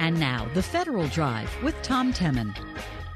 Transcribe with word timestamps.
And 0.00 0.18
now, 0.18 0.48
the 0.54 0.62
Federal 0.62 1.08
Drive 1.08 1.54
with 1.62 1.74
Tom 1.82 2.10
Temin. 2.10 2.56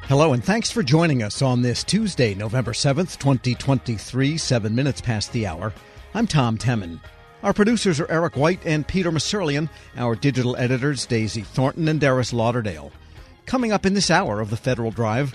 Hello, 0.03 0.35
and 0.35 0.45
thanks 0.45 0.71
for 0.71 0.83
joining 0.83 1.23
us 1.23 1.41
on 1.41 1.63
this 1.63 1.83
Tuesday, 1.83 2.35
November 2.35 2.73
7th, 2.73 3.19
2023, 3.19 4.37
seven 4.37 4.75
minutes 4.75 5.01
past 5.01 5.33
the 5.33 5.47
hour. 5.47 5.73
I'm 6.13 6.27
Tom 6.27 6.59
Temin. 6.59 7.01
Our 7.43 7.55
producers 7.55 8.01
are 8.01 8.11
Eric 8.11 8.37
White 8.37 8.61
and 8.67 8.87
Peter 8.87 9.11
Musurlian, 9.11 9.71
our 9.97 10.15
digital 10.15 10.59
editors, 10.59 11.07
Daisy 11.07 11.41
Thornton 11.41 11.89
and 11.89 11.99
Darius 11.99 12.35
Lauderdale. 12.35 12.93
Coming 13.47 13.73
up 13.73 13.87
in 13.87 13.95
this 13.95 14.11
hour 14.11 14.43
of 14.43 14.51
the 14.51 14.57
Federal 14.59 14.91
Drive, 14.91 15.35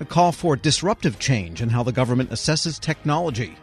a 0.00 0.06
call 0.06 0.32
for 0.32 0.56
disruptive 0.56 1.18
change 1.18 1.60
in 1.60 1.68
how 1.68 1.82
the 1.82 1.92
government 1.92 2.30
assesses 2.30 2.80
technology. 2.80 3.58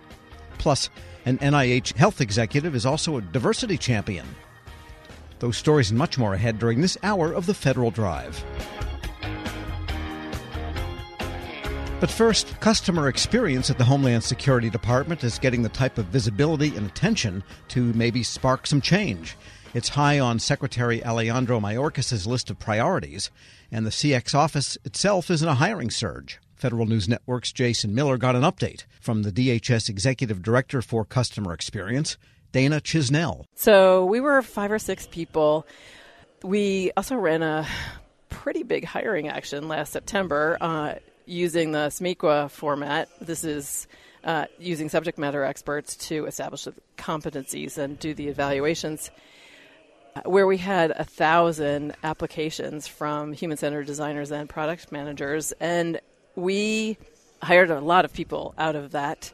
Plus, 0.59 0.91
an 1.25 1.39
NIH 1.39 1.95
health 1.95 2.21
executive 2.21 2.75
is 2.75 2.85
also 2.85 3.17
a 3.17 3.21
diversity 3.21 3.79
champion. 3.79 4.27
Those 5.39 5.57
stories 5.57 5.89
and 5.89 5.97
much 5.97 6.17
more 6.17 6.33
ahead 6.33 6.59
during 6.59 6.81
this 6.81 6.97
hour 7.03 7.33
of 7.33 7.45
the 7.45 7.53
Federal 7.53 7.91
Drive. 7.91 8.43
But 11.99 12.11
first, 12.11 12.59
customer 12.59 13.07
experience 13.07 13.69
at 13.69 13.77
the 13.77 13.85
Homeland 13.85 14.23
Security 14.23 14.69
Department 14.69 15.23
is 15.23 15.39
getting 15.39 15.63
the 15.63 15.69
type 15.69 15.97
of 15.97 16.05
visibility 16.07 16.75
and 16.75 16.85
attention 16.85 17.43
to 17.69 17.93
maybe 17.93 18.21
spark 18.21 18.67
some 18.67 18.81
change. 18.81 19.37
It's 19.73 19.89
high 19.89 20.19
on 20.19 20.39
Secretary 20.39 21.03
Alejandro 21.03 21.59
Mayorkas' 21.59 22.27
list 22.27 22.49
of 22.49 22.59
priorities, 22.59 23.31
and 23.71 23.85
the 23.85 23.91
CX 23.91 24.35
office 24.35 24.77
itself 24.85 25.29
is 25.29 25.41
in 25.41 25.47
a 25.47 25.55
hiring 25.55 25.89
surge. 25.89 26.39
Federal 26.55 26.85
News 26.85 27.09
Network's 27.09 27.51
Jason 27.51 27.93
Miller 27.93 28.17
got 28.17 28.35
an 28.35 28.43
update 28.43 28.85
from 29.01 29.23
the 29.23 29.31
DHS 29.31 29.89
Executive 29.89 30.41
Director 30.41 30.81
for 30.81 31.05
Customer 31.05 31.53
Experience, 31.53 32.17
Dana 32.55 32.79
Chisnell. 32.79 33.43
So 33.55 34.05
we 34.05 34.21
were 34.21 34.41
five 34.41 34.71
or 34.71 34.79
six 34.79 35.07
people. 35.07 35.67
We 36.41 36.89
also 36.95 37.17
ran 37.17 37.43
a 37.43 37.67
pretty 38.29 38.63
big 38.63 38.85
hiring 38.85 39.27
action 39.27 39.67
last 39.67 39.91
September 39.91 40.57
uh, 40.61 40.93
using 41.25 41.73
the 41.73 41.89
SMEQA 41.89 42.49
format. 42.49 43.09
This 43.19 43.43
is 43.43 43.87
uh, 44.23 44.45
using 44.57 44.87
subject 44.87 45.17
matter 45.17 45.43
experts 45.43 45.97
to 46.07 46.27
establish 46.27 46.63
the 46.63 46.73
competencies 46.97 47.77
and 47.77 47.99
do 47.99 48.13
the 48.13 48.29
evaluations. 48.29 49.11
Where 50.23 50.47
we 50.47 50.55
had 50.55 50.91
a 50.91 51.03
thousand 51.03 51.97
applications 52.05 52.87
from 52.87 53.33
human 53.33 53.57
centered 53.57 53.85
designers 53.85 54.31
and 54.31 54.47
product 54.47 54.93
managers, 54.93 55.51
and 55.59 55.99
we 56.37 56.97
hired 57.41 57.69
a 57.69 57.81
lot 57.81 58.05
of 58.05 58.13
people 58.13 58.55
out 58.57 58.77
of 58.77 58.91
that 58.91 59.33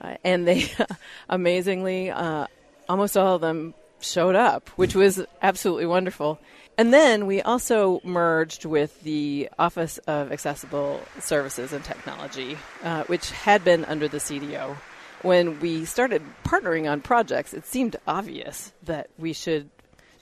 uh, 0.00 0.16
and 0.24 0.46
they 0.46 0.70
amazingly, 1.28 2.10
uh, 2.10 2.46
almost 2.88 3.16
all 3.16 3.36
of 3.36 3.40
them 3.40 3.74
showed 4.00 4.34
up, 4.34 4.68
which 4.70 4.94
was 4.94 5.24
absolutely 5.42 5.86
wonderful. 5.86 6.38
And 6.78 6.94
then 6.94 7.26
we 7.26 7.42
also 7.42 8.00
merged 8.04 8.64
with 8.64 9.02
the 9.02 9.50
Office 9.58 9.98
of 10.06 10.32
Accessible 10.32 11.02
Services 11.18 11.72
and 11.72 11.84
Technology, 11.84 12.56
uh, 12.82 13.04
which 13.04 13.30
had 13.30 13.64
been 13.64 13.84
under 13.84 14.08
the 14.08 14.16
CDO. 14.16 14.76
When 15.22 15.60
we 15.60 15.84
started 15.84 16.22
partnering 16.44 16.90
on 16.90 17.02
projects, 17.02 17.52
it 17.52 17.66
seemed 17.66 17.96
obvious 18.06 18.72
that 18.84 19.10
we 19.18 19.34
should 19.34 19.68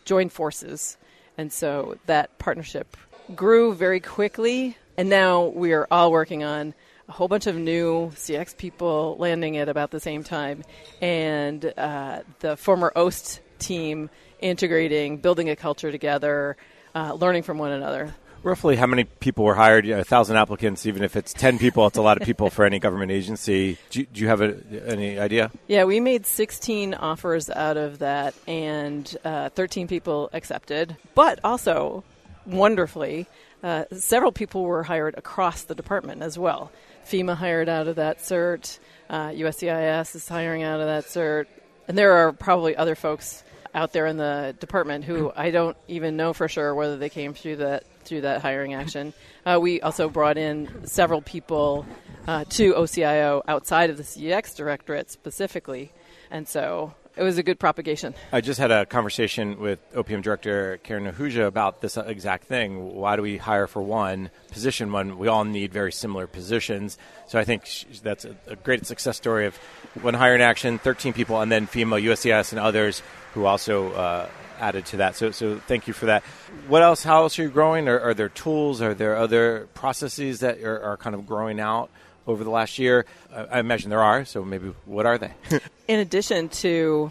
join 0.04 0.28
forces. 0.28 0.96
And 1.36 1.52
so 1.52 1.98
that 2.06 2.36
partnership 2.38 2.96
grew 3.36 3.72
very 3.72 4.00
quickly. 4.00 4.76
And 4.96 5.08
now 5.08 5.44
we 5.44 5.72
are 5.72 5.86
all 5.92 6.10
working 6.10 6.42
on 6.42 6.74
a 7.08 7.12
whole 7.12 7.28
bunch 7.28 7.46
of 7.46 7.56
new 7.56 8.10
CX 8.14 8.56
people 8.56 9.16
landing 9.18 9.56
at 9.56 9.68
about 9.68 9.90
the 9.90 10.00
same 10.00 10.22
time, 10.22 10.62
and 11.00 11.72
uh, 11.76 12.20
the 12.40 12.56
former 12.56 12.92
OST 12.94 13.40
team 13.58 14.10
integrating, 14.40 15.16
building 15.16 15.48
a 15.50 15.56
culture 15.56 15.90
together, 15.90 16.56
uh, 16.94 17.14
learning 17.14 17.42
from 17.42 17.58
one 17.58 17.72
another. 17.72 18.14
Roughly, 18.42 18.76
how 18.76 18.86
many 18.86 19.02
people 19.04 19.44
were 19.44 19.54
hired? 19.54 19.84
You 19.84 19.94
know, 19.94 20.00
a 20.00 20.04
thousand 20.04 20.36
applicants. 20.36 20.86
Even 20.86 21.02
if 21.02 21.16
it's 21.16 21.32
ten 21.32 21.58
people, 21.58 21.86
it's 21.88 21.98
a 21.98 22.02
lot 22.02 22.20
of 22.20 22.26
people 22.26 22.50
for 22.50 22.64
any 22.64 22.78
government 22.78 23.10
agency. 23.10 23.78
Do 23.90 24.00
you, 24.00 24.06
do 24.06 24.20
you 24.20 24.28
have 24.28 24.40
a, 24.40 24.56
any 24.86 25.18
idea? 25.18 25.50
Yeah, 25.66 25.84
we 25.84 25.98
made 25.98 26.24
sixteen 26.24 26.94
offers 26.94 27.50
out 27.50 27.76
of 27.76 27.98
that, 27.98 28.34
and 28.46 29.16
uh, 29.24 29.48
thirteen 29.48 29.88
people 29.88 30.30
accepted. 30.32 30.96
But 31.16 31.40
also, 31.42 32.04
wonderfully, 32.46 33.26
uh, 33.64 33.86
several 33.92 34.30
people 34.30 34.62
were 34.62 34.84
hired 34.84 35.16
across 35.18 35.64
the 35.64 35.74
department 35.74 36.22
as 36.22 36.38
well. 36.38 36.70
FEMA 37.08 37.34
hired 37.34 37.68
out 37.68 37.88
of 37.88 37.96
that 37.96 38.18
cert. 38.18 38.78
Uh, 39.08 39.28
USCIS 39.28 40.14
is 40.14 40.28
hiring 40.28 40.62
out 40.62 40.80
of 40.80 40.86
that 40.86 41.04
cert. 41.04 41.46
And 41.88 41.96
there 41.96 42.12
are 42.12 42.32
probably 42.32 42.76
other 42.76 42.94
folks 42.94 43.42
out 43.74 43.94
there 43.94 44.06
in 44.06 44.18
the 44.18 44.54
department 44.60 45.04
who 45.04 45.32
I 45.36 45.50
don't 45.50 45.76
even 45.88 46.16
know 46.16 46.34
for 46.34 46.48
sure 46.48 46.74
whether 46.74 46.98
they 46.98 47.08
came 47.08 47.32
through 47.32 47.56
that 47.56 47.84
through 48.04 48.22
that 48.22 48.42
hiring 48.42 48.74
action. 48.74 49.12
Uh, 49.44 49.58
we 49.60 49.80
also 49.80 50.08
brought 50.08 50.38
in 50.38 50.86
several 50.86 51.20
people 51.20 51.86
uh, 52.26 52.44
to 52.44 52.72
OCIO 52.74 53.42
outside 53.46 53.90
of 53.90 53.96
the 53.96 54.02
CX 54.02 54.56
directorate 54.56 55.10
specifically, 55.10 55.92
and 56.30 56.48
so 56.48 56.94
it 57.18 57.22
was 57.22 57.36
a 57.36 57.42
good 57.42 57.58
propagation. 57.58 58.14
I 58.32 58.40
just 58.40 58.60
had 58.60 58.70
a 58.70 58.86
conversation 58.86 59.58
with 59.58 59.80
OPM 59.92 60.22
director 60.22 60.78
Kiran 60.84 61.12
Ahuja 61.12 61.46
about 61.46 61.80
this 61.80 61.96
exact 61.96 62.44
thing. 62.44 62.94
Why 62.94 63.16
do 63.16 63.22
we 63.22 63.38
hire 63.38 63.66
for 63.66 63.82
one 63.82 64.30
position 64.52 64.92
when 64.92 65.18
we 65.18 65.26
all 65.26 65.44
need 65.44 65.72
very 65.72 65.90
similar 65.90 66.28
positions? 66.28 66.96
So 67.26 67.38
I 67.38 67.44
think 67.44 67.68
that's 68.02 68.24
a, 68.24 68.36
a 68.46 68.54
great 68.54 68.86
success 68.86 69.16
story 69.16 69.46
of 69.46 69.56
one 70.00 70.14
hire 70.14 70.36
in 70.36 70.40
action, 70.40 70.78
13 70.78 71.12
people, 71.12 71.40
and 71.40 71.50
then 71.50 71.66
FEMA, 71.66 72.00
USCIS, 72.00 72.52
and 72.52 72.60
others 72.60 73.02
who 73.34 73.46
also 73.46 73.92
uh, 73.92 74.28
added 74.60 74.86
to 74.86 74.98
that. 74.98 75.16
So, 75.16 75.32
so 75.32 75.58
thank 75.66 75.88
you 75.88 75.94
for 75.94 76.06
that. 76.06 76.22
What 76.68 76.82
else? 76.82 77.02
How 77.02 77.22
else 77.22 77.36
are 77.40 77.42
you 77.42 77.48
growing? 77.48 77.88
Are, 77.88 77.98
are 77.98 78.14
there 78.14 78.28
tools? 78.28 78.80
Are 78.80 78.94
there 78.94 79.16
other 79.16 79.68
processes 79.74 80.40
that 80.40 80.62
are, 80.62 80.80
are 80.80 80.96
kind 80.96 81.16
of 81.16 81.26
growing 81.26 81.58
out? 81.58 81.90
Over 82.28 82.44
the 82.44 82.50
last 82.50 82.78
year? 82.78 83.06
I 83.34 83.58
imagine 83.58 83.90
there 83.90 84.02
are, 84.02 84.24
so 84.24 84.44
maybe 84.44 84.72
what 84.84 85.06
are 85.06 85.18
they? 85.18 85.32
In 85.88 85.98
addition 85.98 86.48
to 86.50 87.10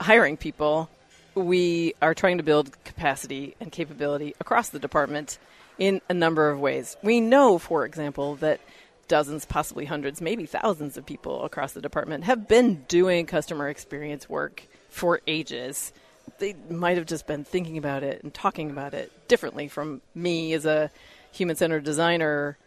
hiring 0.00 0.36
people, 0.36 0.90
we 1.34 1.94
are 2.02 2.14
trying 2.14 2.38
to 2.38 2.44
build 2.44 2.72
capacity 2.84 3.54
and 3.60 3.72
capability 3.72 4.34
across 4.40 4.68
the 4.68 4.78
department 4.78 5.38
in 5.78 6.00
a 6.08 6.14
number 6.14 6.50
of 6.50 6.58
ways. 6.58 6.96
We 7.02 7.20
know, 7.20 7.58
for 7.58 7.84
example, 7.84 8.34
that 8.36 8.60
dozens, 9.06 9.44
possibly 9.44 9.84
hundreds, 9.84 10.20
maybe 10.20 10.44
thousands 10.44 10.96
of 10.96 11.06
people 11.06 11.44
across 11.44 11.72
the 11.72 11.80
department 11.80 12.24
have 12.24 12.48
been 12.48 12.84
doing 12.88 13.26
customer 13.26 13.68
experience 13.68 14.28
work 14.28 14.64
for 14.90 15.20
ages. 15.26 15.92
They 16.38 16.54
might 16.68 16.96
have 16.96 17.06
just 17.06 17.26
been 17.26 17.44
thinking 17.44 17.78
about 17.78 18.02
it 18.02 18.22
and 18.22 18.34
talking 18.34 18.70
about 18.70 18.92
it 18.92 19.12
differently 19.28 19.68
from 19.68 20.02
me 20.14 20.52
as 20.52 20.66
a 20.66 20.90
human 21.32 21.56
centered 21.56 21.84
designer 21.84 22.58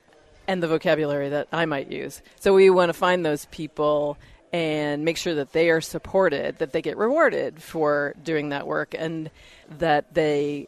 and 0.52 0.62
the 0.62 0.68
vocabulary 0.68 1.30
that 1.30 1.48
I 1.54 1.66
might 1.66 1.90
use. 1.90 2.22
So 2.42 2.54
we 2.54 2.70
want 2.70 2.90
to 2.90 2.94
find 2.94 3.26
those 3.26 3.46
people 3.46 4.18
and 4.52 5.06
make 5.06 5.16
sure 5.16 5.34
that 5.36 5.54
they 5.54 5.70
are 5.70 5.80
supported, 5.80 6.58
that 6.58 6.74
they 6.74 6.82
get 6.82 6.98
rewarded 6.98 7.64
for 7.64 8.14
doing 8.22 8.50
that 8.50 8.68
work, 8.68 8.94
and 8.98 9.32
that 9.80 10.14
they 10.14 10.68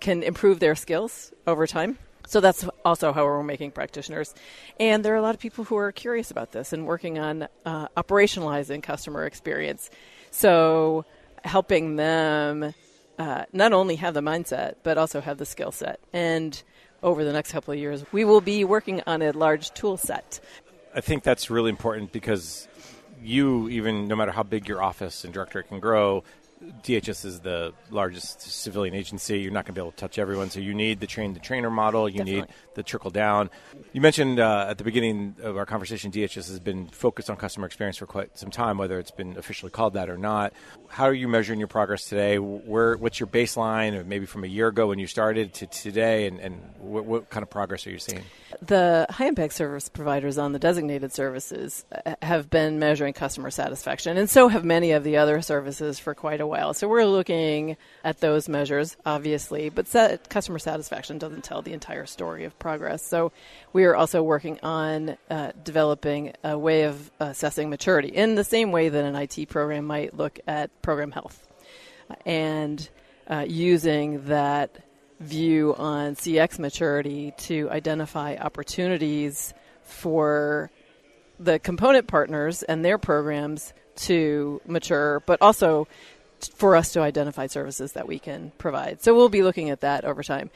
can 0.00 0.22
improve 0.22 0.60
their 0.60 0.74
skills 0.74 1.30
over 1.46 1.66
time. 1.66 1.98
So 2.26 2.40
that's 2.40 2.66
also 2.86 3.12
how 3.12 3.26
we're 3.26 3.42
making 3.42 3.72
practitioners. 3.72 4.34
And 4.80 5.04
there 5.04 5.12
are 5.12 5.16
a 5.16 5.22
lot 5.22 5.34
of 5.34 5.40
people 5.40 5.64
who 5.64 5.76
are 5.76 5.92
curious 5.92 6.30
about 6.30 6.52
this 6.52 6.72
and 6.72 6.86
working 6.86 7.18
on 7.18 7.48
uh, 7.66 7.88
operationalizing 7.98 8.82
customer 8.82 9.26
experience. 9.26 9.90
So 10.30 11.04
helping 11.44 11.96
them 11.96 12.72
uh, 13.18 13.44
not 13.52 13.74
only 13.74 13.96
have 13.96 14.14
the 14.14 14.20
mindset, 14.22 14.76
but 14.82 14.96
also 14.96 15.20
have 15.20 15.36
the 15.36 15.46
skill 15.46 15.72
set. 15.72 16.00
And 16.14 16.62
over 17.02 17.24
the 17.24 17.32
next 17.32 17.52
couple 17.52 17.72
of 17.72 17.78
years, 17.78 18.04
we 18.12 18.24
will 18.24 18.40
be 18.40 18.64
working 18.64 19.02
on 19.06 19.22
a 19.22 19.32
large 19.32 19.70
tool 19.72 19.96
set. 19.96 20.40
I 20.94 21.00
think 21.00 21.22
that's 21.22 21.50
really 21.50 21.70
important 21.70 22.12
because 22.12 22.66
you, 23.22 23.68
even 23.68 24.08
no 24.08 24.16
matter 24.16 24.32
how 24.32 24.42
big 24.42 24.68
your 24.68 24.82
office 24.82 25.24
and 25.24 25.32
directorate 25.32 25.68
can 25.68 25.80
grow, 25.80 26.24
DHS 26.82 27.24
is 27.24 27.40
the 27.40 27.72
largest 27.90 28.40
civilian 28.40 28.94
agency. 28.94 29.40
You're 29.40 29.52
not 29.52 29.64
going 29.64 29.74
to 29.74 29.80
be 29.80 29.80
able 29.80 29.92
to 29.92 29.96
touch 29.96 30.18
everyone, 30.18 30.50
so 30.50 30.60
you 30.60 30.74
need 30.74 31.00
the 31.00 31.06
train 31.06 31.34
the 31.34 31.40
trainer 31.40 31.70
model. 31.70 32.08
You 32.08 32.18
Definitely. 32.18 32.40
need 32.42 32.48
the 32.74 32.82
trickle 32.82 33.10
down. 33.10 33.50
You 33.92 34.00
mentioned 34.00 34.40
uh, 34.40 34.66
at 34.68 34.78
the 34.78 34.84
beginning 34.84 35.36
of 35.42 35.56
our 35.56 35.66
conversation, 35.66 36.10
DHS 36.10 36.34
has 36.34 36.60
been 36.60 36.88
focused 36.88 37.30
on 37.30 37.36
customer 37.36 37.66
experience 37.66 37.96
for 37.96 38.06
quite 38.06 38.36
some 38.38 38.50
time, 38.50 38.78
whether 38.78 38.98
it's 38.98 39.10
been 39.10 39.36
officially 39.36 39.70
called 39.70 39.94
that 39.94 40.10
or 40.10 40.18
not. 40.18 40.52
How 40.88 41.04
are 41.04 41.14
you 41.14 41.28
measuring 41.28 41.58
your 41.58 41.68
progress 41.68 42.04
today? 42.04 42.38
Where 42.38 42.96
what's 42.96 43.20
your 43.20 43.28
baseline, 43.28 43.94
or 43.94 44.04
maybe 44.04 44.26
from 44.26 44.44
a 44.44 44.48
year 44.48 44.68
ago 44.68 44.88
when 44.88 44.98
you 44.98 45.06
started 45.06 45.54
to 45.54 45.66
today, 45.66 46.26
and, 46.26 46.40
and 46.40 46.60
what, 46.78 47.04
what 47.04 47.30
kind 47.30 47.42
of 47.42 47.50
progress 47.50 47.86
are 47.86 47.90
you 47.90 47.98
seeing? 47.98 48.24
The 48.62 49.06
high 49.10 49.26
impact 49.26 49.52
service 49.52 49.88
providers 49.88 50.38
on 50.38 50.52
the 50.52 50.58
designated 50.58 51.12
services 51.12 51.84
uh, 51.92 52.14
have 52.22 52.48
been 52.48 52.78
measuring 52.78 53.12
customer 53.12 53.50
satisfaction, 53.50 54.16
and 54.16 54.28
so 54.28 54.48
have 54.48 54.64
many 54.64 54.92
of 54.92 55.04
the 55.04 55.18
other 55.18 55.42
services 55.42 55.98
for 55.98 56.14
quite 56.14 56.40
a 56.40 56.46
while. 56.46 56.72
So 56.72 56.88
we're 56.88 57.04
looking 57.04 57.76
at 58.04 58.20
those 58.20 58.48
measures, 58.48 58.96
obviously, 59.04 59.68
but 59.68 59.86
customer 60.28 60.58
satisfaction 60.58 61.18
doesn't 61.18 61.44
tell 61.44 61.60
the 61.60 61.72
entire 61.72 62.06
story 62.06 62.44
of 62.44 62.58
progress. 62.58 63.04
So 63.04 63.32
we 63.72 63.84
are 63.84 63.94
also 63.94 64.22
working 64.22 64.58
on 64.62 65.18
uh, 65.28 65.52
developing 65.62 66.32
a 66.42 66.58
way 66.58 66.84
of 66.84 67.10
assessing 67.20 67.68
maturity 67.68 68.08
in 68.08 68.34
the 68.34 68.44
same 68.44 68.72
way 68.72 68.88
that 68.88 69.04
an 69.04 69.14
IT 69.14 69.48
program 69.50 69.84
might 69.84 70.16
look 70.16 70.40
at 70.46 70.70
program 70.80 71.12
health, 71.12 71.46
and 72.24 72.88
uh, 73.28 73.44
using 73.46 74.24
that 74.26 74.78
view 75.20 75.74
on 75.76 76.14
CX 76.14 76.58
maturity 76.58 77.32
to 77.38 77.68
identify 77.70 78.36
opportunities 78.36 79.52
for 79.82 80.70
the 81.40 81.58
component 81.58 82.06
partners 82.06 82.62
and 82.62 82.84
their 82.84 82.98
programs 82.98 83.72
to 83.96 84.60
mature, 84.66 85.20
but 85.26 85.40
also 85.42 85.88
for 86.54 86.76
us 86.76 86.92
to 86.92 87.00
identify 87.00 87.46
services 87.46 87.92
that 87.92 88.06
we 88.06 88.18
can 88.18 88.52
provide. 88.58 89.02
So 89.02 89.14
we'll 89.14 89.28
be 89.28 89.42
looking 89.42 89.70
at 89.70 89.80
that 89.80 90.04
over 90.04 90.22
time. 90.22 90.50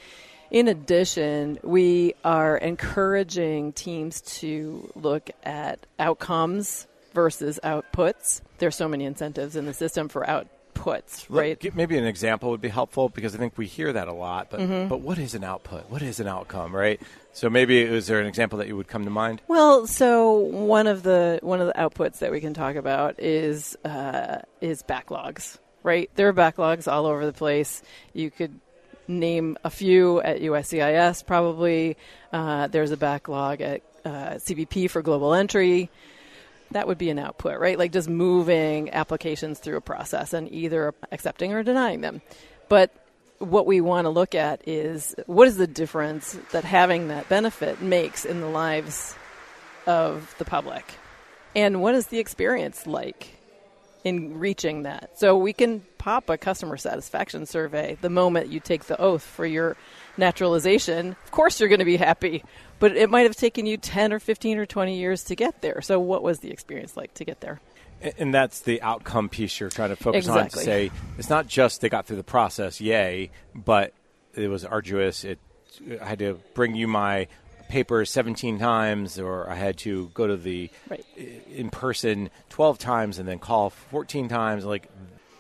In 0.51 0.69
addition, 0.69 1.59
we 1.63 2.15
are 2.25 2.57
encouraging 2.57 3.73
teams 3.73 4.21
to 4.39 4.93
look 4.95 5.31
at 5.43 5.87
outcomes 5.99 6.87
versus 7.15 7.59
outputs. 7.65 8.43
There's 8.59 8.77
so 8.77 8.87
many 8.87 9.05
incentives 9.07 9.57
in 9.57 9.67
the 9.67 9.75
system 9.75 10.09
for 10.09 10.29
outputs, 10.75 11.27
right? 11.29 11.75
Maybe 11.75 11.97
an 11.99 12.05
example 12.05 12.51
would 12.51 12.61
be 12.61 12.69
helpful 12.69 13.09
because 13.09 13.35
I 13.35 13.39
think 13.39 13.57
we 13.59 13.67
hear 13.67 13.93
that 13.93 14.09
a 14.09 14.13
lot. 14.13 14.49
But 14.51 14.61
Mm-hmm. 14.61 14.89
but 14.89 15.01
what 15.01 15.19
is 15.19 15.35
an 15.35 15.45
output? 15.45 15.91
What 15.91 16.03
is 16.03 16.21
an 16.21 16.29
outcome? 16.29 16.75
Right. 16.75 17.01
So 17.33 17.49
maybe 17.49 17.81
is 17.81 18.07
there 18.07 18.21
an 18.21 18.27
example 18.27 18.59
that 18.59 18.69
you 18.69 18.77
would 18.77 18.89
come 18.89 19.05
to 19.05 19.11
mind? 19.11 19.41
Well, 19.49 19.87
so 19.87 20.33
one 20.37 20.87
of 20.87 21.03
the 21.03 21.39
one 21.43 21.61
of 21.61 21.67
the 21.67 21.75
outputs 21.75 22.19
that 22.19 22.31
we 22.31 22.41
can 22.41 22.55
talk 22.55 22.77
about 22.77 23.19
is 23.19 23.77
uh, 23.85 24.39
is 24.61 24.83
backlogs. 24.83 25.59
Right, 25.85 26.09
there 26.15 26.29
are 26.29 26.33
backlogs 26.33 26.91
all 26.91 27.07
over 27.07 27.27
the 27.27 27.33
place. 27.33 27.83
You 28.13 28.31
could 28.31 28.61
name 29.09 29.59
a 29.65 29.71
few 29.71 30.21
at 30.21 30.41
USCIS. 30.41 31.27
Probably 31.27 31.97
uh, 32.33 32.69
there's 32.69 32.93
a 32.93 32.97
backlog 32.97 33.61
at 33.61 33.83
uh, 34.05 34.35
CBP 34.35 34.89
for 34.91 35.03
global 35.03 35.35
entry. 35.35 35.91
That 36.73 36.87
would 36.87 36.99
be 36.99 37.11
an 37.11 37.19
output, 37.19 37.59
right? 37.59 37.79
Like 37.79 37.93
just 37.93 38.09
moving 38.09 38.91
applications 38.91 39.59
through 39.59 39.77
a 39.77 39.81
process 39.81 40.33
and 40.33 40.51
either 40.53 40.95
accepting 41.11 41.53
or 41.53 41.63
denying 41.63 42.01
them. 42.01 42.23
But 42.69 42.95
what 43.39 43.67
we 43.67 43.81
want 43.81 44.05
to 44.05 44.11
look 44.11 44.35
at 44.35 44.67
is 44.69 45.15
what 45.27 45.49
is 45.49 45.57
the 45.57 45.67
difference 45.67 46.39
that 46.53 46.65
having 46.65 47.09
that 47.09 47.29
benefit 47.29 47.83
makes 47.83 48.25
in 48.25 48.41
the 48.41 48.49
lives 48.49 49.15
of 49.87 50.35
the 50.39 50.45
public? 50.45 50.85
And 51.55 51.83
what 51.83 51.95
is 51.95 52.07
the 52.07 52.19
experience 52.19 52.87
like 52.87 53.39
in 54.05 54.39
reaching 54.39 54.85
that? 54.85 55.19
So 55.19 55.37
we 55.37 55.53
can 55.53 55.85
pop 55.99 56.31
a 56.31 56.39
customer 56.39 56.77
satisfaction 56.77 57.47
survey 57.47 57.97
the 58.01 58.11
moment 58.11 58.49
you 58.49 58.61
take 58.61 58.85
the 58.85 59.01
oath 59.01 59.23
for 59.23 59.45
your 59.45 59.77
naturalization. 60.17 61.17
Of 61.25 61.31
course, 61.31 61.61
you're 61.61 61.69
going 61.69 61.79
to 61.79 61.85
be 61.85 61.97
happy, 61.97 62.45
but 62.79 62.97
it 62.97 63.11
might 63.11 63.23
have 63.23 63.37
taken 63.37 63.67
you 63.67 63.77
10 63.77 64.13
or 64.13 64.19
15 64.19 64.59
or 64.59 64.67
20 64.67 64.99
years 64.99 65.25
to 65.25 65.37
get 65.37 65.63
there. 65.63 65.81
So, 65.81 65.99
what 66.01 66.23
was 66.23 66.41
the 66.41 66.51
experience 66.51 66.97
like 66.97 67.15
to 67.15 67.25
get 67.25 67.41
there? 67.41 67.61
And 68.19 68.35
that's 68.35 68.61
the 68.61 68.83
outcome 68.83 69.29
piece 69.29 69.61
you're 69.61 69.71
trying 69.71 69.91
to 69.91 69.97
focus 69.97 70.29
on 70.29 70.49
to 70.49 70.59
say 70.59 70.91
it's 71.19 71.31
not 71.31 71.47
just 71.47 71.81
they 71.81 71.89
got 71.89 72.07
through 72.07 72.17
the 72.17 72.25
process, 72.25 72.81
yay, 72.81 73.31
but 73.55 73.93
it 74.35 74.49
was 74.49 74.65
arduous. 74.65 75.25
It 75.25 75.39
I 76.01 76.05
had 76.05 76.19
to 76.19 76.41
bring 76.55 76.75
you 76.75 76.89
my 76.89 77.29
papers 77.69 78.11
17 78.11 78.59
times, 78.59 79.19
or 79.19 79.49
I 79.49 79.55
had 79.55 79.79
to 79.79 80.11
go 80.15 80.27
to 80.27 80.37
the 80.37 80.69
Right. 80.91 81.05
in 81.51 81.71
person 81.71 82.31
12 82.51 82.79
times 82.79 83.19
and 83.19 83.27
then 83.27 83.39
call 83.39 83.71
14 83.71 84.29
times. 84.29 84.65
Like 84.65 84.89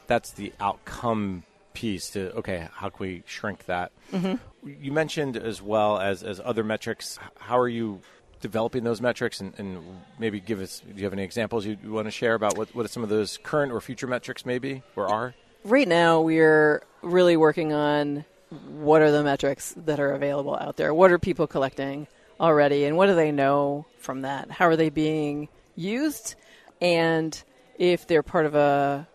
that's 0.06 0.30
the 0.30 0.52
outcome 0.60 1.42
piece 1.74 2.10
to 2.10 2.32
okay, 2.36 2.68
how 2.72 2.88
can 2.88 2.98
we 3.06 3.22
shrink 3.26 3.66
that? 3.66 3.92
Mm-hmm. 4.12 4.68
You 4.82 4.92
mentioned 4.92 5.36
as 5.36 5.60
well 5.60 5.98
as 5.98 6.22
as 6.22 6.40
other 6.44 6.64
metrics. 6.64 7.18
How 7.38 7.58
are 7.58 7.68
you? 7.68 8.00
Developing 8.40 8.82
those 8.82 9.00
metrics 9.00 9.40
and, 9.40 9.54
and 9.56 9.84
maybe 10.18 10.40
give 10.40 10.60
us. 10.60 10.80
Do 10.80 10.92
you 10.96 11.04
have 11.04 11.12
any 11.12 11.22
examples 11.22 11.64
you, 11.64 11.78
you 11.80 11.92
want 11.92 12.08
to 12.08 12.10
share 12.10 12.34
about 12.34 12.58
what, 12.58 12.74
what 12.74 12.90
some 12.90 13.04
of 13.04 13.08
those 13.08 13.38
current 13.44 13.70
or 13.70 13.80
future 13.80 14.08
metrics 14.08 14.44
maybe 14.44 14.82
or 14.96 15.06
are? 15.06 15.34
Right 15.62 15.86
now, 15.86 16.20
we're 16.20 16.82
really 17.02 17.36
working 17.36 17.72
on 17.72 18.24
what 18.66 19.00
are 19.00 19.12
the 19.12 19.22
metrics 19.22 19.74
that 19.76 20.00
are 20.00 20.12
available 20.12 20.56
out 20.56 20.76
there? 20.76 20.92
What 20.92 21.12
are 21.12 21.20
people 21.20 21.46
collecting 21.46 22.08
already? 22.40 22.84
And 22.84 22.96
what 22.96 23.06
do 23.06 23.14
they 23.14 23.32
know 23.32 23.86
from 23.98 24.22
that? 24.22 24.50
How 24.50 24.66
are 24.66 24.76
they 24.76 24.90
being 24.90 25.48
used? 25.76 26.34
And 26.80 27.40
if 27.78 28.06
they're 28.06 28.22
part 28.22 28.46
of 28.46 28.54
a 28.54 29.06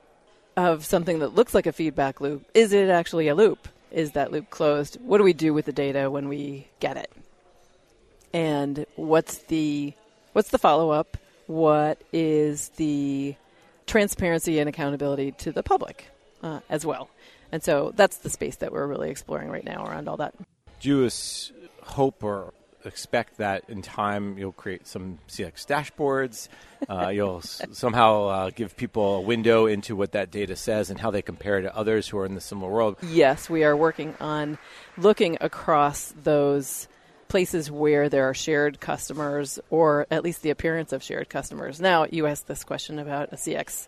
of 0.57 0.83
something 0.83 1.19
that 1.19 1.35
looks 1.35 1.53
like 1.53 1.67
a 1.67 1.71
feedback 1.71 2.19
loop, 2.19 2.43
is 2.53 2.73
it 2.73 2.89
actually 2.89 3.27
a 3.27 3.35
loop? 3.35 3.67
Is 3.91 4.11
that 4.11 4.31
loop 4.31 4.49
closed? 4.49 4.97
What 5.01 5.19
do 5.19 5.23
we 5.23 5.33
do 5.33 5.53
with 5.53 5.65
the 5.65 5.71
data 5.71 6.09
when 6.09 6.27
we 6.27 6.67
get 6.79 6.97
it? 6.97 7.11
And 8.33 8.85
what's 8.95 9.37
the 9.37 9.93
what's 10.33 10.49
the 10.49 10.57
follow 10.57 10.89
up? 10.89 11.15
What 11.45 12.01
is 12.11 12.69
the 12.75 13.35
transparency 13.85 14.59
and 14.59 14.67
accountability 14.67 15.31
to 15.33 15.51
the 15.53 15.63
public 15.63 16.07
uh, 16.43 16.59
as 16.69 16.85
well? 16.85 17.09
And 17.51 17.63
so 17.63 17.93
that's 17.95 18.17
the 18.17 18.29
space 18.29 18.57
that 18.57 18.73
we're 18.73 18.85
really 18.85 19.09
exploring 19.09 19.49
right 19.49 19.63
now 19.63 19.85
around 19.85 20.09
all 20.09 20.17
that. 20.17 20.33
Do 20.81 20.89
you 20.89 21.09
hope 21.83 22.21
or 22.21 22.53
expect 22.87 23.37
that 23.37 23.63
in 23.69 23.81
time 23.81 24.37
you'll 24.37 24.51
create 24.51 24.87
some 24.87 25.19
CX 25.27 25.65
dashboards? 25.65 26.47
Uh, 26.89 27.09
you'll 27.09 27.37
s- 27.37 27.61
somehow 27.73 28.25
uh, 28.27 28.49
give 28.49 28.75
people 28.77 29.17
a 29.17 29.21
window 29.21 29.65
into 29.65 29.95
what 29.95 30.13
that 30.13 30.31
data 30.31 30.55
says 30.55 30.89
and 30.89 30.99
how 30.99 31.11
they 31.11 31.21
compare 31.21 31.61
to 31.61 31.75
others 31.75 32.07
who 32.07 32.17
are 32.17 32.25
in 32.25 32.35
the 32.35 32.41
similar 32.41 32.71
world. 32.71 32.95
Yes, 33.03 33.49
we 33.49 33.63
are 33.63 33.75
working 33.75 34.15
on 34.19 34.57
looking 34.97 35.37
across 35.41 36.13
those 36.23 36.87
places 37.27 37.69
where 37.69 38.07
there 38.09 38.29
are 38.29 38.33
shared 38.33 38.79
customers 38.79 39.59
or 39.69 40.07
at 40.09 40.23
least 40.23 40.41
the 40.43 40.49
appearance 40.49 40.93
of 40.93 41.03
shared 41.03 41.29
customers. 41.29 41.81
Now, 41.81 42.05
you 42.09 42.25
asked 42.25 42.47
this 42.47 42.63
question 42.63 42.99
about 42.99 43.33
a 43.33 43.35
CX 43.35 43.87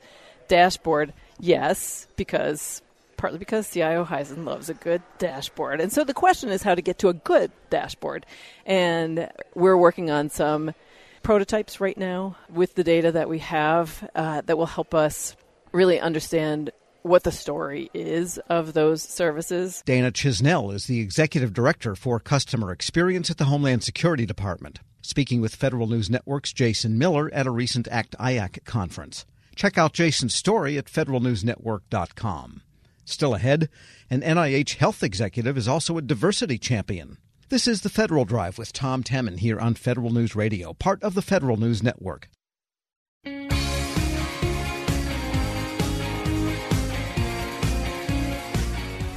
dashboard. 0.50 1.14
Yes, 1.40 2.08
because 2.18 2.82
partly 3.20 3.38
because 3.38 3.70
CIO 3.70 4.06
Hysen 4.06 4.46
loves 4.46 4.70
a 4.70 4.74
good 4.74 5.02
dashboard. 5.18 5.82
And 5.82 5.92
so 5.92 6.06
the 6.06 6.14
question 6.14 6.50
is 6.50 6.64
how 6.64 6.74
to 6.74 6.82
get 6.82 7.00
to 7.00 7.10
a 7.10 7.14
good 7.14 7.52
dashboard. 7.70 8.26
And 8.66 9.30
we're 9.54 9.78
working 9.78 10.10
on 10.10 10.30
some 10.30 10.74
prototypes 11.22 11.82
right 11.82 11.98
now 11.98 12.38
with 12.50 12.76
the 12.76 12.84
data 12.84 13.12
that 13.12 13.28
we 13.28 13.40
have 13.40 14.10
uh, 14.16 14.42
that 14.42 14.58
will 14.58 14.66
help 14.66 14.96
us 14.96 15.36
really 15.74 16.00
understand 16.00 16.72
what 17.02 17.24
the 17.24 17.32
story 17.32 17.90
is 17.94 18.38
of 18.50 18.72
those 18.74 19.04
services. 19.04 19.84
Dana 19.86 20.12
Chisnell 20.12 20.74
is 20.74 20.86
the 20.86 21.02
executive 21.02 21.54
director 21.54 21.96
for 21.96 22.22
customer 22.22 22.72
experience 22.72 23.30
at 23.30 23.38
the 23.38 23.46
Homeland 23.46 23.84
Security 23.84 24.26
Department, 24.26 24.80
speaking 25.02 25.42
with 25.42 25.56
Federal 25.56 25.88
News 25.88 26.10
Network's 26.10 26.54
Jason 26.54 26.98
Miller 26.98 27.30
at 27.34 27.48
a 27.48 27.52
recent 27.52 27.90
ACT 27.90 28.16
IAC 28.18 28.64
conference. 28.64 29.26
Check 29.56 29.78
out 29.78 29.92
Jason's 29.92 30.34
story 30.34 30.78
at 30.78 30.86
federalnewsnetwork.com. 30.86 32.62
Still 33.10 33.34
ahead, 33.34 33.70
an 34.12 34.22
NIH 34.22 34.76
health 34.76 35.02
executive 35.02 35.58
is 35.58 35.68
also 35.68 35.98
a 35.98 36.02
diversity 36.02 36.60
champion. 36.60 37.18
This 37.50 37.68
is 37.68 37.82
the 37.82 37.90
Federal 37.90 38.24
Drive 38.24 38.60
with 38.60 38.72
Tom 38.72 39.02
Temin 39.02 39.40
here 39.40 39.60
on 39.60 39.74
Federal 39.74 40.12
News 40.12 40.36
Radio, 40.36 40.74
part 40.74 41.02
of 41.02 41.16
the 41.16 41.24
Federal 41.24 41.58
News 41.58 41.82
Network. 41.82 42.30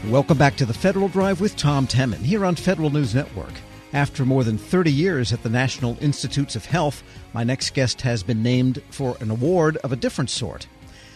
Welcome 0.08 0.38
back 0.38 0.56
to 0.56 0.64
the 0.64 0.72
Federal 0.72 1.08
Drive 1.08 1.42
with 1.42 1.54
Tom 1.56 1.86
Temin 1.86 2.20
here 2.20 2.46
on 2.46 2.56
Federal 2.56 2.88
News 2.88 3.14
Network. 3.14 3.52
After 3.92 4.24
more 4.24 4.42
than 4.42 4.56
30 4.56 4.90
years 4.90 5.34
at 5.34 5.42
the 5.42 5.50
National 5.50 5.98
Institutes 6.00 6.56
of 6.56 6.64
Health, 6.64 7.02
my 7.34 7.44
next 7.44 7.74
guest 7.74 8.00
has 8.00 8.22
been 8.22 8.42
named 8.42 8.82
for 8.88 9.18
an 9.20 9.30
award 9.30 9.76
of 9.84 9.92
a 9.92 9.96
different 9.96 10.30
sort. 10.30 10.66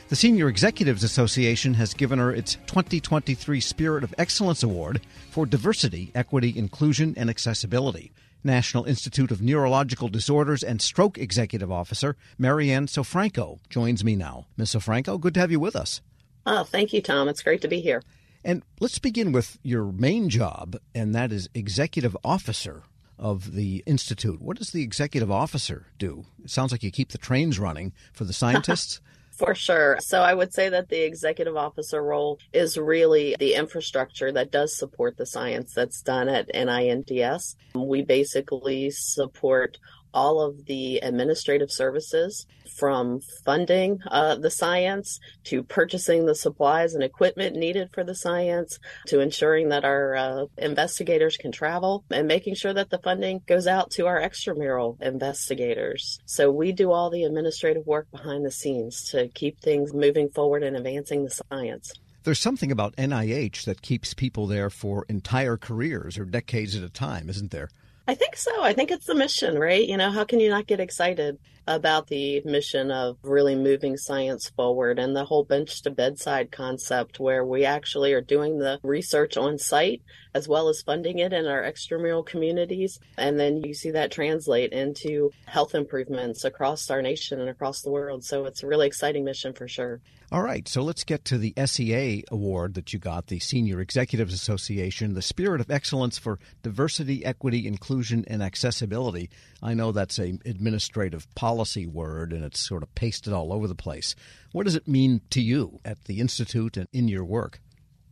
The 0.09 0.15
Senior 0.15 0.49
Executives 0.49 1.03
Association 1.03 1.75
has 1.75 1.93
given 1.93 2.21
her 2.21 2.33
its 2.33 2.55
2023 2.67 3.59
Spirit 3.59 4.05
of 4.05 4.15
Excellence 4.17 4.63
Award 4.63 5.01
for 5.31 5.47
Diversity, 5.47 6.13
Equity, 6.15 6.57
Inclusion, 6.57 7.13
and 7.17 7.29
Accessibility. 7.29 8.13
National 8.45 8.85
Institute 8.85 9.33
of 9.33 9.43
Neurological 9.43 10.07
Disorders 10.07 10.63
and 10.63 10.81
Stroke 10.81 11.19
Executive 11.19 11.73
Officer 11.73 12.15
Marianne 12.39 12.87
Sofranco 12.87 13.59
joins 13.69 14.05
me 14.05 14.15
now. 14.15 14.47
Ms. 14.57 14.77
Sofranco, 14.77 15.21
good 15.21 15.35
to 15.35 15.41
have 15.41 15.51
you 15.51 15.59
with 15.59 15.75
us. 15.75 16.01
Oh, 16.47 16.63
thank 16.63 16.93
you, 16.93 17.03
Tom. 17.03 17.29
It's 17.29 17.43
great 17.43 17.63
to 17.63 17.69
be 17.69 17.81
here. 17.81 18.01
And 18.45 18.63
let's 18.79 19.01
begin 19.01 19.33
with 19.33 19.59
your 19.65 19.87
main 19.87 20.29
job, 20.29 20.77
and 20.95 21.17
that 21.17 21.33
is 21.33 21.49
executive 21.53 22.17
officer 22.23 22.85
of 23.19 23.55
the 23.55 23.83
institute. 23.87 24.41
What 24.41 24.59
does 24.59 24.71
the 24.71 24.85
executive 24.85 25.33
officer 25.33 25.89
do? 25.99 26.27
It 26.45 26.51
sounds 26.51 26.71
like 26.71 26.85
you 26.85 26.93
keep 26.93 27.11
the 27.11 27.19
trains 27.19 27.59
running 27.59 27.93
for 28.13 28.23
the 28.23 28.33
scientists. 28.33 29.01
For 29.37 29.55
sure. 29.55 29.99
So 30.01 30.23
I 30.23 30.33
would 30.33 30.55
say 30.55 30.71
that 30.71 30.89
the 30.89 31.05
executive 31.05 31.57
officer 31.57 32.03
role 32.03 32.39
is 32.55 32.79
really 32.79 33.37
the 33.39 33.55
infrastructure 33.55 34.33
that 34.33 34.51
does 34.51 34.77
support 34.77 35.19
the 35.19 35.27
science 35.27 35.75
that's 35.75 36.01
done 36.01 36.29
at 36.29 36.49
NINDS. 36.55 37.55
We 37.75 38.03
basically 38.03 38.91
support 38.91 39.79
all 40.17 40.41
of 40.41 40.65
the 40.65 40.97
administrative 41.01 41.71
services 41.71 42.47
from 42.79 43.21
funding 43.45 44.01
uh, 44.11 44.35
the 44.35 44.51
science 44.51 45.21
to 45.45 45.63
purchasing 45.63 46.25
the 46.25 46.35
supplies 46.35 46.95
and 46.95 47.05
equipment 47.05 47.55
needed 47.55 47.91
for 47.93 48.03
the 48.03 48.15
science 48.15 48.79
to 49.07 49.21
ensuring 49.21 49.69
that 49.69 49.85
our 49.85 50.17
uh, 50.17 50.47
investigators 50.57 51.37
can 51.37 51.53
travel 51.53 52.03
and 52.11 52.27
making 52.27 52.55
sure 52.55 52.73
that 52.73 52.89
the 52.89 52.99
funding 52.99 53.43
goes 53.47 53.67
out 53.67 53.91
to 53.91 54.07
our 54.07 54.19
extramural 54.19 55.01
investigators. 55.03 56.19
So 56.25 56.51
we 56.51 56.73
do 56.73 56.93
all 56.93 57.11
the 57.11 57.25
administrative 57.25 57.87
work 57.87 58.11
behind 58.11 58.47
the 58.47 58.51
scenes 58.51 59.11
to 59.11 59.29
keep 59.29 59.61
things 59.61 59.93
moving 59.93 60.31
forward 60.31 60.63
and 60.63 60.77
advancing 60.77 61.25
the 61.25 61.43
science. 61.51 61.93
There's 62.25 62.41
something 62.41 62.73
about 62.73 62.97
NIH 62.97 63.67
that 63.67 63.83
keeps 63.83 64.15
people 64.15 64.47
there 64.47 64.71
for 64.71 65.05
entire 65.11 65.59
careers 65.59 66.19
or 66.19 66.25
decades 66.25 66.75
at 66.75 66.83
a 66.83 66.89
time, 66.89 67.29
isn't 67.29 67.51
there? 67.51 67.69
I 68.09 68.15
think 68.15 68.37
so. 68.37 68.63
I 68.63 68.73
think 68.73 68.93
it's 68.93 69.07
the 69.07 69.17
mission, 69.17 69.59
right? 69.59 69.85
You 69.87 69.97
know, 69.97 70.13
how 70.13 70.25
can 70.25 70.39
you 70.39 70.49
not 70.49 70.69
get 70.69 70.79
excited 70.79 71.39
about 71.67 72.07
the 72.07 72.41
mission 72.45 72.93
of 72.93 73.17
really 73.23 73.57
moving 73.57 73.97
science 73.97 74.49
forward 74.51 75.01
and 75.01 75.17
the 75.17 75.25
whole 75.25 75.43
bench 75.43 75.83
to 75.83 75.91
bedside 75.91 76.53
concept 76.53 77.19
where 77.19 77.45
we 77.45 77.65
actually 77.65 78.13
are 78.13 78.21
doing 78.21 78.59
the 78.59 78.79
research 78.85 79.37
on 79.37 79.59
site 79.59 80.03
as 80.37 80.47
well 80.47 80.69
as 80.69 80.83
funding 80.83 81.19
it 81.19 81.33
in 81.33 81.47
our 81.47 81.63
extramural 81.63 82.25
communities. 82.25 83.01
And 83.17 83.41
then 83.41 83.63
you 83.63 83.73
see 83.73 83.91
that 83.93 84.13
translate 84.13 84.71
into 84.71 85.31
health 85.47 85.75
improvements 85.75 86.45
across 86.45 86.91
our 86.91 87.01
nation 87.01 87.41
and 87.41 87.49
across 87.49 87.81
the 87.81 87.91
world. 87.91 88.23
So 88.23 88.45
it's 88.45 88.63
a 88.63 88.67
really 88.67 88.87
exciting 88.87 89.25
mission 89.25 89.55
for 89.55 89.67
sure. 89.67 90.03
All 90.31 90.43
right, 90.43 90.69
so 90.69 90.83
let's 90.83 91.05
get 91.05 91.25
to 91.27 91.39
the 91.39 91.55
SEA 91.65 92.25
award 92.31 92.75
that 92.75 92.93
you 92.93 92.99
got, 92.99 93.29
the 93.29 93.39
Senior 93.39 93.81
Executives 93.81 94.35
Association, 94.35 95.15
the 95.15 95.23
Spirit 95.23 95.61
of 95.63 95.71
Excellence 95.71 96.19
for 96.19 96.39
Diversity, 96.63 97.25
Equity, 97.25 97.67
Inclusion, 97.67 98.25
and 98.27 98.43
Accessibility. 98.43 99.31
I 99.63 99.73
know 99.73 99.91
that's 99.91 100.19
a 100.19 100.39
administrative 100.45 101.33
policy 101.35 101.87
word 101.87 102.35
and 102.35 102.45
it's 102.45 102.61
sort 102.61 102.83
of 102.83 102.95
pasted 102.95 103.33
all 103.33 103.55
over 103.55 103.69
the 103.69 103.75
place. 103.75 104.15
What 104.53 104.65
does 104.65 104.75
it 104.75 104.87
mean 104.87 105.23
to 105.31 105.41
you 105.41 105.79
at 105.83 106.05
the 106.05 106.21
Institute 106.21 106.77
and 106.77 106.89
in 106.93 107.09
your 107.09 107.25
work? 107.25 107.61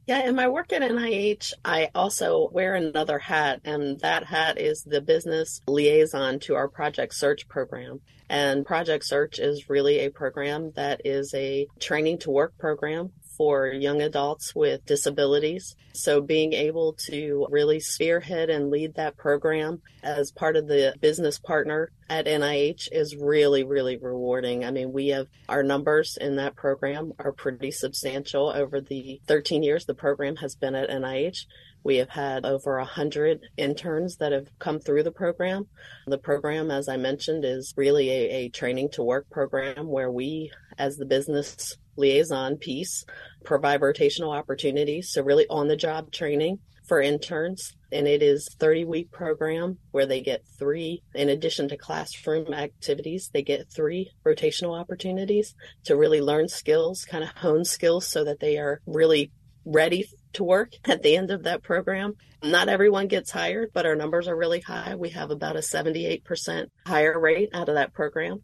Yeah, 0.06 0.28
in 0.28 0.36
my 0.36 0.48
work 0.48 0.70
at 0.72 0.82
NIH, 0.82 1.54
I 1.64 1.88
also 1.94 2.50
wear 2.52 2.74
another 2.74 3.18
hat, 3.18 3.60
and 3.64 3.98
that 4.00 4.24
hat 4.24 4.58
is 4.60 4.82
the 4.82 5.00
business 5.00 5.62
liaison 5.66 6.40
to 6.40 6.56
our 6.56 6.68
Project 6.68 7.14
Search 7.14 7.48
program. 7.48 8.00
And 8.28 8.66
Project 8.66 9.06
Search 9.06 9.38
is 9.38 9.70
really 9.70 10.00
a 10.00 10.10
program 10.10 10.72
that 10.76 11.00
is 11.06 11.32
a 11.32 11.66
training 11.80 12.18
to 12.18 12.30
work 12.30 12.56
program 12.58 13.12
for 13.36 13.68
young 13.68 14.02
adults 14.02 14.54
with 14.54 14.84
disabilities. 14.86 15.76
So 15.92 16.20
being 16.20 16.52
able 16.52 16.94
to 17.06 17.46
really 17.50 17.80
spearhead 17.80 18.50
and 18.50 18.70
lead 18.70 18.94
that 18.94 19.16
program 19.16 19.80
as 20.02 20.32
part 20.32 20.56
of 20.56 20.66
the 20.66 20.94
business 21.00 21.38
partner 21.38 21.90
at 22.10 22.26
NIH 22.26 22.88
is 22.92 23.16
really, 23.16 23.64
really 23.64 23.96
rewarding. 23.96 24.64
I 24.64 24.70
mean, 24.70 24.92
we 24.92 25.08
have 25.08 25.28
our 25.48 25.62
numbers 25.62 26.18
in 26.20 26.36
that 26.36 26.56
program 26.56 27.12
are 27.18 27.32
pretty 27.32 27.70
substantial 27.70 28.48
over 28.48 28.80
the 28.80 29.20
13 29.26 29.62
years 29.62 29.86
the 29.86 29.94
program 29.94 30.36
has 30.36 30.54
been 30.54 30.74
at 30.74 30.90
NIH. 30.90 31.46
We 31.84 31.96
have 31.96 32.08
had 32.08 32.46
over 32.46 32.78
100 32.78 33.40
interns 33.58 34.16
that 34.16 34.32
have 34.32 34.48
come 34.58 34.80
through 34.80 35.02
the 35.02 35.12
program. 35.12 35.66
The 36.06 36.18
program, 36.18 36.70
as 36.70 36.88
I 36.88 36.96
mentioned, 36.96 37.44
is 37.44 37.74
really 37.76 38.10
a, 38.10 38.30
a 38.30 38.48
training 38.48 38.90
to 38.92 39.02
work 39.02 39.28
program 39.30 39.88
where 39.88 40.10
we, 40.10 40.50
as 40.78 40.96
the 40.96 41.04
business 41.04 41.76
liaison 41.96 42.56
piece, 42.56 43.04
provide 43.44 43.80
rotational 43.80 44.36
opportunities. 44.36 45.10
So 45.10 45.22
really 45.22 45.46
on 45.48 45.68
the 45.68 45.76
job 45.76 46.10
training 46.10 46.58
for 46.86 47.00
interns. 47.00 47.72
And 47.92 48.06
it 48.06 48.22
is 48.22 48.48
30 48.58 48.84
week 48.84 49.10
program 49.10 49.78
where 49.90 50.06
they 50.06 50.20
get 50.20 50.44
three, 50.58 51.02
in 51.14 51.28
addition 51.28 51.68
to 51.68 51.76
classroom 51.76 52.52
activities, 52.52 53.30
they 53.32 53.42
get 53.42 53.70
three 53.70 54.10
rotational 54.26 54.78
opportunities 54.78 55.54
to 55.84 55.96
really 55.96 56.20
learn 56.20 56.48
skills, 56.48 57.04
kind 57.04 57.24
of 57.24 57.30
hone 57.30 57.64
skills 57.64 58.06
so 58.06 58.24
that 58.24 58.40
they 58.40 58.58
are 58.58 58.80
really 58.86 59.30
ready 59.64 60.08
to 60.34 60.44
work 60.44 60.72
at 60.84 61.02
the 61.02 61.16
end 61.16 61.30
of 61.30 61.44
that 61.44 61.62
program. 61.62 62.14
Not 62.42 62.68
everyone 62.68 63.08
gets 63.08 63.30
hired, 63.30 63.70
but 63.72 63.86
our 63.86 63.96
numbers 63.96 64.28
are 64.28 64.36
really 64.36 64.60
high. 64.60 64.96
We 64.96 65.10
have 65.10 65.30
about 65.30 65.56
a 65.56 65.60
78% 65.60 66.66
higher 66.86 67.18
rate 67.18 67.48
out 67.54 67.70
of 67.70 67.76
that 67.76 67.94
program. 67.94 68.42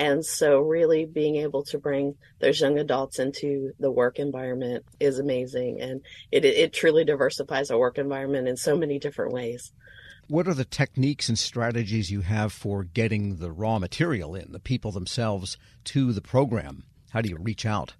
And 0.00 0.24
so, 0.24 0.60
really 0.60 1.04
being 1.04 1.36
able 1.36 1.62
to 1.64 1.78
bring 1.78 2.14
those 2.38 2.58
young 2.58 2.78
adults 2.78 3.18
into 3.18 3.72
the 3.78 3.90
work 3.90 4.18
environment 4.18 4.86
is 4.98 5.18
amazing. 5.18 5.82
And 5.82 6.00
it, 6.32 6.46
it 6.46 6.72
truly 6.72 7.04
diversifies 7.04 7.70
our 7.70 7.78
work 7.78 7.98
environment 7.98 8.48
in 8.48 8.56
so 8.56 8.78
many 8.78 8.98
different 8.98 9.34
ways. 9.34 9.72
What 10.26 10.48
are 10.48 10.54
the 10.54 10.64
techniques 10.64 11.28
and 11.28 11.38
strategies 11.38 12.10
you 12.10 12.22
have 12.22 12.50
for 12.50 12.84
getting 12.84 13.36
the 13.36 13.52
raw 13.52 13.78
material 13.78 14.34
in, 14.34 14.52
the 14.52 14.58
people 14.58 14.90
themselves, 14.90 15.58
to 15.84 16.14
the 16.14 16.22
program? 16.22 16.84
How 17.10 17.20
do 17.20 17.28
you 17.28 17.36
reach 17.36 17.66
out? 17.66 17.92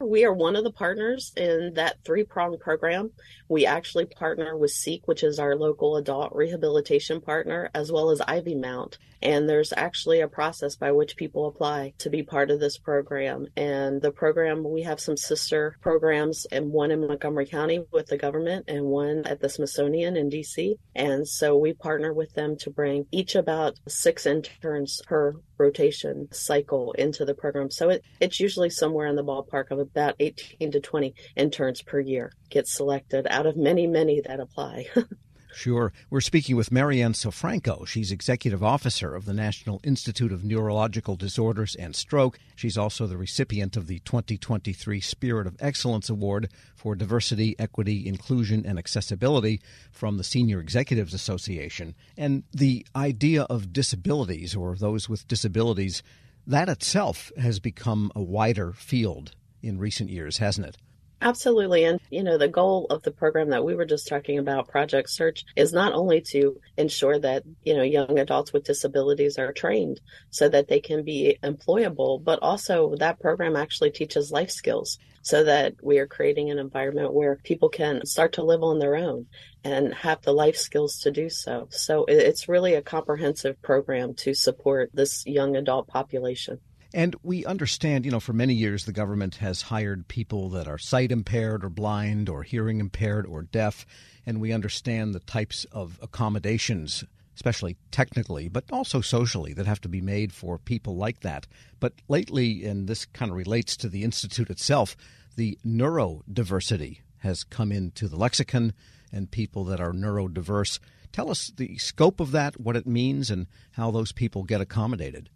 We 0.00 0.24
are 0.24 0.32
one 0.32 0.54
of 0.54 0.62
the 0.62 0.70
partners 0.70 1.32
in 1.36 1.72
that 1.74 1.96
three 2.04 2.22
prong 2.22 2.56
program. 2.58 3.10
We 3.48 3.66
actually 3.66 4.04
partner 4.04 4.56
with 4.56 4.70
SEEC, 4.70 5.00
which 5.06 5.24
is 5.24 5.40
our 5.40 5.56
local 5.56 5.96
adult 5.96 6.32
rehabilitation 6.36 7.20
partner, 7.20 7.68
as 7.74 7.90
well 7.90 8.10
as 8.10 8.20
Ivymount. 8.20 8.98
And 9.22 9.48
there's 9.48 9.72
actually 9.76 10.20
a 10.20 10.28
process 10.28 10.76
by 10.76 10.92
which 10.92 11.16
people 11.16 11.46
apply 11.46 11.94
to 11.98 12.10
be 12.10 12.22
part 12.22 12.50
of 12.50 12.60
this 12.60 12.78
program. 12.78 13.46
And 13.56 14.00
the 14.00 14.12
program, 14.12 14.64
we 14.68 14.82
have 14.82 15.00
some 15.00 15.16
sister 15.16 15.76
programs, 15.80 16.46
and 16.52 16.70
one 16.70 16.90
in 16.90 17.06
Montgomery 17.06 17.46
County 17.46 17.84
with 17.92 18.06
the 18.06 18.18
government, 18.18 18.66
and 18.68 18.84
one 18.84 19.24
at 19.26 19.40
the 19.40 19.48
Smithsonian 19.48 20.16
in 20.16 20.30
DC. 20.30 20.74
And 20.94 21.26
so 21.26 21.56
we 21.56 21.72
partner 21.72 22.12
with 22.12 22.32
them 22.34 22.56
to 22.58 22.70
bring 22.70 23.06
each 23.10 23.34
about 23.34 23.78
six 23.88 24.26
interns 24.26 25.00
per 25.06 25.34
rotation 25.58 26.28
cycle 26.32 26.92
into 26.92 27.24
the 27.24 27.34
program. 27.34 27.70
So 27.70 27.90
it, 27.90 28.04
it's 28.20 28.40
usually 28.40 28.70
somewhere 28.70 29.06
in 29.06 29.16
the 29.16 29.24
ballpark 29.24 29.70
of 29.70 29.78
about 29.78 30.14
18 30.20 30.70
to 30.72 30.80
20 30.80 31.14
interns 31.36 31.82
per 31.82 32.00
year 32.00 32.32
get 32.50 32.66
selected 32.66 33.26
out 33.28 33.46
of 33.46 33.56
many, 33.56 33.86
many 33.86 34.20
that 34.20 34.40
apply. 34.40 34.86
Sure. 35.58 35.92
We're 36.08 36.20
speaking 36.20 36.54
with 36.54 36.70
Marianne 36.70 37.14
Sofranco. 37.14 37.84
She's 37.84 38.12
executive 38.12 38.62
officer 38.62 39.16
of 39.16 39.24
the 39.24 39.32
National 39.32 39.80
Institute 39.82 40.30
of 40.30 40.44
Neurological 40.44 41.16
Disorders 41.16 41.74
and 41.74 41.96
Stroke. 41.96 42.38
She's 42.54 42.78
also 42.78 43.08
the 43.08 43.16
recipient 43.16 43.76
of 43.76 43.88
the 43.88 43.98
2023 43.98 45.00
Spirit 45.00 45.48
of 45.48 45.56
Excellence 45.58 46.08
Award 46.08 46.52
for 46.76 46.94
Diversity, 46.94 47.56
Equity, 47.58 48.06
Inclusion, 48.06 48.64
and 48.64 48.78
Accessibility 48.78 49.60
from 49.90 50.16
the 50.16 50.22
Senior 50.22 50.60
Executives 50.60 51.12
Association. 51.12 51.96
And 52.16 52.44
the 52.52 52.86
idea 52.94 53.42
of 53.50 53.72
disabilities 53.72 54.54
or 54.54 54.76
those 54.76 55.08
with 55.08 55.26
disabilities, 55.26 56.04
that 56.46 56.68
itself 56.68 57.32
has 57.36 57.58
become 57.58 58.12
a 58.14 58.22
wider 58.22 58.72
field 58.74 59.34
in 59.60 59.80
recent 59.80 60.08
years, 60.08 60.38
hasn't 60.38 60.68
it? 60.68 60.76
Absolutely. 61.20 61.82
And, 61.82 62.00
you 62.10 62.22
know, 62.22 62.38
the 62.38 62.46
goal 62.46 62.86
of 62.90 63.02
the 63.02 63.10
program 63.10 63.50
that 63.50 63.64
we 63.64 63.74
were 63.74 63.84
just 63.84 64.06
talking 64.06 64.38
about, 64.38 64.68
Project 64.68 65.10
Search, 65.10 65.44
is 65.56 65.72
not 65.72 65.92
only 65.92 66.20
to 66.30 66.60
ensure 66.76 67.18
that, 67.18 67.42
you 67.64 67.74
know, 67.74 67.82
young 67.82 68.20
adults 68.20 68.52
with 68.52 68.64
disabilities 68.64 69.36
are 69.36 69.52
trained 69.52 70.00
so 70.30 70.48
that 70.48 70.68
they 70.68 70.78
can 70.78 71.02
be 71.02 71.36
employable, 71.42 72.22
but 72.22 72.38
also 72.40 72.94
that 72.96 73.18
program 73.18 73.56
actually 73.56 73.90
teaches 73.90 74.30
life 74.30 74.50
skills 74.50 74.96
so 75.22 75.42
that 75.42 75.74
we 75.82 75.98
are 75.98 76.06
creating 76.06 76.50
an 76.50 76.58
environment 76.58 77.12
where 77.12 77.36
people 77.42 77.68
can 77.68 78.06
start 78.06 78.32
to 78.34 78.44
live 78.44 78.62
on 78.62 78.78
their 78.78 78.94
own 78.94 79.26
and 79.64 79.92
have 79.92 80.22
the 80.22 80.32
life 80.32 80.56
skills 80.56 81.00
to 81.00 81.10
do 81.10 81.28
so. 81.28 81.66
So 81.70 82.04
it's 82.06 82.48
really 82.48 82.74
a 82.74 82.82
comprehensive 82.82 83.60
program 83.60 84.14
to 84.18 84.34
support 84.34 84.90
this 84.94 85.26
young 85.26 85.56
adult 85.56 85.88
population. 85.88 86.60
And 86.94 87.14
we 87.22 87.44
understand, 87.44 88.06
you 88.06 88.10
know, 88.10 88.20
for 88.20 88.32
many 88.32 88.54
years 88.54 88.84
the 88.84 88.92
government 88.92 89.36
has 89.36 89.62
hired 89.62 90.08
people 90.08 90.48
that 90.50 90.66
are 90.66 90.78
sight 90.78 91.12
impaired 91.12 91.62
or 91.64 91.68
blind 91.68 92.28
or 92.28 92.42
hearing 92.42 92.80
impaired 92.80 93.26
or 93.26 93.42
deaf. 93.42 93.84
And 94.24 94.40
we 94.40 94.52
understand 94.52 95.14
the 95.14 95.20
types 95.20 95.66
of 95.70 95.98
accommodations, 96.00 97.04
especially 97.34 97.76
technically, 97.90 98.48
but 98.48 98.64
also 98.72 99.02
socially, 99.02 99.52
that 99.52 99.66
have 99.66 99.82
to 99.82 99.88
be 99.88 100.00
made 100.00 100.32
for 100.32 100.58
people 100.58 100.96
like 100.96 101.20
that. 101.20 101.46
But 101.78 101.92
lately, 102.08 102.64
and 102.64 102.88
this 102.88 103.04
kind 103.04 103.30
of 103.30 103.36
relates 103.36 103.76
to 103.78 103.88
the 103.88 104.02
Institute 104.02 104.48
itself, 104.48 104.96
the 105.36 105.58
neurodiversity 105.66 107.00
has 107.18 107.44
come 107.44 107.70
into 107.70 108.08
the 108.08 108.16
lexicon 108.16 108.72
and 109.12 109.30
people 109.30 109.64
that 109.64 109.80
are 109.80 109.92
neurodiverse. 109.92 110.78
Tell 111.12 111.30
us 111.30 111.52
the 111.56 111.76
scope 111.78 112.20
of 112.20 112.32
that, 112.32 112.58
what 112.60 112.76
it 112.76 112.86
means, 112.86 113.30
and 113.30 113.46
how 113.72 113.90
those 113.90 114.12
people 114.12 114.42
get 114.44 114.60
accommodated. 114.60 115.28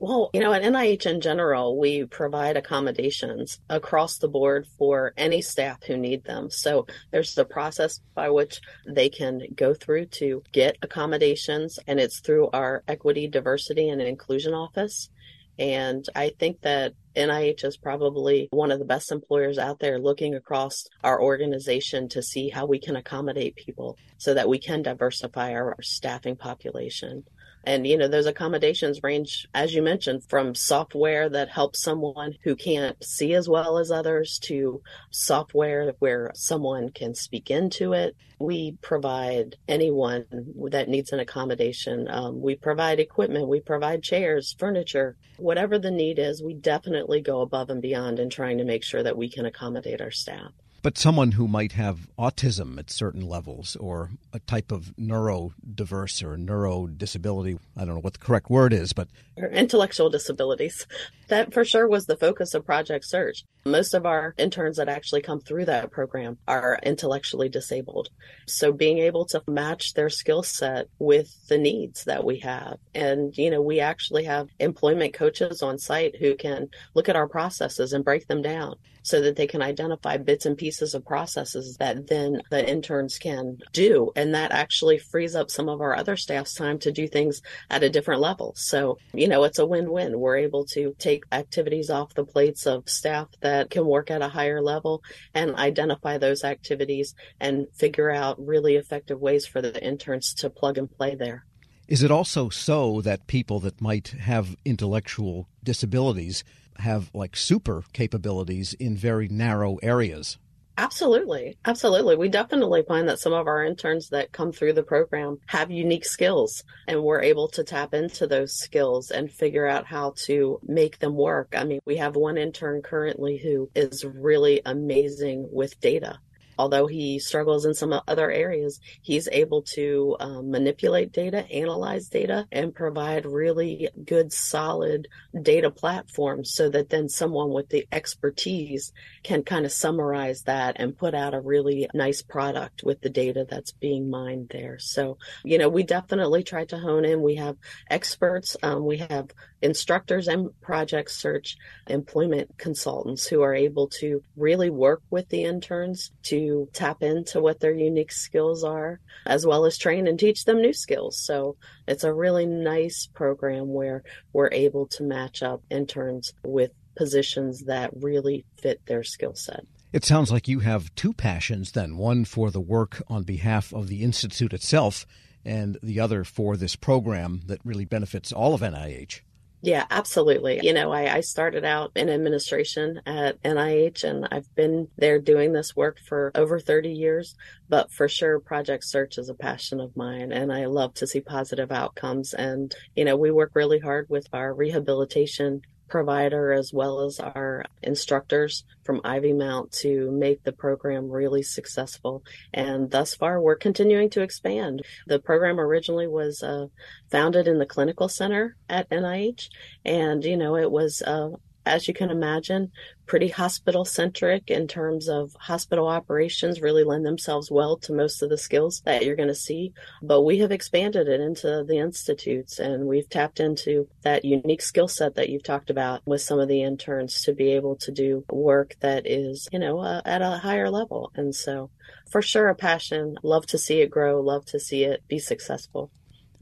Well, 0.00 0.30
you 0.32 0.40
know, 0.40 0.52
at 0.52 0.62
NIH 0.62 1.06
in 1.06 1.20
general, 1.20 1.76
we 1.76 2.04
provide 2.04 2.56
accommodations 2.56 3.58
across 3.68 4.18
the 4.18 4.28
board 4.28 4.68
for 4.78 5.12
any 5.16 5.42
staff 5.42 5.82
who 5.82 5.96
need 5.96 6.22
them. 6.22 6.50
So 6.50 6.86
there's 7.10 7.34
the 7.34 7.44
process 7.44 8.00
by 8.14 8.30
which 8.30 8.60
they 8.86 9.08
can 9.08 9.42
go 9.56 9.74
through 9.74 10.06
to 10.06 10.44
get 10.52 10.78
accommodations, 10.82 11.80
and 11.88 11.98
it's 11.98 12.20
through 12.20 12.48
our 12.52 12.84
Equity, 12.86 13.26
Diversity, 13.26 13.88
and 13.88 14.00
Inclusion 14.00 14.54
Office. 14.54 15.10
And 15.58 16.08
I 16.14 16.30
think 16.38 16.60
that 16.60 16.92
NIH 17.16 17.64
is 17.64 17.76
probably 17.76 18.46
one 18.52 18.70
of 18.70 18.78
the 18.78 18.84
best 18.84 19.10
employers 19.10 19.58
out 19.58 19.80
there 19.80 19.98
looking 19.98 20.36
across 20.36 20.84
our 21.02 21.20
organization 21.20 22.08
to 22.10 22.22
see 22.22 22.48
how 22.48 22.66
we 22.66 22.78
can 22.78 22.94
accommodate 22.94 23.56
people 23.56 23.98
so 24.18 24.34
that 24.34 24.48
we 24.48 24.60
can 24.60 24.82
diversify 24.82 25.54
our, 25.54 25.74
staffing 25.80 26.36
population. 26.36 27.24
And, 27.64 27.86
you 27.86 27.98
know, 27.98 28.08
those 28.08 28.26
accommodations 28.26 29.02
range, 29.02 29.46
as 29.54 29.74
you 29.74 29.82
mentioned, 29.82 30.24
from 30.24 30.54
software 30.54 31.28
that 31.28 31.48
helps 31.48 31.82
someone 31.82 32.34
who 32.42 32.56
can't 32.56 33.02
see 33.04 33.34
as 33.34 33.48
well 33.48 33.78
as 33.78 33.90
others 33.90 34.38
to 34.44 34.82
software 35.10 35.92
where 35.98 36.30
someone 36.34 36.88
can 36.90 37.14
speak 37.14 37.50
into 37.50 37.92
it. 37.92 38.16
We 38.38 38.76
provide 38.80 39.56
anyone 39.66 40.24
that 40.70 40.88
needs 40.88 41.12
an 41.12 41.20
accommodation. 41.20 42.08
Um, 42.08 42.40
we 42.40 42.54
provide 42.54 43.00
equipment, 43.00 43.48
we 43.48 43.60
provide 43.60 44.02
chairs, 44.02 44.54
furniture, 44.58 45.16
whatever 45.38 45.78
the 45.78 45.90
need 45.90 46.18
is, 46.18 46.42
we 46.42 46.54
definitely 46.54 47.20
go 47.20 47.40
above 47.40 47.70
and 47.70 47.82
beyond 47.82 48.18
in 48.18 48.30
trying 48.30 48.58
to 48.58 48.64
make 48.64 48.84
sure 48.84 49.02
that 49.02 49.16
we 49.16 49.28
can 49.28 49.46
accommodate 49.46 50.00
our 50.00 50.10
staff. 50.10 50.52
But 50.80 50.96
someone 50.96 51.32
who 51.32 51.48
might 51.48 51.72
have 51.72 52.08
autism 52.16 52.78
at 52.78 52.88
certain 52.88 53.22
levels 53.22 53.74
or 53.76 54.10
a 54.32 54.38
type 54.38 54.70
of 54.70 54.94
neurodiverse 54.96 56.22
or 56.22 56.36
neuro 56.36 56.86
disability, 56.86 57.58
I 57.76 57.84
don't 57.84 57.96
know 57.96 58.00
what 58.00 58.12
the 58.12 58.20
correct 58.20 58.48
word 58.48 58.72
is, 58.72 58.92
but 58.92 59.08
intellectual 59.36 60.08
disabilities. 60.08 60.86
That 61.28 61.52
for 61.52 61.64
sure 61.64 61.88
was 61.88 62.06
the 62.06 62.16
focus 62.16 62.54
of 62.54 62.64
Project 62.64 63.04
Search. 63.04 63.44
Most 63.66 63.92
of 63.92 64.06
our 64.06 64.34
interns 64.38 64.76
that 64.76 64.88
actually 64.88 65.20
come 65.20 65.40
through 65.40 65.64
that 65.64 65.90
program 65.90 66.38
are 66.46 66.78
intellectually 66.84 67.48
disabled. 67.48 68.08
So 68.46 68.72
being 68.72 68.98
able 68.98 69.24
to 69.26 69.42
match 69.48 69.94
their 69.94 70.10
skill 70.10 70.44
set 70.44 70.86
with 71.00 71.48
the 71.48 71.58
needs 71.58 72.04
that 72.04 72.24
we 72.24 72.38
have. 72.38 72.78
And, 72.94 73.36
you 73.36 73.50
know, 73.50 73.60
we 73.60 73.80
actually 73.80 74.24
have 74.24 74.48
employment 74.60 75.12
coaches 75.12 75.60
on 75.60 75.78
site 75.78 76.16
who 76.16 76.36
can 76.36 76.68
look 76.94 77.08
at 77.08 77.16
our 77.16 77.28
processes 77.28 77.92
and 77.92 78.04
break 78.04 78.28
them 78.28 78.42
down 78.42 78.76
so 79.08 79.20
that 79.22 79.36
they 79.36 79.46
can 79.46 79.62
identify 79.62 80.16
bits 80.16 80.46
and 80.46 80.56
pieces 80.56 80.94
of 80.94 81.04
processes 81.04 81.76
that 81.78 82.06
then 82.08 82.42
the 82.50 82.68
interns 82.68 83.18
can 83.18 83.58
do. 83.72 84.12
And 84.14 84.34
that 84.34 84.52
actually 84.52 84.98
frees 84.98 85.34
up 85.34 85.50
some 85.50 85.68
of 85.68 85.80
our 85.80 85.96
other 85.96 86.16
staff's 86.16 86.54
time 86.54 86.78
to 86.80 86.92
do 86.92 87.08
things 87.08 87.42
at 87.70 87.82
a 87.82 87.90
different 87.90 88.20
level. 88.20 88.52
So, 88.56 88.98
you 89.12 89.28
know, 89.28 89.44
it's 89.44 89.58
a 89.58 89.66
win 89.66 89.90
win. 89.90 90.18
We're 90.18 90.38
able 90.38 90.64
to 90.66 90.94
take 90.98 91.24
activities 91.32 91.90
off 91.90 92.14
the 92.14 92.24
plates 92.24 92.66
of 92.66 92.88
staff 92.88 93.28
that 93.40 93.70
can 93.70 93.86
work 93.86 94.10
at 94.10 94.22
a 94.22 94.28
higher 94.28 94.60
level 94.60 95.02
and 95.34 95.56
identify 95.56 96.18
those 96.18 96.44
activities 96.44 97.14
and 97.40 97.66
figure 97.74 98.10
out 98.10 98.44
really 98.44 98.76
effective 98.76 99.20
ways 99.20 99.46
for 99.46 99.62
the 99.62 99.82
interns 99.82 100.34
to 100.34 100.50
plug 100.50 100.78
and 100.78 100.90
play 100.90 101.14
there. 101.14 101.44
Is 101.88 102.02
it 102.02 102.10
also 102.10 102.50
so 102.50 103.00
that 103.00 103.26
people 103.26 103.60
that 103.60 103.80
might 103.80 104.08
have 104.08 104.56
intellectual 104.66 105.48
disabilities 105.64 106.44
have 106.78 107.10
like 107.14 107.36
super 107.36 107.84
capabilities 107.92 108.74
in 108.74 108.96
very 108.96 109.28
narrow 109.28 109.76
areas. 109.82 110.38
Absolutely. 110.78 111.58
Absolutely. 111.64 112.14
We 112.14 112.28
definitely 112.28 112.84
find 112.86 113.08
that 113.08 113.18
some 113.18 113.32
of 113.32 113.48
our 113.48 113.64
interns 113.64 114.10
that 114.10 114.30
come 114.30 114.52
through 114.52 114.74
the 114.74 114.84
program 114.84 115.38
have 115.46 115.72
unique 115.72 116.04
skills 116.04 116.62
and 116.86 117.02
we're 117.02 117.20
able 117.20 117.48
to 117.48 117.64
tap 117.64 117.94
into 117.94 118.28
those 118.28 118.54
skills 118.54 119.10
and 119.10 119.28
figure 119.28 119.66
out 119.66 119.86
how 119.86 120.12
to 120.26 120.60
make 120.62 121.00
them 121.00 121.16
work. 121.16 121.52
I 121.56 121.64
mean, 121.64 121.80
we 121.84 121.96
have 121.96 122.14
one 122.14 122.38
intern 122.38 122.82
currently 122.82 123.38
who 123.38 123.68
is 123.74 124.04
really 124.04 124.62
amazing 124.64 125.48
with 125.50 125.80
data 125.80 126.20
although 126.58 126.86
he 126.86 127.18
struggles 127.18 127.64
in 127.64 127.74
some 127.74 128.00
other 128.06 128.30
areas, 128.30 128.80
he's 129.02 129.28
able 129.32 129.62
to 129.62 130.16
um, 130.20 130.50
manipulate 130.50 131.12
data, 131.12 131.46
analyze 131.50 132.08
data, 132.08 132.46
and 132.50 132.74
provide 132.74 133.24
really 133.24 133.88
good, 134.04 134.32
solid 134.32 135.08
data 135.40 135.70
platforms 135.70 136.52
so 136.52 136.68
that 136.68 136.90
then 136.90 137.08
someone 137.08 137.50
with 137.50 137.68
the 137.68 137.86
expertise 137.92 138.92
can 139.22 139.42
kind 139.42 139.64
of 139.64 139.72
summarize 139.72 140.42
that 140.42 140.76
and 140.78 140.98
put 140.98 141.14
out 141.14 141.34
a 141.34 141.40
really 141.40 141.88
nice 141.94 142.22
product 142.22 142.82
with 142.82 143.00
the 143.00 143.10
data 143.10 143.46
that's 143.48 143.72
being 143.72 144.10
mined 144.10 144.48
there. 144.50 144.78
So, 144.78 145.18
you 145.44 145.58
know, 145.58 145.68
we 145.68 145.82
definitely 145.82 146.42
try 146.42 146.64
to 146.66 146.78
hone 146.78 147.04
in. 147.04 147.22
We 147.22 147.36
have 147.36 147.56
experts, 147.90 148.56
um, 148.62 148.84
we 148.84 148.98
have 148.98 149.28
instructors 149.62 150.28
and 150.28 150.48
project 150.60 151.10
search 151.10 151.56
employment 151.88 152.56
consultants 152.58 153.26
who 153.26 153.42
are 153.42 153.54
able 153.54 153.88
to 153.88 154.22
really 154.36 154.70
work 154.70 155.02
with 155.10 155.28
the 155.28 155.44
interns 155.44 156.10
to 156.22 156.68
tap 156.72 157.02
into 157.02 157.40
what 157.40 157.60
their 157.60 157.72
unique 157.72 158.12
skills 158.12 158.64
are, 158.64 159.00
as 159.26 159.46
well 159.46 159.64
as 159.64 159.78
train 159.78 160.06
and 160.06 160.18
teach 160.18 160.44
them 160.44 160.60
new 160.60 160.72
skills. 160.72 161.18
So 161.18 161.56
it's 161.86 162.04
a 162.04 162.14
really 162.14 162.46
nice 162.46 163.08
program 163.14 163.72
where 163.72 164.02
we're 164.32 164.50
able 164.52 164.86
to 164.88 165.02
match 165.02 165.42
up 165.42 165.62
interns 165.70 166.32
with 166.44 166.70
positions 166.96 167.64
that 167.64 167.90
really 168.00 168.44
fit 168.60 168.80
their 168.86 169.04
skill 169.04 169.34
set. 169.34 169.64
It 169.92 170.04
sounds 170.04 170.30
like 170.30 170.48
you 170.48 170.60
have 170.60 170.94
two 170.94 171.14
passions 171.14 171.72
then 171.72 171.96
one 171.96 172.26
for 172.26 172.50
the 172.50 172.60
work 172.60 173.02
on 173.08 173.22
behalf 173.22 173.72
of 173.72 173.88
the 173.88 174.02
Institute 174.02 174.52
itself, 174.52 175.06
and 175.44 175.78
the 175.82 175.98
other 175.98 176.24
for 176.24 176.56
this 176.56 176.76
program 176.76 177.40
that 177.46 177.60
really 177.64 177.86
benefits 177.86 178.30
all 178.30 178.52
of 178.52 178.60
NIH. 178.60 179.20
Yeah, 179.60 179.86
absolutely. 179.90 180.60
You 180.62 180.72
know, 180.72 180.92
I, 180.92 181.16
I, 181.16 181.20
started 181.20 181.64
out 181.64 181.90
in 181.96 182.08
administration 182.08 183.00
at 183.06 183.42
NIH 183.42 184.04
and 184.04 184.28
I've 184.30 184.54
been 184.54 184.86
there 184.96 185.18
doing 185.18 185.52
this 185.52 185.74
work 185.74 185.98
for 185.98 186.30
over 186.36 186.60
30 186.60 186.90
years. 186.90 187.34
But 187.68 187.90
for 187.90 188.08
sure, 188.08 188.38
Project 188.38 188.84
Search 188.84 189.18
is 189.18 189.28
a 189.28 189.34
passion 189.34 189.80
of 189.80 189.96
mine 189.96 190.30
and 190.30 190.52
I 190.52 190.66
love 190.66 190.94
to 190.94 191.08
see 191.08 191.20
positive 191.20 191.72
outcomes. 191.72 192.34
And, 192.34 192.72
you 192.94 193.04
know, 193.04 193.16
we 193.16 193.32
work 193.32 193.50
really 193.54 193.80
hard 193.80 194.06
with 194.08 194.28
our 194.32 194.54
rehabilitation 194.54 195.62
provider 195.88 196.52
as 196.52 196.72
well 196.72 197.00
as 197.00 197.18
our 197.20 197.64
instructors 197.82 198.64
from 198.84 199.00
Ivymount 199.00 199.72
to 199.80 200.10
make 200.10 200.42
the 200.42 200.52
program 200.52 201.10
really 201.10 201.42
successful. 201.42 202.22
And 202.52 202.90
thus 202.90 203.14
far, 203.14 203.40
we're 203.40 203.56
continuing 203.56 204.10
to 204.10 204.22
expand. 204.22 204.82
The 205.06 205.18
program 205.18 205.58
originally 205.58 206.06
was 206.06 206.42
uh, 206.42 206.66
founded 207.10 207.48
in 207.48 207.58
the 207.58 207.66
clinical 207.66 208.08
center 208.08 208.56
at 208.68 208.88
NIH, 208.90 209.48
and 209.84 210.24
you 210.24 210.36
know 210.36 210.56
it 210.56 210.70
was 210.70 211.02
uh, 211.02 211.30
as 211.68 211.86
you 211.86 211.94
can 211.94 212.10
imagine, 212.10 212.72
pretty 213.06 213.28
hospital 213.28 213.84
centric 213.84 214.50
in 214.50 214.66
terms 214.68 215.08
of 215.08 215.34
hospital 215.38 215.86
operations, 215.86 216.60
really 216.60 216.84
lend 216.84 217.06
themselves 217.06 217.50
well 217.50 217.76
to 217.78 217.92
most 217.92 218.22
of 218.22 218.30
the 218.30 218.38
skills 218.38 218.82
that 218.84 219.04
you're 219.04 219.16
going 219.16 219.28
to 219.28 219.34
see. 219.34 219.72
But 220.02 220.22
we 220.22 220.38
have 220.38 220.52
expanded 220.52 221.08
it 221.08 221.20
into 221.20 221.64
the 221.66 221.78
institutes 221.78 222.58
and 222.58 222.86
we've 222.86 223.08
tapped 223.08 223.40
into 223.40 223.88
that 224.02 224.24
unique 224.24 224.62
skill 224.62 224.88
set 224.88 225.14
that 225.14 225.28
you've 225.28 225.42
talked 225.42 225.70
about 225.70 226.02
with 226.06 226.20
some 226.20 226.38
of 226.38 226.48
the 226.48 226.62
interns 226.62 227.22
to 227.22 227.32
be 227.32 227.52
able 227.52 227.76
to 227.76 227.92
do 227.92 228.24
work 228.30 228.76
that 228.80 229.06
is, 229.06 229.48
you 229.52 229.58
know, 229.58 229.78
uh, 229.78 230.02
at 230.04 230.22
a 230.22 230.38
higher 230.38 230.70
level. 230.70 231.10
And 231.14 231.34
so 231.34 231.70
for 232.10 232.22
sure 232.22 232.48
a 232.48 232.54
passion, 232.54 233.16
love 233.22 233.46
to 233.46 233.58
see 233.58 233.80
it 233.80 233.90
grow, 233.90 234.20
love 234.20 234.44
to 234.46 234.60
see 234.60 234.84
it 234.84 235.02
be 235.08 235.18
successful. 235.18 235.90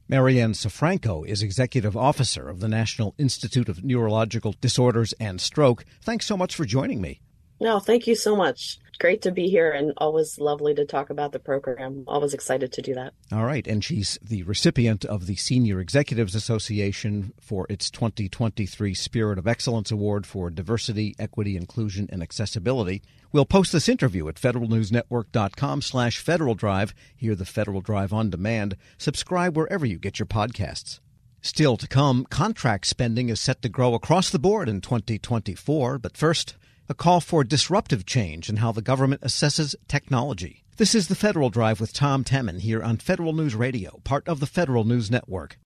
Marianne 0.08 0.52
Sofranco 0.52 1.26
is 1.26 1.42
Executive 1.42 1.96
Officer 1.96 2.48
of 2.48 2.60
the 2.60 2.68
National 2.68 3.16
Institute 3.18 3.68
of 3.68 3.82
Neurological 3.82 4.54
Disorders 4.60 5.12
and 5.18 5.40
Stroke. 5.40 5.84
Thanks 6.00 6.26
so 6.26 6.36
much 6.36 6.54
for 6.54 6.64
joining 6.64 7.00
me. 7.00 7.18
No, 7.60 7.78
thank 7.80 8.06
you 8.06 8.14
so 8.14 8.36
much. 8.36 8.78
Great 8.98 9.22
to 9.22 9.30
be 9.30 9.48
here 9.48 9.70
and 9.70 9.92
always 9.98 10.38
lovely 10.38 10.74
to 10.74 10.86
talk 10.86 11.10
about 11.10 11.32
the 11.32 11.38
program. 11.38 12.04
Always 12.06 12.32
excited 12.32 12.72
to 12.72 12.82
do 12.82 12.94
that. 12.94 13.12
All 13.30 13.44
right. 13.44 13.66
And 13.66 13.84
she's 13.84 14.18
the 14.22 14.42
recipient 14.44 15.04
of 15.04 15.26
the 15.26 15.36
Senior 15.36 15.80
Executives 15.80 16.34
Association 16.34 17.34
for 17.38 17.66
its 17.68 17.90
2023 17.90 18.94
Spirit 18.94 19.38
of 19.38 19.46
Excellence 19.46 19.90
Award 19.90 20.26
for 20.26 20.48
Diversity, 20.48 21.14
Equity, 21.18 21.56
Inclusion, 21.56 22.08
and 22.10 22.22
Accessibility. 22.22 23.02
We'll 23.32 23.44
post 23.44 23.72
this 23.72 23.88
interview 23.88 24.28
at 24.28 24.36
federalnewsnetwork.com 24.36 25.82
slash 25.82 26.18
Federal 26.18 26.54
Drive. 26.54 26.94
Hear 27.14 27.34
the 27.34 27.44
Federal 27.44 27.82
Drive 27.82 28.14
on 28.14 28.30
demand. 28.30 28.78
Subscribe 28.96 29.56
wherever 29.56 29.84
you 29.84 29.98
get 29.98 30.18
your 30.18 30.26
podcasts. 30.26 31.00
Still 31.42 31.76
to 31.76 31.86
come, 31.86 32.24
contract 32.24 32.86
spending 32.86 33.28
is 33.28 33.40
set 33.40 33.60
to 33.62 33.68
grow 33.68 33.94
across 33.94 34.30
the 34.30 34.38
board 34.38 34.68
in 34.70 34.80
2024. 34.80 35.98
But 35.98 36.16
first, 36.16 36.56
a 36.88 36.94
call 36.94 37.20
for 37.20 37.42
disruptive 37.42 38.06
change 38.06 38.48
in 38.48 38.58
how 38.58 38.70
the 38.70 38.82
government 38.82 39.22
assesses 39.22 39.74
technology. 39.88 40.62
This 40.76 40.94
is 40.94 41.08
the 41.08 41.16
Federal 41.16 41.50
Drive 41.50 41.80
with 41.80 41.92
Tom 41.92 42.22
Temin 42.22 42.60
here 42.60 42.82
on 42.82 42.98
Federal 42.98 43.32
News 43.32 43.54
Radio, 43.56 44.00
part 44.04 44.28
of 44.28 44.38
the 44.38 44.46
Federal 44.46 44.84
News 44.84 45.10
Network. 45.10 45.58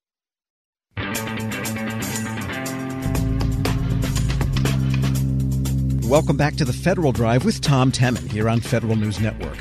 Welcome 6.08 6.36
back 6.36 6.56
to 6.56 6.64
the 6.64 6.72
Federal 6.72 7.12
Drive 7.12 7.44
with 7.44 7.60
Tom 7.60 7.92
Temin 7.92 8.30
here 8.30 8.48
on 8.48 8.60
Federal 8.60 8.96
News 8.96 9.20
Network. 9.20 9.58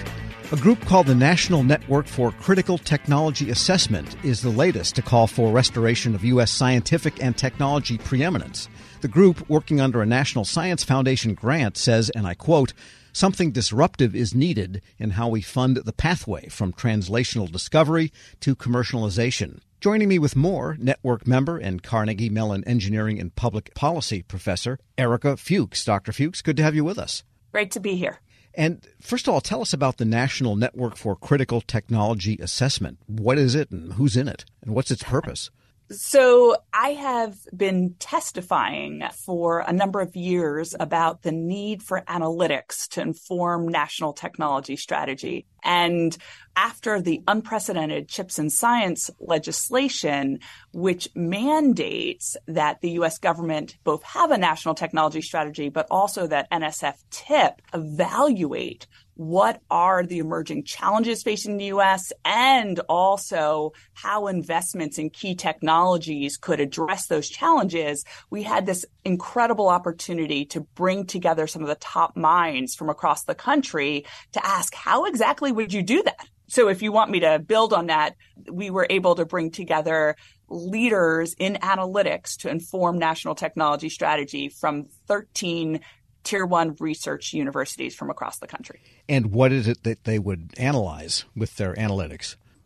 A 0.52 0.56
group 0.56 0.84
called 0.86 1.08
the 1.08 1.14
National 1.14 1.62
Network 1.62 2.08
for 2.08 2.32
Critical 2.32 2.78
Technology 2.78 3.52
Assessment 3.52 4.16
is 4.24 4.42
the 4.42 4.50
latest 4.50 4.96
to 4.96 5.02
call 5.02 5.28
for 5.28 5.52
restoration 5.52 6.16
of 6.16 6.24
U.S. 6.24 6.50
scientific 6.50 7.22
and 7.22 7.38
technology 7.38 7.98
preeminence. 8.00 8.68
The 9.02 9.08
group, 9.08 9.50
working 9.50 9.80
under 9.80 10.02
a 10.02 10.06
National 10.06 10.44
Science 10.44 10.84
Foundation 10.84 11.34
grant, 11.34 11.78
says, 11.78 12.10
and 12.10 12.28
I 12.28 12.34
quote, 12.34 12.74
Something 13.14 13.52
disruptive 13.52 14.14
is 14.14 14.36
needed 14.36 14.82
in 14.98 15.12
how 15.12 15.30
we 15.30 15.42
fund 15.42 15.78
the 15.78 15.94
pathway 15.94 16.50
from 16.50 16.74
translational 16.74 17.50
discovery 17.50 18.12
to 18.42 18.58
commercialization. 18.58 19.60
Joining 19.80 20.10
me 20.10 20.20
with 20.20 20.36
more, 20.36 20.76
network 20.82 21.26
member 21.26 21.58
and 21.58 21.82
Carnegie 21.82 22.30
Mellon 22.30 22.66
Engineering 22.66 23.22
and 23.22 23.34
Public 23.34 23.74
Policy 23.74 24.22
professor, 24.22 24.78
Erica 24.98 25.38
Fuchs. 25.38 25.86
Dr. 25.86 26.12
Fuchs, 26.12 26.42
good 26.42 26.58
to 26.58 26.64
have 26.64 26.76
you 26.76 26.84
with 26.84 27.00
us. 27.00 27.24
Great 27.54 27.72
to 27.72 27.80
be 27.80 27.96
here. 27.96 28.20
And 28.54 28.86
first 29.00 29.30
of 29.30 29.34
all, 29.34 29.40
tell 29.40 29.62
us 29.62 29.72
about 29.72 29.96
the 29.96 30.04
National 30.04 30.58
Network 30.58 30.98
for 30.98 31.16
Critical 31.16 31.62
Technology 31.62 32.38
Assessment. 32.42 33.00
What 33.08 33.38
is 33.38 33.56
it 33.56 33.72
and 33.72 33.94
who's 33.94 34.18
in 34.18 34.28
it? 34.28 34.44
And 34.62 34.76
what's 34.76 34.92
its 34.92 35.04
purpose? 35.04 35.50
So 35.92 36.56
I 36.72 36.90
have 36.90 37.36
been 37.56 37.96
testifying 37.98 39.02
for 39.26 39.60
a 39.60 39.74
number 39.74 40.02
of 40.02 40.16
years 40.16 40.76
about 40.80 41.24
the 41.24 41.32
need 41.32 41.82
for 41.82 42.02
analytics 42.02 42.88
to 42.90 43.02
inform 43.02 43.68
national 43.68 44.14
technology 44.14 44.76
strategy. 44.76 45.48
And 45.64 46.16
after 46.56 47.02
the 47.02 47.24
unprecedented 47.28 48.08
chips 48.08 48.38
and 48.38 48.52
science 48.52 49.10
legislation, 49.20 50.42
which 50.74 51.10
mandates 51.16 52.38
that 52.48 52.82
the 52.82 52.92
US 52.92 53.18
government 53.18 53.76
both 53.84 54.04
have 54.04 54.30
a 54.30 54.38
national 54.38 54.76
technology 54.76 55.22
strategy, 55.22 55.70
but 55.70 55.88
also 55.90 56.28
that 56.28 56.52
NSF 56.52 56.98
TIP 57.10 57.64
evaluate 57.74 58.86
what 59.20 59.62
are 59.70 60.06
the 60.06 60.20
emerging 60.20 60.64
challenges 60.64 61.24
facing 61.24 61.58
the 61.58 61.66
US 61.66 62.14
and 62.24 62.80
also 62.88 63.74
how 63.92 64.28
investments 64.28 64.98
in 64.98 65.10
key 65.10 65.36
technologies 65.36 66.38
could 66.38 66.62
address 66.62 67.08
those 67.08 67.28
challenges, 67.28 68.06
we 68.30 68.44
had 68.44 68.66
this 68.66 68.86
incredible 69.04 69.68
opportunity 69.68 70.46
to 70.46 70.62
bring 70.62 71.06
together 71.06 71.48
some 71.48 71.62
of 71.62 71.68
the 71.68 71.76
top 71.76 72.16
minds 72.16 72.76
from 72.76 72.90
across 72.90 73.26
the 73.26 73.36
country 73.36 74.06
to 74.32 74.46
ask 74.46 74.74
how 74.74 75.04
exactly 75.04 75.52
would 75.52 75.74
you 75.74 75.84
do 75.84 76.02
that? 76.02 76.26
So 76.48 76.70
if 76.70 76.82
you 76.82 76.94
want 76.94 77.12
me 77.12 77.20
to 77.20 77.40
build 77.40 77.74
on 77.74 77.88
that, 77.88 78.16
we 78.50 78.70
were 78.70 78.88
able 78.90 79.16
to 79.16 79.26
bring 79.26 79.52
together 79.52 80.16
leaders 80.48 81.36
in 81.38 81.56
analytics 81.56 82.38
to 82.38 82.50
inform 82.50 82.98
national 82.98 83.36
technology 83.36 83.90
strategy 83.90 84.48
from 84.48 84.86
13 85.08 85.82
tier 86.24 86.46
one 86.46 86.76
research 86.80 87.34
universities 87.34 87.96
from 87.96 88.10
across 88.10 88.40
the 88.40 88.48
country. 88.48 88.82
And 89.08 89.32
what 89.32 89.52
is 89.52 89.68
it 89.68 89.84
that 89.84 90.04
they 90.04 90.20
would 90.20 90.54
analyze 90.58 91.26
with 91.36 91.56
their 91.56 91.74
analytics? 91.76 92.36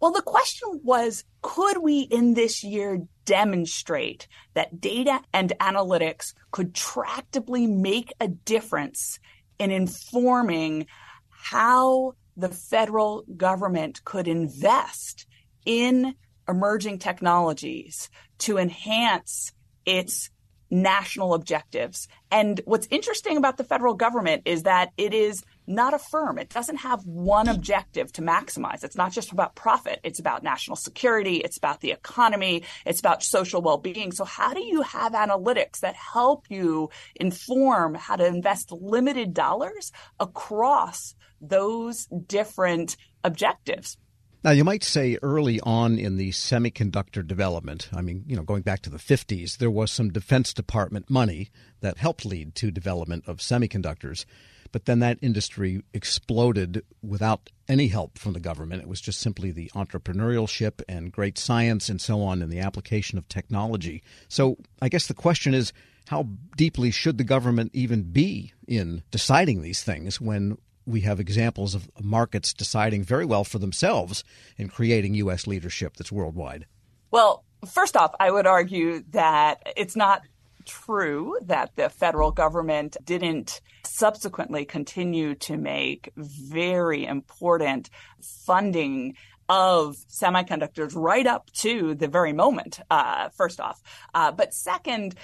well, 0.00 0.12
the 0.12 0.22
question 0.24 0.80
was 0.82 1.24
could 1.42 1.78
we 1.78 2.00
in 2.00 2.34
this 2.34 2.64
year 2.64 3.02
demonstrate 3.24 4.26
that 4.54 4.80
data 4.80 5.20
and 5.32 5.52
analytics 5.60 6.34
could 6.50 6.74
tractably 6.74 7.68
make 7.68 8.12
a 8.20 8.28
difference 8.28 9.18
in 9.58 9.70
informing 9.70 10.86
how 11.28 12.14
the 12.36 12.48
federal 12.48 13.24
government 13.36 14.04
could 14.04 14.26
invest 14.26 15.26
in 15.64 16.14
emerging 16.48 16.98
technologies 16.98 18.10
to 18.38 18.58
enhance 18.58 19.52
its 19.86 20.30
national 20.74 21.34
objectives. 21.34 22.08
And 22.32 22.60
what's 22.64 22.88
interesting 22.90 23.36
about 23.36 23.56
the 23.56 23.64
federal 23.64 23.94
government 23.94 24.42
is 24.44 24.64
that 24.64 24.90
it 24.96 25.14
is 25.14 25.44
not 25.68 25.94
a 25.94 25.98
firm. 25.98 26.36
It 26.36 26.48
doesn't 26.48 26.78
have 26.78 27.06
one 27.06 27.48
objective 27.48 28.12
to 28.14 28.22
maximize. 28.22 28.82
It's 28.82 28.96
not 28.96 29.12
just 29.12 29.30
about 29.30 29.54
profit. 29.54 30.00
It's 30.02 30.18
about 30.18 30.42
national 30.42 30.76
security. 30.76 31.36
It's 31.36 31.56
about 31.56 31.80
the 31.80 31.92
economy. 31.92 32.64
It's 32.84 32.98
about 32.98 33.22
social 33.22 33.62
well-being. 33.62 34.10
So 34.10 34.24
how 34.24 34.52
do 34.52 34.62
you 34.62 34.82
have 34.82 35.12
analytics 35.12 35.80
that 35.80 35.94
help 35.94 36.46
you 36.50 36.90
inform 37.14 37.94
how 37.94 38.16
to 38.16 38.26
invest 38.26 38.72
limited 38.72 39.32
dollars 39.32 39.92
across 40.18 41.14
those 41.40 42.06
different 42.06 42.96
objectives? 43.22 43.96
Now, 44.44 44.50
you 44.50 44.62
might 44.62 44.84
say 44.84 45.16
early 45.22 45.58
on 45.60 45.98
in 45.98 46.18
the 46.18 46.28
semiconductor 46.28 47.26
development, 47.26 47.88
I 47.94 48.02
mean, 48.02 48.24
you 48.26 48.36
know, 48.36 48.42
going 48.42 48.60
back 48.60 48.82
to 48.82 48.90
the 48.90 48.98
50s, 48.98 49.56
there 49.56 49.70
was 49.70 49.90
some 49.90 50.10
Defense 50.10 50.52
Department 50.52 51.08
money 51.08 51.48
that 51.80 51.96
helped 51.96 52.26
lead 52.26 52.54
to 52.56 52.70
development 52.70 53.24
of 53.26 53.38
semiconductors. 53.38 54.26
But 54.70 54.84
then 54.84 54.98
that 54.98 55.18
industry 55.22 55.82
exploded 55.94 56.84
without 57.00 57.48
any 57.68 57.88
help 57.88 58.18
from 58.18 58.34
the 58.34 58.40
government. 58.40 58.82
It 58.82 58.88
was 58.88 59.00
just 59.00 59.20
simply 59.20 59.50
the 59.50 59.70
entrepreneurship 59.74 60.82
and 60.90 61.10
great 61.10 61.38
science 61.38 61.88
and 61.88 61.98
so 61.98 62.20
on 62.20 62.42
and 62.42 62.52
the 62.52 62.60
application 62.60 63.16
of 63.16 63.26
technology. 63.30 64.02
So 64.28 64.58
I 64.82 64.90
guess 64.90 65.06
the 65.06 65.14
question 65.14 65.54
is 65.54 65.72
how 66.08 66.28
deeply 66.54 66.90
should 66.90 67.16
the 67.16 67.24
government 67.24 67.70
even 67.72 68.02
be 68.02 68.52
in 68.68 69.04
deciding 69.10 69.62
these 69.62 69.82
things 69.82 70.20
when 70.20 70.58
we 70.86 71.00
have 71.00 71.20
examples 71.20 71.74
of 71.74 71.90
markets 72.02 72.52
deciding 72.52 73.04
very 73.04 73.24
well 73.24 73.44
for 73.44 73.58
themselves 73.58 74.24
in 74.56 74.68
creating 74.68 75.14
U.S. 75.14 75.46
leadership 75.46 75.96
that's 75.96 76.12
worldwide? 76.12 76.66
Well, 77.10 77.44
first 77.66 77.96
off, 77.96 78.14
I 78.20 78.30
would 78.30 78.46
argue 78.46 79.02
that 79.10 79.62
it's 79.76 79.96
not 79.96 80.22
true 80.64 81.38
that 81.42 81.76
the 81.76 81.88
federal 81.88 82.30
government 82.30 82.96
didn't 83.04 83.60
subsequently 83.84 84.64
continue 84.64 85.34
to 85.34 85.56
make 85.56 86.10
very 86.16 87.04
important 87.04 87.90
funding 88.20 89.14
of 89.48 89.96
semiconductors 90.08 90.92
right 90.94 91.26
up 91.26 91.50
to 91.52 91.94
the 91.94 92.08
very 92.08 92.32
moment, 92.32 92.80
uh, 92.90 93.28
first 93.30 93.60
off. 93.60 93.82
Uh, 94.14 94.32
but 94.32 94.54
second, 94.54 95.14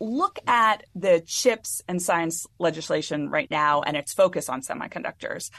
look 0.00 0.38
at 0.46 0.84
the 0.94 1.22
chips 1.26 1.82
and 1.86 2.00
science 2.00 2.46
legislation 2.58 3.28
right 3.28 3.50
now 3.50 3.82
and 3.82 3.96
its 3.96 4.12
focus 4.12 4.48
on 4.48 4.62
semiconductors. 4.62 5.50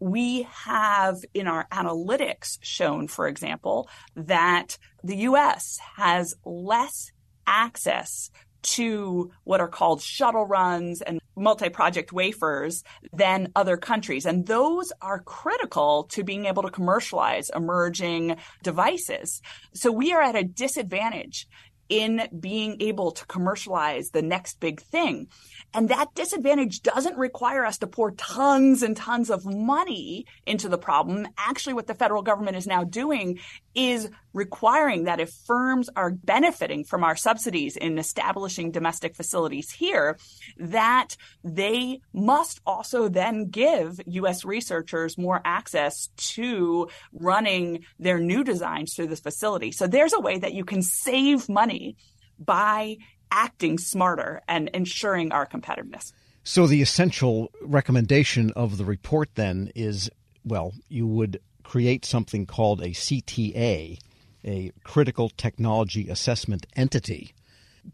We 0.00 0.42
have 0.52 1.16
in 1.34 1.48
our 1.48 1.66
analytics 1.72 2.58
shown, 2.60 3.08
for 3.08 3.26
example, 3.26 3.88
that 4.14 4.78
the 5.02 5.16
US 5.16 5.78
has 5.96 6.34
less 6.44 7.10
access 7.46 8.30
to 8.60 9.30
what 9.44 9.60
are 9.60 9.68
called 9.68 10.02
shuttle 10.02 10.44
runs 10.44 11.00
and 11.00 11.20
multi 11.36 11.68
project 11.68 12.12
wafers 12.12 12.82
than 13.12 13.52
other 13.54 13.76
countries. 13.76 14.26
And 14.26 14.46
those 14.46 14.92
are 15.00 15.20
critical 15.20 16.04
to 16.10 16.24
being 16.24 16.46
able 16.46 16.62
to 16.62 16.70
commercialize 16.70 17.50
emerging 17.54 18.36
devices. 18.62 19.40
So 19.72 19.92
we 19.92 20.12
are 20.12 20.22
at 20.22 20.36
a 20.36 20.44
disadvantage 20.44 21.46
in 21.88 22.28
being 22.38 22.76
able 22.80 23.12
to 23.12 23.26
commercialize 23.26 24.10
the 24.10 24.22
next 24.22 24.60
big 24.60 24.80
thing. 24.80 25.28
And 25.74 25.88
that 25.88 26.14
disadvantage 26.14 26.82
doesn't 26.82 27.16
require 27.16 27.64
us 27.64 27.78
to 27.78 27.86
pour 27.86 28.12
tons 28.12 28.82
and 28.82 28.96
tons 28.96 29.30
of 29.30 29.44
money 29.44 30.26
into 30.46 30.68
the 30.68 30.78
problem. 30.78 31.28
Actually, 31.36 31.74
what 31.74 31.86
the 31.86 31.94
federal 31.94 32.22
government 32.22 32.56
is 32.56 32.66
now 32.66 32.84
doing 32.84 33.38
is 33.74 34.10
requiring 34.38 35.04
that 35.04 35.20
if 35.20 35.30
firms 35.46 35.90
are 35.96 36.10
benefiting 36.10 36.84
from 36.84 37.04
our 37.04 37.16
subsidies 37.16 37.76
in 37.76 37.98
establishing 37.98 38.70
domestic 38.70 39.14
facilities 39.14 39.70
here, 39.70 40.16
that 40.56 41.16
they 41.44 42.00
must 42.14 42.60
also 42.64 43.08
then 43.08 43.48
give 43.50 44.00
U.S. 44.06 44.44
researchers 44.44 45.18
more 45.18 45.42
access 45.44 46.08
to 46.16 46.88
running 47.12 47.84
their 47.98 48.18
new 48.18 48.44
designs 48.44 48.94
through 48.94 49.08
this 49.08 49.20
facility. 49.20 49.72
So 49.72 49.86
there's 49.86 50.14
a 50.14 50.20
way 50.20 50.38
that 50.38 50.54
you 50.54 50.64
can 50.64 50.82
save 50.82 51.48
money 51.48 51.96
by 52.38 52.96
acting 53.30 53.76
smarter 53.78 54.40
and 54.48 54.70
ensuring 54.72 55.32
our 55.32 55.46
competitiveness. 55.46 56.12
So, 56.44 56.66
the 56.66 56.80
essential 56.80 57.50
recommendation 57.60 58.52
of 58.56 58.78
the 58.78 58.84
report 58.86 59.34
then 59.34 59.70
is 59.74 60.08
well, 60.44 60.72
you 60.88 61.06
would 61.06 61.40
create 61.62 62.04
something 62.06 62.46
called 62.46 62.80
a 62.80 62.88
CTA, 62.88 63.98
a 64.44 64.72
Critical 64.84 65.28
Technology 65.30 66.08
Assessment 66.08 66.66
Entity. 66.76 67.34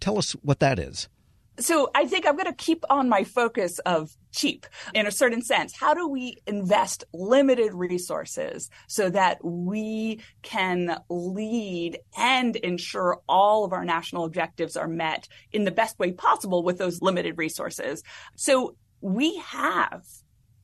Tell 0.00 0.18
us 0.18 0.32
what 0.42 0.60
that 0.60 0.78
is. 0.78 1.08
So 1.58 1.88
I 1.94 2.06
think 2.06 2.26
I'm 2.26 2.34
going 2.34 2.46
to 2.46 2.52
keep 2.52 2.84
on 2.90 3.08
my 3.08 3.22
focus 3.22 3.78
of 3.80 4.16
cheap 4.32 4.66
in 4.92 5.06
a 5.06 5.12
certain 5.12 5.40
sense. 5.40 5.72
How 5.76 5.94
do 5.94 6.08
we 6.08 6.38
invest 6.48 7.04
limited 7.12 7.72
resources 7.74 8.70
so 8.88 9.08
that 9.10 9.38
we 9.44 10.20
can 10.42 10.98
lead 11.08 12.00
and 12.16 12.56
ensure 12.56 13.20
all 13.28 13.64
of 13.64 13.72
our 13.72 13.84
national 13.84 14.24
objectives 14.24 14.76
are 14.76 14.88
met 14.88 15.28
in 15.52 15.64
the 15.64 15.70
best 15.70 15.96
way 16.00 16.10
possible 16.10 16.64
with 16.64 16.78
those 16.78 17.00
limited 17.00 17.38
resources? 17.38 18.02
So 18.34 18.74
we 19.00 19.36
have 19.38 20.02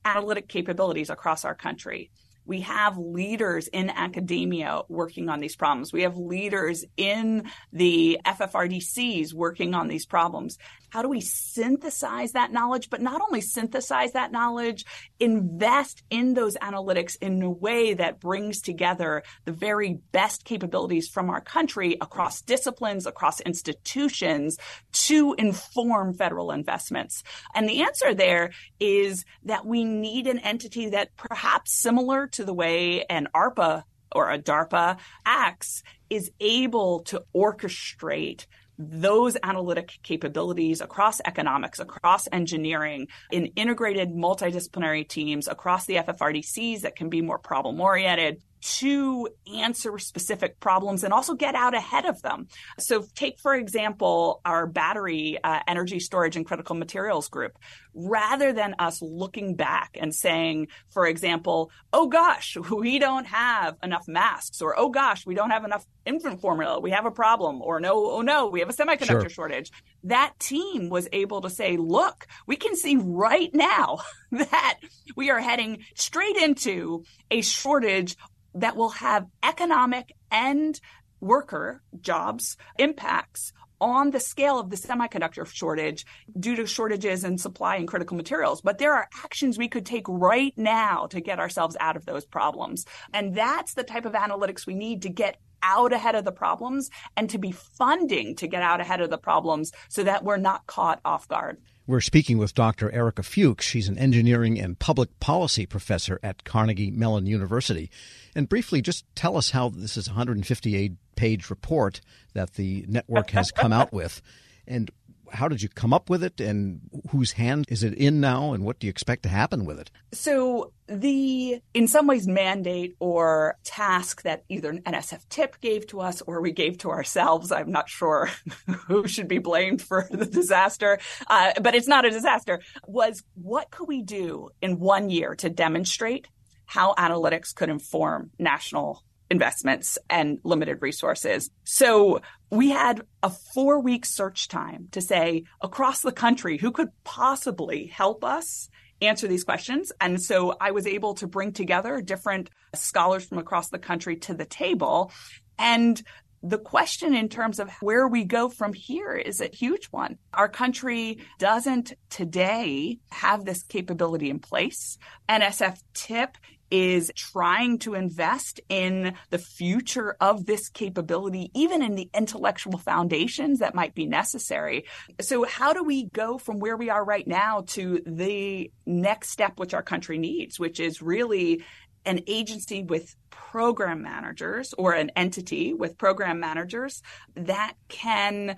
analytic 0.03 0.49
capabilities 0.49 1.09
across 1.09 1.45
our 1.45 1.55
country. 1.55 2.11
We 2.51 2.59
have 2.59 2.97
leaders 2.97 3.69
in 3.69 3.89
academia 3.89 4.81
working 4.89 5.29
on 5.29 5.39
these 5.39 5.55
problems. 5.55 5.93
We 5.93 6.01
have 6.01 6.17
leaders 6.17 6.83
in 6.97 7.49
the 7.71 8.19
FFRDCs 8.25 9.33
working 9.33 9.73
on 9.73 9.87
these 9.87 10.05
problems. 10.05 10.57
How 10.91 11.01
do 11.01 11.07
we 11.07 11.21
synthesize 11.21 12.33
that 12.33 12.51
knowledge, 12.51 12.89
but 12.89 13.01
not 13.01 13.21
only 13.21 13.39
synthesize 13.39 14.11
that 14.11 14.33
knowledge, 14.33 14.85
invest 15.21 16.03
in 16.09 16.33
those 16.33 16.57
analytics 16.57 17.15
in 17.21 17.41
a 17.41 17.49
way 17.49 17.93
that 17.93 18.19
brings 18.19 18.61
together 18.61 19.23
the 19.45 19.53
very 19.53 19.99
best 20.11 20.43
capabilities 20.43 21.07
from 21.07 21.29
our 21.29 21.39
country 21.39 21.97
across 22.01 22.41
disciplines, 22.41 23.05
across 23.05 23.39
institutions 23.39 24.57
to 24.91 25.33
inform 25.37 26.13
federal 26.13 26.51
investments? 26.51 27.23
And 27.55 27.69
the 27.69 27.83
answer 27.83 28.13
there 28.13 28.51
is 28.81 29.23
that 29.45 29.65
we 29.65 29.85
need 29.85 30.27
an 30.27 30.39
entity 30.39 30.89
that 30.89 31.15
perhaps 31.15 31.71
similar 31.71 32.27
to 32.27 32.43
the 32.43 32.53
way 32.53 33.05
an 33.05 33.29
ARPA 33.33 33.83
or 34.13 34.29
a 34.29 34.37
DARPA 34.37 34.97
acts 35.25 35.83
is 36.09 36.31
able 36.41 36.99
to 37.03 37.23
orchestrate 37.33 38.45
those 38.89 39.37
analytic 39.43 39.99
capabilities 40.03 40.81
across 40.81 41.21
economics, 41.25 41.79
across 41.79 42.27
engineering, 42.31 43.07
in 43.31 43.47
integrated 43.55 44.09
multidisciplinary 44.09 45.07
teams 45.07 45.47
across 45.47 45.85
the 45.85 45.95
FFRDCs 45.95 46.81
that 46.81 46.95
can 46.95 47.09
be 47.09 47.21
more 47.21 47.39
problem 47.39 47.79
oriented 47.79 48.41
to 48.61 49.27
answer 49.55 49.97
specific 49.97 50.59
problems 50.59 51.03
and 51.03 51.13
also 51.13 51.33
get 51.33 51.55
out 51.55 51.73
ahead 51.73 52.05
of 52.05 52.21
them. 52.21 52.47
So, 52.79 53.05
take 53.15 53.39
for 53.39 53.55
example 53.55 54.41
our 54.45 54.67
battery 54.67 55.37
uh, 55.43 55.59
energy 55.67 55.99
storage 55.99 56.35
and 56.35 56.45
critical 56.45 56.75
materials 56.75 57.29
group. 57.29 57.57
Rather 57.93 58.53
than 58.53 58.75
us 58.79 59.01
looking 59.01 59.55
back 59.55 59.97
and 59.99 60.15
saying, 60.15 60.67
for 60.91 61.05
example, 61.05 61.71
oh 61.91 62.07
gosh, 62.07 62.57
we 62.71 62.99
don't 62.99 63.27
have 63.27 63.75
enough 63.83 64.07
masks, 64.07 64.61
or 64.61 64.77
oh 64.77 64.89
gosh, 64.89 65.25
we 65.25 65.35
don't 65.35 65.51
have 65.51 65.65
enough 65.65 65.85
infant 66.05 66.41
formula, 66.41 66.79
we 66.79 66.91
have 66.91 67.05
a 67.05 67.11
problem, 67.11 67.61
or 67.61 67.79
no, 67.79 68.11
oh 68.11 68.21
no, 68.21 68.47
we 68.47 68.59
have 68.59 68.69
a 68.69 68.73
semiconductor 68.73 69.21
sure. 69.21 69.29
shortage. 69.29 69.71
That 70.03 70.33
team 70.39 70.89
was 70.89 71.07
able 71.11 71.41
to 71.41 71.49
say, 71.49 71.77
look, 71.77 72.27
we 72.47 72.55
can 72.55 72.75
see 72.75 72.97
right 72.97 73.53
now 73.53 73.99
that 74.31 74.79
we 75.15 75.29
are 75.29 75.39
heading 75.39 75.83
straight 75.95 76.37
into 76.37 77.03
a 77.29 77.41
shortage 77.41 78.15
that 78.55 78.75
will 78.75 78.89
have 78.89 79.27
economic 79.43 80.15
and 80.29 80.79
worker 81.19 81.81
jobs 82.01 82.57
impacts 82.77 83.53
on 83.81 84.11
the 84.11 84.19
scale 84.19 84.59
of 84.59 84.69
the 84.69 84.75
semiconductor 84.75 85.45
shortage 85.45 86.05
due 86.39 86.55
to 86.55 86.67
shortages 86.67 87.23
in 87.23 87.37
supply 87.37 87.75
and 87.77 87.87
critical 87.87 88.15
materials. 88.15 88.61
But 88.61 88.77
there 88.77 88.93
are 88.93 89.09
actions 89.23 89.57
we 89.57 89.67
could 89.67 89.87
take 89.87 90.05
right 90.07 90.53
now 90.55 91.07
to 91.07 91.19
get 91.19 91.39
ourselves 91.39 91.75
out 91.79 91.97
of 91.97 92.05
those 92.05 92.23
problems. 92.23 92.85
And 93.11 93.35
that's 93.35 93.73
the 93.73 93.83
type 93.83 94.05
of 94.05 94.13
analytics 94.13 94.67
we 94.67 94.75
need 94.75 95.01
to 95.01 95.09
get 95.09 95.37
out 95.63 95.93
ahead 95.93 96.15
of 96.15 96.25
the 96.25 96.31
problems 96.31 96.89
and 97.17 97.29
to 97.31 97.37
be 97.37 97.51
funding 97.51 98.35
to 98.35 98.47
get 98.47 98.61
out 98.61 98.81
ahead 98.81 99.01
of 99.01 99.09
the 99.09 99.17
problems 99.17 99.71
so 99.89 100.03
that 100.03 100.23
we're 100.23 100.37
not 100.37 100.65
caught 100.67 100.99
off 101.03 101.27
guard. 101.27 101.57
We're 101.87 102.01
speaking 102.01 102.37
with 102.37 102.53
Dr. 102.53 102.91
Erica 102.91 103.23
Fuchs. 103.23 103.65
She's 103.65 103.87
an 103.87 103.97
engineering 103.97 104.59
and 104.59 104.77
public 104.77 105.19
policy 105.19 105.65
professor 105.65 106.19
at 106.21 106.43
Carnegie 106.43 106.91
Mellon 106.91 107.25
University. 107.25 107.89
And 108.35 108.47
briefly, 108.47 108.81
just 108.81 109.03
tell 109.15 109.35
us 109.35 109.51
how 109.51 109.69
this 109.69 109.97
is 109.97 110.07
a 110.07 110.11
158 110.11 110.93
page 111.15 111.49
report 111.49 112.01
that 112.33 112.53
the 112.53 112.85
network 112.87 113.31
has 113.31 113.51
come 113.51 113.73
out 113.73 113.91
with. 113.91 114.21
And 114.67 114.91
how 115.31 115.47
did 115.47 115.61
you 115.61 115.69
come 115.69 115.93
up 115.93 116.09
with 116.09 116.23
it 116.23 116.39
and 116.39 116.81
whose 117.09 117.33
hand 117.33 117.65
is 117.69 117.83
it 117.83 117.93
in 117.93 118.19
now 118.19 118.53
and 118.53 118.63
what 118.63 118.79
do 118.79 118.87
you 118.87 118.91
expect 118.91 119.23
to 119.23 119.29
happen 119.29 119.65
with 119.65 119.79
it? 119.79 119.89
So 120.13 120.73
the 120.87 121.61
in 121.73 121.87
some 121.87 122.07
ways 122.07 122.27
mandate 122.27 122.95
or 122.99 123.57
task 123.63 124.23
that 124.23 124.43
either 124.49 124.73
NSF 124.73 125.27
tip 125.29 125.59
gave 125.61 125.87
to 125.87 126.01
us 126.01 126.21
or 126.21 126.41
we 126.41 126.51
gave 126.51 126.77
to 126.79 126.89
ourselves, 126.89 127.51
I'm 127.51 127.71
not 127.71 127.89
sure 127.89 128.29
who 128.87 129.07
should 129.07 129.27
be 129.27 129.39
blamed 129.39 129.81
for 129.81 130.07
the 130.11 130.25
disaster, 130.25 130.99
uh, 131.27 131.53
but 131.61 131.75
it's 131.75 131.87
not 131.87 132.05
a 132.05 132.09
disaster, 132.09 132.61
was 132.85 133.23
what 133.35 133.71
could 133.71 133.87
we 133.87 134.01
do 134.01 134.49
in 134.61 134.79
one 134.79 135.09
year 135.09 135.35
to 135.35 135.49
demonstrate 135.49 136.27
how 136.65 136.93
analytics 136.95 137.53
could 137.53 137.69
inform 137.69 138.31
national 138.39 139.03
investments 139.31 139.97
and 140.09 140.39
limited 140.43 140.79
resources. 140.81 141.49
So 141.63 142.21
we 142.51 142.69
had 142.69 143.01
a 143.23 143.29
four 143.29 143.79
week 143.79 144.05
search 144.05 144.49
time 144.49 144.89
to 144.91 145.01
say 145.01 145.45
across 145.61 146.01
the 146.01 146.11
country 146.11 146.57
who 146.57 146.71
could 146.71 146.89
possibly 147.05 147.87
help 147.87 148.23
us 148.25 148.69
answer 149.01 149.27
these 149.27 149.45
questions. 149.45 149.91
And 149.99 150.21
so 150.21 150.55
I 150.59 150.71
was 150.71 150.85
able 150.85 151.15
to 151.15 151.27
bring 151.27 151.53
together 151.53 152.01
different 152.01 152.49
scholars 152.75 153.25
from 153.25 153.39
across 153.39 153.69
the 153.69 153.79
country 153.79 154.17
to 154.17 154.33
the 154.33 154.45
table. 154.45 155.11
And 155.57 155.99
the 156.43 156.57
question 156.57 157.15
in 157.15 157.29
terms 157.29 157.59
of 157.59 157.69
where 157.81 158.07
we 158.07 158.25
go 158.25 158.49
from 158.49 158.73
here 158.73 159.13
is 159.13 159.39
a 159.39 159.49
huge 159.53 159.85
one. 159.87 160.17
Our 160.33 160.49
country 160.49 161.19
doesn't 161.39 161.93
today 162.09 162.99
have 163.11 163.45
this 163.45 163.63
capability 163.63 164.29
in 164.29 164.39
place. 164.39 164.97
NSF 165.29 165.79
TIP 165.93 166.37
is 166.71 167.11
trying 167.15 167.77
to 167.79 167.93
invest 167.93 168.61
in 168.69 169.13
the 169.29 169.37
future 169.37 170.15
of 170.19 170.45
this 170.45 170.69
capability, 170.69 171.51
even 171.53 171.81
in 171.81 171.95
the 171.95 172.09
intellectual 172.13 172.77
foundations 172.77 173.59
that 173.59 173.75
might 173.75 173.93
be 173.93 174.05
necessary. 174.05 174.85
So, 175.19 175.43
how 175.43 175.73
do 175.73 175.83
we 175.83 176.05
go 176.05 176.37
from 176.37 176.59
where 176.59 176.77
we 176.77 176.89
are 176.89 177.03
right 177.03 177.27
now 177.27 177.65
to 177.67 178.01
the 178.05 178.71
next 178.85 179.29
step, 179.29 179.59
which 179.59 179.73
our 179.73 179.83
country 179.83 180.17
needs, 180.17 180.59
which 180.59 180.79
is 180.79 181.01
really 181.01 181.63
an 182.05 182.21
agency 182.27 182.83
with 182.83 183.15
program 183.29 184.01
managers 184.01 184.73
or 184.77 184.93
an 184.93 185.11
entity 185.15 185.73
with 185.73 185.97
program 185.97 186.39
managers 186.39 187.01
that 187.35 187.73
can 187.89 188.55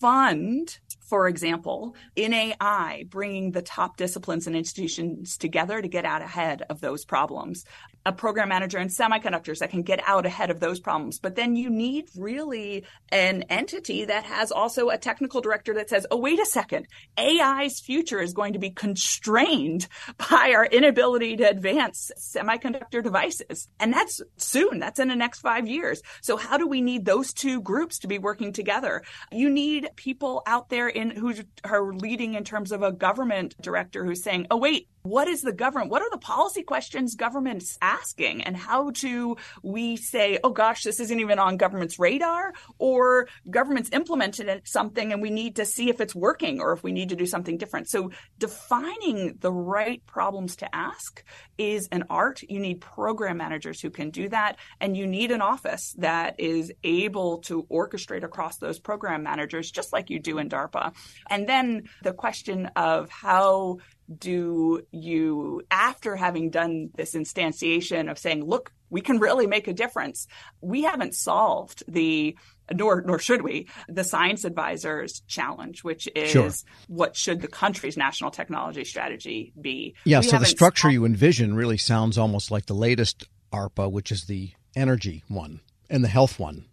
fund, 0.00 0.78
for 1.00 1.28
example, 1.28 1.96
in 2.16 2.32
AI, 2.32 3.04
bringing 3.08 3.52
the 3.52 3.62
top 3.62 3.96
disciplines 3.96 4.46
and 4.46 4.56
institutions 4.56 5.36
together 5.36 5.80
to 5.80 5.88
get 5.88 6.04
out 6.04 6.22
ahead 6.22 6.62
of 6.68 6.80
those 6.80 7.04
problems 7.04 7.64
a 8.08 8.12
program 8.12 8.48
manager 8.48 8.78
in 8.78 8.88
semiconductors 8.88 9.58
that 9.58 9.70
can 9.70 9.82
get 9.82 10.00
out 10.06 10.24
ahead 10.24 10.50
of 10.50 10.60
those 10.60 10.80
problems. 10.80 11.18
But 11.18 11.36
then 11.36 11.56
you 11.56 11.68
need 11.68 12.06
really 12.16 12.84
an 13.10 13.42
entity 13.50 14.06
that 14.06 14.24
has 14.24 14.50
also 14.50 14.88
a 14.88 14.96
technical 14.96 15.42
director 15.42 15.74
that 15.74 15.90
says, 15.90 16.06
oh, 16.10 16.16
wait 16.16 16.40
a 16.40 16.46
second, 16.46 16.86
AI's 17.18 17.80
future 17.80 18.20
is 18.20 18.32
going 18.32 18.54
to 18.54 18.58
be 18.58 18.70
constrained 18.70 19.88
by 20.30 20.52
our 20.54 20.64
inability 20.64 21.36
to 21.36 21.50
advance 21.50 22.10
semiconductor 22.18 23.02
devices. 23.02 23.68
And 23.78 23.92
that's 23.92 24.22
soon, 24.38 24.78
that's 24.78 24.98
in 24.98 25.08
the 25.08 25.16
next 25.16 25.40
five 25.40 25.68
years. 25.68 26.00
So 26.22 26.38
how 26.38 26.56
do 26.56 26.66
we 26.66 26.80
need 26.80 27.04
those 27.04 27.34
two 27.34 27.60
groups 27.60 27.98
to 28.00 28.08
be 28.08 28.18
working 28.18 28.54
together? 28.54 29.02
You 29.30 29.50
need 29.50 29.87
people 29.96 30.42
out 30.46 30.68
there 30.68 30.88
in 30.88 31.10
who 31.10 31.34
are 31.64 31.92
leading 31.92 32.34
in 32.34 32.44
terms 32.44 32.72
of 32.72 32.82
a 32.82 32.92
government 32.92 33.54
director 33.60 34.04
who's 34.04 34.22
saying, 34.22 34.46
oh, 34.50 34.56
wait, 34.56 34.88
what 35.02 35.28
is 35.28 35.42
the 35.42 35.52
government 35.52 35.90
what 35.90 36.02
are 36.02 36.10
the 36.10 36.18
policy 36.18 36.62
questions 36.62 37.14
government's 37.14 37.78
asking? 37.80 38.42
And 38.42 38.56
how 38.56 38.90
do 38.90 39.36
we 39.62 39.96
say 39.96 40.38
oh 40.42 40.50
gosh 40.50 40.82
this 40.82 41.00
isn't 41.00 41.20
even 41.20 41.38
on 41.38 41.56
government's 41.56 41.98
radar? 41.98 42.52
Or 42.78 43.28
government's 43.48 43.90
implemented 43.92 44.62
something 44.64 45.12
and 45.12 45.22
we 45.22 45.30
need 45.30 45.56
to 45.56 45.64
see 45.64 45.90
if 45.90 46.00
it's 46.00 46.14
working 46.14 46.60
or 46.60 46.72
if 46.72 46.82
we 46.82 46.92
need 46.92 47.10
to 47.10 47.16
do 47.16 47.26
something 47.26 47.58
different. 47.58 47.88
So 47.88 48.10
defining 48.38 49.38
the 49.40 49.52
right 49.52 50.04
problems 50.06 50.56
to 50.56 50.74
ask 50.74 51.24
is 51.56 51.88
an 51.90 52.04
art. 52.10 52.42
You 52.48 52.60
need 52.60 52.80
program 52.80 53.36
managers 53.36 53.80
who 53.80 53.90
can 53.90 54.10
do 54.10 54.28
that. 54.28 54.56
And 54.80 54.96
you 54.96 55.06
need 55.06 55.30
an 55.30 55.40
office 55.40 55.94
that 55.98 56.38
is 56.38 56.72
able 56.84 57.38
to 57.38 57.64
orchestrate 57.70 58.24
across 58.24 58.58
those 58.58 58.78
program 58.78 59.22
managers 59.22 59.70
just 59.70 59.92
like 59.92 60.10
you 60.10 60.18
do 60.18 60.38
in 60.38 60.48
DARPA. 60.48 60.94
And 61.28 61.48
then 61.48 61.88
the 62.02 62.12
question 62.12 62.66
of 62.76 63.08
how 63.10 63.78
do 64.16 64.82
you, 64.90 65.62
after 65.70 66.16
having 66.16 66.50
done 66.50 66.90
this 66.94 67.14
instantiation 67.14 68.10
of 68.10 68.18
saying, 68.18 68.44
look, 68.44 68.72
we 68.90 69.00
can 69.00 69.18
really 69.18 69.46
make 69.46 69.68
a 69.68 69.72
difference, 69.72 70.26
we 70.60 70.82
haven't 70.82 71.14
solved 71.14 71.82
the 71.86 72.36
nor 72.74 73.02
nor 73.02 73.18
should 73.18 73.40
we 73.40 73.66
the 73.88 74.04
science 74.04 74.44
advisors 74.44 75.20
challenge 75.26 75.82
which 75.82 76.06
is 76.14 76.30
sure. 76.30 76.50
what 76.88 77.16
should 77.16 77.40
the 77.40 77.48
country's 77.48 77.96
national 77.96 78.30
technology 78.30 78.84
strategy 78.84 79.54
be? 79.58 79.94
Yeah 80.04 80.20
we 80.20 80.26
so 80.26 80.38
the 80.38 80.44
structure 80.44 80.90
you 80.90 81.06
envision 81.06 81.54
really 81.54 81.78
sounds 81.78 82.18
almost 82.18 82.50
like 82.50 82.66
the 82.66 82.74
latest 82.74 83.26
arpa 83.54 83.90
which 83.90 84.12
is 84.12 84.24
the 84.24 84.50
energy 84.76 85.24
one 85.28 85.60
and 85.88 86.04
the 86.04 86.08
health 86.08 86.38
one. 86.38 86.66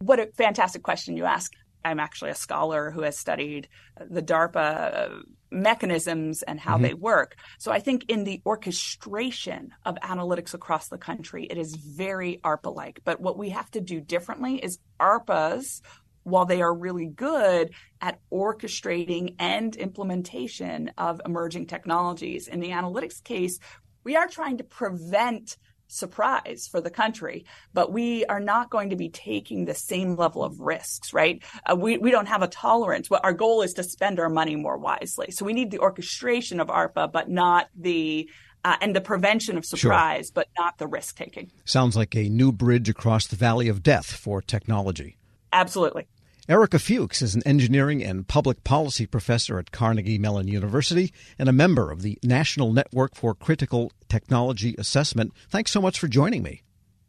What 0.00 0.20
a 0.20 0.26
fantastic 0.26 0.82
question 0.82 1.16
you 1.16 1.24
ask 1.24 1.52
I'm 1.84 2.00
actually 2.00 2.30
a 2.30 2.34
scholar 2.34 2.90
who 2.90 3.02
has 3.02 3.18
studied 3.18 3.68
the 3.98 4.22
DARPA 4.22 5.22
mechanisms 5.50 6.42
and 6.42 6.60
how 6.60 6.74
mm-hmm. 6.74 6.82
they 6.82 6.94
work. 6.94 7.36
So 7.58 7.72
I 7.72 7.80
think 7.80 8.04
in 8.08 8.24
the 8.24 8.42
orchestration 8.44 9.70
of 9.84 9.96
analytics 10.02 10.54
across 10.54 10.88
the 10.88 10.98
country, 10.98 11.44
it 11.44 11.58
is 11.58 11.74
very 11.74 12.40
ARPA 12.44 12.74
like. 12.74 13.00
But 13.04 13.20
what 13.20 13.38
we 13.38 13.50
have 13.50 13.70
to 13.72 13.80
do 13.80 14.00
differently 14.00 14.56
is 14.56 14.78
ARPAs 15.00 15.80
while 16.24 16.44
they 16.44 16.60
are 16.60 16.74
really 16.74 17.06
good 17.06 17.70
at 18.00 18.20
orchestrating 18.30 19.34
and 19.38 19.74
implementation 19.76 20.92
of 20.98 21.20
emerging 21.24 21.66
technologies. 21.66 22.48
In 22.48 22.60
the 22.60 22.70
analytics 22.70 23.22
case, 23.22 23.58
we 24.04 24.16
are 24.16 24.28
trying 24.28 24.58
to 24.58 24.64
prevent 24.64 25.56
surprise 25.88 26.68
for 26.70 26.80
the 26.80 26.90
country, 26.90 27.44
but 27.74 27.92
we 27.92 28.24
are 28.26 28.40
not 28.40 28.70
going 28.70 28.90
to 28.90 28.96
be 28.96 29.08
taking 29.08 29.64
the 29.64 29.74
same 29.74 30.16
level 30.16 30.44
of 30.44 30.60
risks, 30.60 31.12
right? 31.12 31.42
Uh, 31.68 31.74
we, 31.74 31.98
we 31.98 32.10
don't 32.10 32.28
have 32.28 32.42
a 32.42 32.48
tolerance. 32.48 33.10
What 33.10 33.24
our 33.24 33.32
goal 33.32 33.62
is 33.62 33.72
to 33.74 33.82
spend 33.82 34.20
our 34.20 34.28
money 34.28 34.56
more 34.56 34.78
wisely. 34.78 35.30
So 35.30 35.44
we 35.44 35.52
need 35.52 35.70
the 35.70 35.80
orchestration 35.80 36.60
of 36.60 36.68
ARPA, 36.68 37.10
but 37.10 37.28
not 37.28 37.68
the 37.76 38.30
uh, 38.64 38.76
and 38.80 38.94
the 38.94 39.00
prevention 39.00 39.56
of 39.56 39.64
surprise, 39.64 40.26
sure. 40.26 40.32
but 40.34 40.48
not 40.58 40.78
the 40.78 40.86
risk 40.86 41.16
taking. 41.16 41.50
Sounds 41.64 41.96
like 41.96 42.16
a 42.16 42.28
new 42.28 42.50
bridge 42.52 42.88
across 42.88 43.26
the 43.26 43.36
valley 43.36 43.68
of 43.68 43.82
death 43.82 44.06
for 44.06 44.42
technology. 44.42 45.16
Absolutely. 45.52 46.06
Erica 46.48 46.78
Fuchs 46.78 47.20
is 47.20 47.34
an 47.34 47.42
engineering 47.44 48.02
and 48.02 48.26
public 48.26 48.64
policy 48.64 49.04
professor 49.04 49.58
at 49.58 49.70
Carnegie 49.70 50.16
Mellon 50.16 50.48
University 50.48 51.12
and 51.38 51.46
a 51.46 51.52
member 51.52 51.90
of 51.90 52.00
the 52.00 52.18
National 52.24 52.72
Network 52.72 53.14
for 53.14 53.34
Critical 53.34 53.92
Technology 54.08 54.74
Assessment. 54.78 55.34
Thanks 55.50 55.72
so 55.72 55.82
much 55.82 55.98
for 55.98 56.08
joining 56.08 56.42
me. 56.42 56.62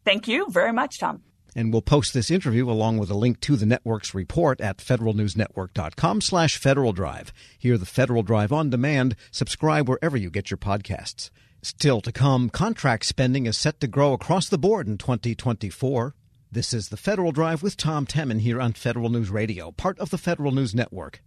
Thank 0.04 0.28
you 0.28 0.48
very 0.50 0.74
much, 0.74 1.00
Tom. 1.00 1.24
And 1.56 1.72
we'll 1.72 1.82
post 1.82 2.14
this 2.14 2.30
interview 2.30 2.70
along 2.70 2.98
with 2.98 3.10
a 3.10 3.16
link 3.16 3.40
to 3.42 3.56
the 3.56 3.66
network's 3.66 4.14
report 4.14 4.60
at 4.60 4.80
federalnewsnetwork.com 4.80 6.20
slash 6.20 6.58
Federal 6.58 6.92
Drive. 6.92 7.32
Hear 7.58 7.78
the 7.78 7.86
Federal 7.86 8.24
Drive 8.24 8.52
on 8.52 8.70
demand. 8.70 9.16
Subscribe 9.32 9.88
wherever 9.88 10.18
you 10.18 10.30
get 10.30 10.52
your 10.52 10.58
podcasts. 10.58 11.30
Still 11.62 12.02
to 12.02 12.12
come, 12.12 12.50
contract 12.50 13.06
spending 13.06 13.46
is 13.46 13.56
set 13.56 13.80
to 13.80 13.88
grow 13.88 14.12
across 14.12 14.50
the 14.50 14.58
board 14.58 14.86
in 14.86 14.98
2024. 14.98 16.14
This 16.52 16.74
is 16.74 16.90
the 16.90 16.98
Federal 16.98 17.32
Drive 17.32 17.62
with 17.62 17.78
Tom 17.78 18.08
Temin 18.08 18.40
here 18.40 18.60
on 18.60 18.74
Federal 18.74 19.10
News 19.10 19.30
Radio, 19.30 19.70
part 19.70 20.00
of 20.00 20.10
the 20.10 20.18
Federal 20.18 20.52
News 20.52 20.74
Network. 20.74 21.22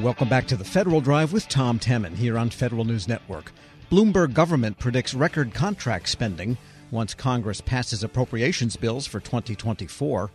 Welcome 0.00 0.30
back 0.30 0.46
to 0.46 0.56
the 0.56 0.64
Federal 0.64 1.02
Drive 1.02 1.34
with 1.34 1.50
Tom 1.50 1.78
Temin 1.78 2.14
here 2.14 2.38
on 2.38 2.48
Federal 2.48 2.86
News 2.86 3.06
Network. 3.06 3.52
Bloomberg 3.90 4.32
government 4.32 4.78
predicts 4.78 5.12
record 5.12 5.52
contract 5.52 6.08
spending 6.08 6.56
once 6.90 7.12
Congress 7.12 7.60
passes 7.60 8.02
appropriations 8.02 8.76
bills 8.76 9.06
for 9.06 9.20
2024. 9.20 10.30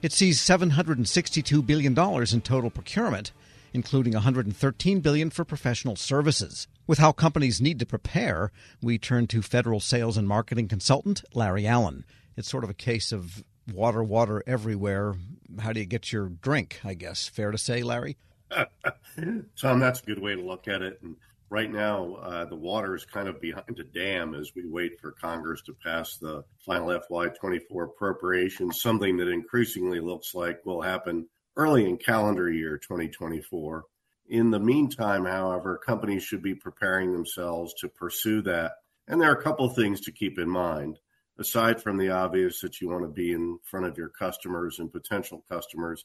It 0.00 0.12
sees 0.12 0.40
$762 0.40 1.66
billion 1.66 1.92
in 1.92 2.40
total 2.40 2.70
procurement, 2.70 3.32
including 3.74 4.14
113 4.14 5.00
billion 5.00 5.28
for 5.28 5.44
professional 5.44 5.96
services. 5.96 6.68
With 6.86 6.98
how 6.98 7.12
companies 7.12 7.62
need 7.62 7.78
to 7.78 7.86
prepare, 7.86 8.52
we 8.82 8.98
turn 8.98 9.26
to 9.28 9.40
federal 9.40 9.80
sales 9.80 10.18
and 10.18 10.28
marketing 10.28 10.68
consultant 10.68 11.24
Larry 11.32 11.66
Allen. 11.66 12.04
It's 12.36 12.50
sort 12.50 12.62
of 12.62 12.68
a 12.68 12.74
case 12.74 13.10
of 13.10 13.42
water, 13.72 14.02
water 14.02 14.42
everywhere. 14.46 15.14
How 15.60 15.72
do 15.72 15.80
you 15.80 15.86
get 15.86 16.12
your 16.12 16.28
drink, 16.28 16.80
I 16.84 16.92
guess? 16.92 17.26
Fair 17.26 17.50
to 17.50 17.58
say, 17.58 17.82
Larry? 17.82 18.18
Tom, 19.56 19.80
that's 19.80 20.00
a 20.00 20.04
good 20.04 20.20
way 20.20 20.34
to 20.34 20.42
look 20.42 20.68
at 20.68 20.82
it. 20.82 21.00
And 21.02 21.16
right 21.48 21.70
now, 21.70 22.16
uh, 22.16 22.44
the 22.44 22.56
water 22.56 22.94
is 22.94 23.06
kind 23.06 23.28
of 23.28 23.40
behind 23.40 23.78
a 23.78 23.84
dam 23.84 24.34
as 24.34 24.52
we 24.54 24.68
wait 24.68 25.00
for 25.00 25.12
Congress 25.12 25.62
to 25.62 25.72
pass 25.72 26.18
the 26.18 26.44
final 26.66 26.88
FY24 26.88 27.84
appropriations, 27.84 28.82
something 28.82 29.16
that 29.16 29.28
increasingly 29.28 30.00
looks 30.00 30.34
like 30.34 30.66
will 30.66 30.82
happen 30.82 31.26
early 31.56 31.88
in 31.88 31.96
calendar 31.96 32.50
year 32.50 32.76
2024. 32.76 33.84
In 34.28 34.50
the 34.50 34.60
meantime, 34.60 35.24
however, 35.24 35.78
companies 35.78 36.22
should 36.22 36.42
be 36.42 36.54
preparing 36.54 37.12
themselves 37.12 37.74
to 37.80 37.88
pursue 37.88 38.42
that. 38.42 38.72
And 39.06 39.20
there 39.20 39.30
are 39.30 39.38
a 39.38 39.42
couple 39.42 39.68
things 39.68 40.00
to 40.02 40.12
keep 40.12 40.38
in 40.38 40.48
mind. 40.48 40.98
Aside 41.38 41.82
from 41.82 41.98
the 41.98 42.10
obvious 42.10 42.60
that 42.60 42.80
you 42.80 42.88
want 42.88 43.02
to 43.02 43.08
be 43.08 43.32
in 43.32 43.58
front 43.64 43.86
of 43.86 43.98
your 43.98 44.08
customers 44.08 44.78
and 44.78 44.92
potential 44.92 45.44
customers, 45.48 46.04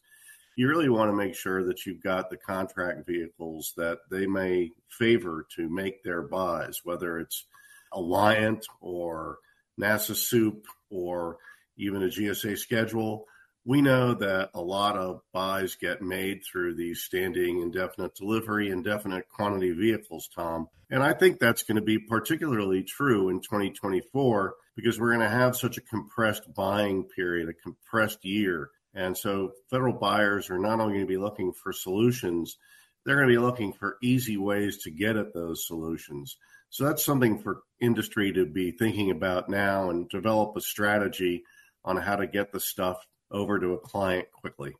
you 0.55 0.67
really 0.67 0.89
want 0.89 1.09
to 1.09 1.15
make 1.15 1.35
sure 1.35 1.63
that 1.63 1.85
you've 1.85 2.03
got 2.03 2.29
the 2.29 2.35
contract 2.37 3.07
vehicles 3.07 3.73
that 3.77 3.99
they 4.11 4.25
may 4.25 4.71
favor 4.89 5.45
to 5.55 5.69
make 5.69 6.03
their 6.03 6.21
buys, 6.21 6.81
whether 6.83 7.19
it's 7.19 7.45
Alliant 7.93 8.63
or 8.81 9.37
NASA 9.79 10.11
SEWP 10.11 10.63
or 10.89 11.37
even 11.77 12.03
a 12.03 12.07
GSA 12.07 12.57
schedule. 12.57 13.25
We 13.69 13.81
know 13.81 14.15
that 14.15 14.49
a 14.55 14.61
lot 14.61 14.97
of 14.97 15.21
buys 15.31 15.75
get 15.75 16.01
made 16.01 16.41
through 16.43 16.73
these 16.73 17.03
standing 17.03 17.61
indefinite 17.61 18.15
delivery, 18.15 18.69
indefinite 18.69 19.29
quantity 19.29 19.71
vehicles, 19.73 20.27
Tom. 20.35 20.69
And 20.89 21.03
I 21.03 21.13
think 21.13 21.39
that's 21.39 21.61
going 21.61 21.75
to 21.75 21.83
be 21.83 21.99
particularly 21.99 22.81
true 22.81 23.29
in 23.29 23.41
2024 23.41 24.55
because 24.75 24.99
we're 24.99 25.13
going 25.13 25.19
to 25.19 25.29
have 25.29 25.55
such 25.55 25.77
a 25.77 25.81
compressed 25.81 26.51
buying 26.55 27.03
period, 27.03 27.49
a 27.49 27.53
compressed 27.53 28.25
year 28.25 28.71
and 28.93 29.17
so 29.17 29.53
federal 29.69 29.93
buyers 29.93 30.49
are 30.49 30.59
not 30.59 30.79
only 30.79 30.95
going 30.95 31.05
to 31.05 31.13
be 31.13 31.17
looking 31.17 31.53
for 31.53 31.71
solutions, 31.71 32.57
they're 33.05 33.15
going 33.15 33.27
to 33.27 33.33
be 33.33 33.39
looking 33.39 33.73
for 33.73 33.97
easy 34.01 34.37
ways 34.37 34.79
to 34.83 34.91
get 34.91 35.15
at 35.15 35.33
those 35.33 35.65
solutions. 35.67 36.37
So 36.69 36.85
that's 36.85 37.05
something 37.05 37.39
for 37.39 37.61
industry 37.79 38.33
to 38.33 38.45
be 38.45 38.71
thinking 38.71 39.11
about 39.11 39.49
now 39.49 39.89
and 39.89 40.09
develop 40.09 40.55
a 40.55 40.61
strategy 40.61 41.43
on 41.85 41.97
how 41.97 42.15
to 42.17 42.27
get 42.27 42.51
the 42.51 42.59
stuff 42.59 43.05
over 43.31 43.59
to 43.59 43.73
a 43.73 43.79
client 43.79 44.31
quickly. 44.31 44.75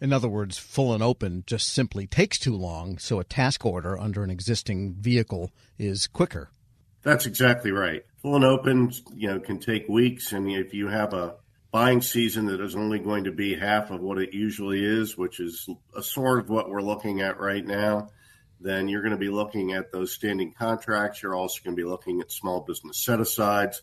In 0.00 0.12
other 0.12 0.28
words, 0.28 0.58
full 0.58 0.92
and 0.92 1.02
open 1.02 1.44
just 1.46 1.72
simply 1.72 2.06
takes 2.06 2.38
too 2.38 2.56
long, 2.56 2.98
so 2.98 3.20
a 3.20 3.24
task 3.24 3.64
order 3.64 3.96
under 3.96 4.24
an 4.24 4.30
existing 4.30 4.94
vehicle 4.94 5.52
is 5.78 6.08
quicker. 6.08 6.50
That's 7.02 7.26
exactly 7.26 7.70
right. 7.70 8.02
Full 8.20 8.36
and 8.36 8.44
open, 8.44 8.92
you 9.14 9.28
know, 9.28 9.40
can 9.40 9.58
take 9.58 9.88
weeks, 9.88 10.32
and 10.32 10.50
if 10.50 10.74
you 10.74 10.88
have 10.88 11.12
a 11.14 11.36
buying 11.70 12.02
season 12.02 12.46
that 12.46 12.60
is 12.60 12.76
only 12.76 12.98
going 12.98 13.24
to 13.24 13.32
be 13.32 13.54
half 13.54 13.90
of 13.90 14.00
what 14.00 14.18
it 14.18 14.34
usually 14.34 14.84
is, 14.84 15.16
which 15.16 15.40
is 15.40 15.68
a 15.96 16.02
sort 16.02 16.40
of 16.40 16.50
what 16.50 16.68
we're 16.68 16.82
looking 16.82 17.20
at 17.20 17.40
right 17.40 17.64
now, 17.64 18.08
then 18.60 18.88
you're 18.88 19.02
going 19.02 19.12
to 19.12 19.18
be 19.18 19.30
looking 19.30 19.72
at 19.72 19.90
those 19.90 20.12
standing 20.12 20.52
contracts. 20.52 21.22
You're 21.22 21.34
also 21.34 21.60
going 21.64 21.76
to 21.76 21.82
be 21.82 21.88
looking 21.88 22.20
at 22.20 22.30
small 22.30 22.60
business 22.60 23.04
set 23.04 23.20
asides. 23.20 23.82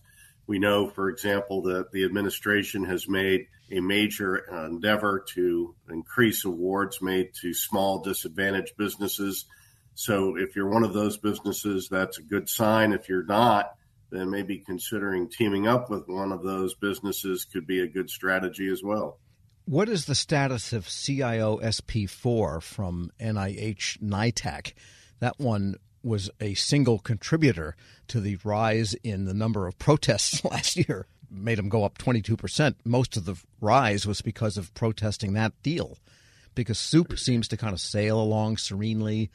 We 0.50 0.58
know, 0.58 0.88
for 0.88 1.10
example, 1.10 1.62
that 1.62 1.92
the 1.92 2.06
administration 2.06 2.84
has 2.86 3.08
made 3.08 3.50
a 3.72 3.82
major 3.82 4.38
endeavor 4.66 5.24
to 5.36 5.76
increase 5.92 6.44
awards 6.44 7.04
made 7.04 7.36
to 7.42 7.54
small 7.54 8.02
disadvantaged 8.02 8.76
businesses. 8.76 9.46
So 9.94 10.38
if 10.38 10.56
you're 10.56 10.72
one 10.72 10.84
of 10.84 10.96
those 10.96 11.20
businesses, 11.20 11.88
that's 11.88 12.18
a 12.18 12.24
good 12.24 12.50
sign. 12.50 12.94
If 12.94 13.10
you're 13.10 13.28
not, 13.28 13.76
then 14.10 14.32
maybe 14.32 14.58
considering 14.58 15.30
teaming 15.30 15.68
up 15.68 15.92
with 15.92 16.08
one 16.08 16.32
of 16.32 16.42
those 16.42 16.74
businesses 16.74 17.46
could 17.46 17.68
be 17.68 17.82
a 17.82 17.88
good 17.88 18.10
strategy 18.10 18.70
as 18.70 18.82
well. 18.82 19.20
What 19.66 19.88
is 19.88 20.06
the 20.06 20.16
status 20.16 20.74
of 20.74 20.88
CIO 20.88 21.60
SP4 21.60 22.64
from 22.64 23.12
NIH 23.22 24.02
NITAAC? 24.02 24.74
That 25.20 25.38
one 25.38 25.76
was 26.04 26.30
a 26.40 26.54
single 26.54 27.00
contributor 27.00 27.76
to 28.08 28.20
the 28.20 28.38
rise 28.44 28.94
in 28.96 29.26
the 29.26 29.34
number 29.34 29.68
of 29.68 29.78
protests 29.80 30.44
last 30.52 30.78
year. 30.78 31.06
Made 31.32 31.58
them 31.58 31.70
go 31.70 31.84
up 31.84 31.98
22%. 31.98 32.76
Most 32.84 33.18
of 33.18 33.26
the 33.26 33.36
rise 33.62 34.08
was 34.08 34.22
because 34.22 34.58
of 34.58 34.74
protesting 34.74 35.34
that 35.34 35.54
deal. 35.62 35.98
Because 36.56 36.80
SEWP 36.80 37.20
seems 37.20 37.48
to 37.50 37.58
kind 37.58 37.74
of 37.74 37.80
sail 37.80 38.20
along 38.20 38.58
serenely, 38.58 39.30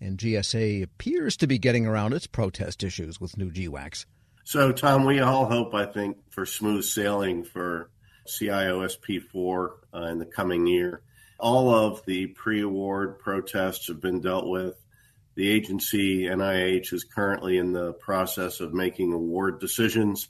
and 0.00 0.18
GSA 0.18 0.82
appears 0.82 1.36
to 1.36 1.46
be 1.46 1.58
getting 1.58 1.86
around 1.86 2.12
its 2.12 2.26
protest 2.26 2.82
issues 2.82 3.20
with 3.20 3.36
new 3.36 3.50
GWACs. 3.50 4.04
So, 4.44 4.72
Tom, 4.72 5.04
we 5.04 5.20
all 5.20 5.46
hope, 5.46 5.74
I 5.74 5.86
think, 5.86 6.18
for 6.30 6.46
smooth 6.46 6.84
sailing 6.84 7.44
for 7.44 7.90
CIO 8.26 8.80
SP4 8.80 9.70
uh, 9.94 10.02
in 10.02 10.18
the 10.18 10.26
coming 10.26 10.66
year. 10.66 11.02
All 11.38 11.74
of 11.74 12.04
the 12.06 12.28
pre 12.28 12.62
award 12.62 13.18
protests 13.18 13.88
have 13.88 14.00
been 14.00 14.20
dealt 14.20 14.46
with. 14.46 14.76
The 15.36 15.48
agency, 15.48 16.22
NIH, 16.22 16.92
is 16.92 17.04
currently 17.04 17.58
in 17.58 17.72
the 17.72 17.92
process 17.94 18.60
of 18.60 18.74
making 18.74 19.12
award 19.12 19.60
decisions. 19.60 20.28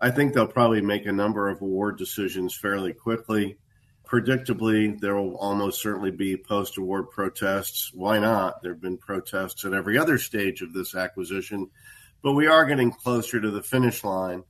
I 0.00 0.10
think 0.10 0.32
they'll 0.32 0.46
probably 0.46 0.80
make 0.80 1.06
a 1.06 1.12
number 1.12 1.48
of 1.48 1.60
award 1.60 1.98
decisions 1.98 2.56
fairly 2.56 2.92
quickly. 2.92 3.58
Predictably, 4.06 4.98
there 5.00 5.16
will 5.16 5.36
almost 5.36 5.82
certainly 5.82 6.10
be 6.10 6.36
post 6.36 6.78
award 6.78 7.10
protests. 7.10 7.90
Why 7.92 8.18
not? 8.18 8.62
There 8.62 8.72
have 8.72 8.80
been 8.80 8.98
protests 8.98 9.64
at 9.64 9.74
every 9.74 9.98
other 9.98 10.18
stage 10.18 10.62
of 10.62 10.72
this 10.72 10.94
acquisition 10.94 11.70
but 12.24 12.32
we 12.32 12.46
are 12.46 12.64
getting 12.64 12.90
closer 12.90 13.38
to 13.38 13.50
the 13.50 13.62
finish 13.62 14.02
line. 14.02 14.42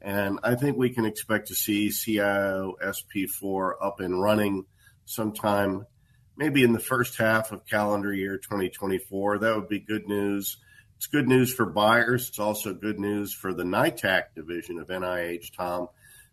And 0.00 0.40
I 0.42 0.54
think 0.54 0.78
we 0.78 0.88
can 0.88 1.04
expect 1.04 1.48
to 1.48 1.54
see 1.54 1.90
CIO 1.90 2.76
SP4 2.82 3.72
up 3.82 4.00
and 4.00 4.20
running 4.20 4.64
sometime, 5.04 5.84
maybe 6.38 6.62
in 6.62 6.72
the 6.72 6.78
first 6.78 7.18
half 7.18 7.52
of 7.52 7.66
calendar 7.66 8.14
year 8.14 8.38
2024. 8.38 9.38
That 9.38 9.56
would 9.56 9.68
be 9.68 9.80
good 9.80 10.06
news. 10.06 10.56
It's 10.96 11.06
good 11.06 11.28
news 11.28 11.52
for 11.52 11.66
buyers. 11.66 12.28
It's 12.28 12.38
also 12.38 12.72
good 12.72 12.98
news 12.98 13.32
for 13.34 13.52
the 13.52 13.64
NITAAC 13.64 14.34
division 14.34 14.78
of 14.78 14.88
NIH, 14.88 15.54
Tom, 15.56 15.88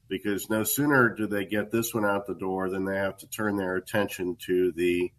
because 0.07 0.49
no 0.49 0.63
sooner 0.63 1.09
do 1.09 1.27
they 1.27 1.45
get 1.45 1.71
this 1.71 1.93
one 1.93 2.05
out 2.05 2.27
the 2.27 2.35
door 2.35 2.69
than 2.69 2.85
they 2.85 2.97
have 2.97 3.17
to 3.17 3.27
turn 3.27 3.57
their 3.57 3.75
attention 3.75 4.37
to 4.45 4.71
the 4.71 5.11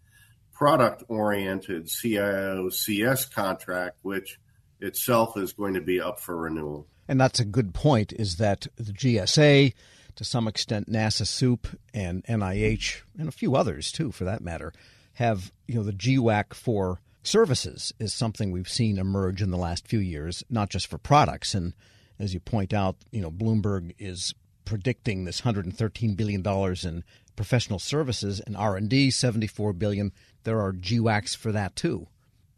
product 0.53 1.03
oriented 1.09 1.89
CIO 1.89 2.71
CS 2.71 3.27
contract, 3.27 3.99
which 4.03 4.39
itself 4.81 5.37
is 5.37 5.53
going 5.53 5.75
to 5.75 5.81
be 5.81 6.01
up 6.01 6.21
for 6.21 6.37
renewal. 6.37 6.87
And 7.09 7.21
that's 7.21 7.41
a 7.41 7.45
good 7.45 7.75
point, 7.75 8.13
is 8.13 8.37
that 8.37 8.67
the 8.77 8.93
GSA, 8.93 9.75
to 10.17 10.25
some 10.25 10.49
extent 10.49 10.91
NASA 10.91 11.23
SEWP 11.23 11.77
and 11.95 12.25
NIH, 12.25 13.03
and 13.19 13.29
a 13.29 13.33
few 13.33 13.55
others 13.55 13.93
too, 13.93 14.11
for 14.11 14.25
that 14.25 14.43
matter, 14.43 14.73
have, 15.15 15.53
you 15.67 15.77
know, 15.77 15.83
the 15.83 15.93
GWAC 15.93 16.53
for 16.53 17.01
services 17.23 17.93
is 17.99 18.13
something 18.13 18.51
we've 18.51 18.69
seen 18.69 18.99
emerge 18.99 19.43
in 19.43 19.51
the 19.51 19.57
last 19.57 19.87
few 19.87 19.99
years, 19.99 20.45
not 20.51 20.71
just 20.71 20.87
for 20.87 20.99
products. 20.99 21.55
And 21.55 21.75
as 22.19 22.35
you 22.35 22.41
point 22.41 22.73
out, 22.73 22.97
you 23.11 23.21
know, 23.21 23.31
Bloomberg 23.31 23.95
is 23.99 24.35
predicting 24.65 25.25
this 25.25 25.43
$113 25.43 26.17
billion 26.17 26.47
in 26.85 27.05
professional 27.37 27.79
services 27.79 28.41
and 28.41 28.57
R&D, 28.57 29.11
74 29.11 29.73
billion. 29.75 30.13
There 30.45 30.61
are 30.61 30.73
GWACs 30.73 31.37
for 31.37 31.53
that 31.53 31.77
too. 31.77 32.07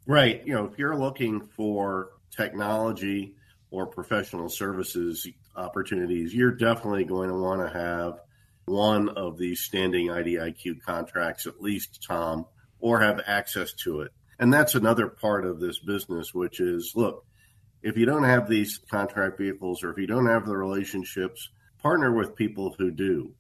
Right. 0.06 0.42
You 0.46 0.54
know, 0.54 0.64
if 0.64 0.78
you're 0.78 0.96
looking 0.96 1.40
for 1.40 2.10
technology 2.30 3.34
or 3.70 3.86
professional 3.86 4.48
services 4.48 5.26
opportunities, 5.58 6.34
you're 6.34 6.52
definitely 6.52 7.04
going 7.04 7.28
to 7.28 7.34
want 7.34 7.60
to 7.60 7.78
have 7.78 8.20
one 8.66 9.08
of 9.10 9.38
these 9.38 9.60
standing 9.60 10.08
IDIQ 10.08 10.82
contracts, 10.82 11.46
at 11.46 11.60
least, 11.60 12.04
Tom, 12.06 12.46
or 12.80 13.00
have 13.00 13.20
access 13.26 13.72
to 13.72 14.02
it. 14.02 14.12
And 14.38 14.52
that's 14.52 14.74
another 14.74 15.08
part 15.08 15.44
of 15.44 15.58
this 15.58 15.78
business, 15.78 16.32
which 16.32 16.60
is 16.60 16.92
look, 16.94 17.24
if 17.82 17.96
you 17.96 18.06
don't 18.06 18.24
have 18.24 18.48
these 18.48 18.78
contract 18.90 19.38
vehicles 19.38 19.82
or 19.82 19.90
if 19.90 19.98
you 19.98 20.06
don't 20.06 20.26
have 20.26 20.46
the 20.46 20.56
relationships, 20.56 21.50
partner 21.82 22.12
with 22.12 22.36
people 22.36 22.74
who 22.78 22.90
do. 22.90 23.32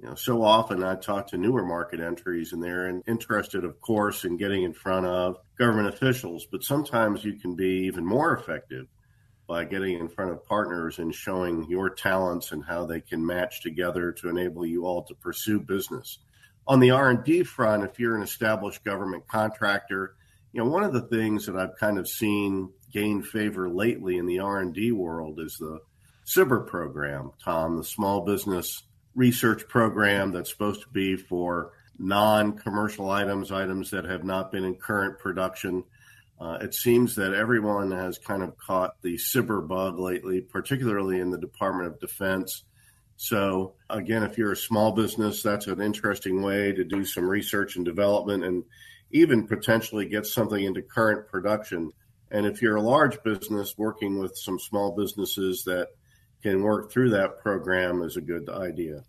You 0.00 0.08
know, 0.08 0.14
so 0.14 0.42
often 0.42 0.82
I 0.84 0.94
talk 0.96 1.28
to 1.28 1.38
newer 1.38 1.64
market 1.64 2.00
entries 2.00 2.52
and 2.52 2.62
they're 2.62 3.00
interested, 3.06 3.64
of 3.64 3.80
course, 3.80 4.24
in 4.24 4.36
getting 4.36 4.62
in 4.62 4.74
front 4.74 5.06
of 5.06 5.38
government 5.58 5.88
officials, 5.88 6.46
but 6.50 6.62
sometimes 6.62 7.24
you 7.24 7.34
can 7.34 7.56
be 7.56 7.86
even 7.86 8.04
more 8.04 8.36
effective 8.36 8.86
by 9.46 9.64
getting 9.64 9.98
in 9.98 10.08
front 10.08 10.32
of 10.32 10.44
partners 10.44 10.98
and 10.98 11.14
showing 11.14 11.66
your 11.68 11.90
talents 11.90 12.52
and 12.52 12.64
how 12.64 12.84
they 12.84 13.00
can 13.00 13.24
match 13.24 13.62
together 13.62 14.12
to 14.12 14.28
enable 14.28 14.66
you 14.66 14.84
all 14.84 15.02
to 15.04 15.14
pursue 15.14 15.60
business. 15.60 16.18
On 16.66 16.80
the 16.80 16.90
R&D 16.90 17.44
front, 17.44 17.84
if 17.84 17.98
you're 17.98 18.16
an 18.16 18.22
established 18.22 18.84
government 18.84 19.26
contractor, 19.28 20.16
you 20.52 20.62
know, 20.62 20.68
one 20.68 20.82
of 20.82 20.92
the 20.92 21.02
things 21.02 21.46
that 21.46 21.56
I've 21.56 21.76
kind 21.78 21.98
of 21.98 22.08
seen 22.08 22.70
gain 22.92 23.22
favor 23.22 23.68
lately 23.68 24.16
in 24.16 24.26
the 24.26 24.40
R&D 24.40 24.92
world 24.92 25.38
is 25.38 25.56
the 25.58 25.80
SBIR 26.26 26.66
program, 26.66 27.30
Tom, 27.44 27.76
the 27.76 27.84
small 27.84 28.22
business 28.22 28.82
research 29.14 29.68
program 29.68 30.32
that's 30.32 30.50
supposed 30.50 30.82
to 30.82 30.88
be 30.88 31.16
for 31.16 31.72
non-commercial 31.98 33.10
items, 33.10 33.52
items 33.52 33.90
that 33.90 34.04
have 34.04 34.24
not 34.24 34.50
been 34.50 34.64
in 34.64 34.74
current 34.74 35.18
production. 35.18 35.84
Uh, 36.38 36.58
it 36.60 36.74
seems 36.74 37.16
that 37.16 37.32
everyone 37.32 37.90
has 37.90 38.18
kind 38.18 38.42
of 38.42 38.56
caught 38.58 39.00
the 39.02 39.14
SBIR 39.16 39.66
bug 39.66 39.98
lately, 39.98 40.40
particularly 40.40 41.20
in 41.20 41.30
the 41.30 41.38
Department 41.38 41.88
of 41.88 41.98
Defense. 41.98 42.64
So, 43.16 43.74
again, 43.88 44.22
if 44.22 44.36
you're 44.36 44.52
a 44.52 44.56
small 44.56 44.92
business, 44.92 45.42
that's 45.42 45.66
an 45.66 45.80
interesting 45.80 46.42
way 46.42 46.72
to 46.72 46.84
do 46.84 47.06
some 47.06 47.26
research 47.26 47.76
and 47.76 47.84
development 47.84 48.44
and 48.44 48.64
even 49.10 49.46
potentially 49.46 50.06
get 50.06 50.26
something 50.26 50.62
into 50.62 50.82
current 50.82 51.28
production. 51.28 51.92
And 52.30 52.44
if 52.44 52.60
you're 52.60 52.76
a 52.76 52.82
large 52.82 53.22
business 53.22 53.74
working 53.78 54.18
with 54.18 54.36
some 54.36 54.58
small 54.58 54.94
businesses 54.94 55.64
that 55.64 55.88
can 56.42 56.62
work 56.62 56.92
through 56.92 57.10
that 57.10 57.38
program 57.40 58.02
is 58.02 58.16
a 58.16 58.20
good 58.20 58.50
idea. 58.50 59.02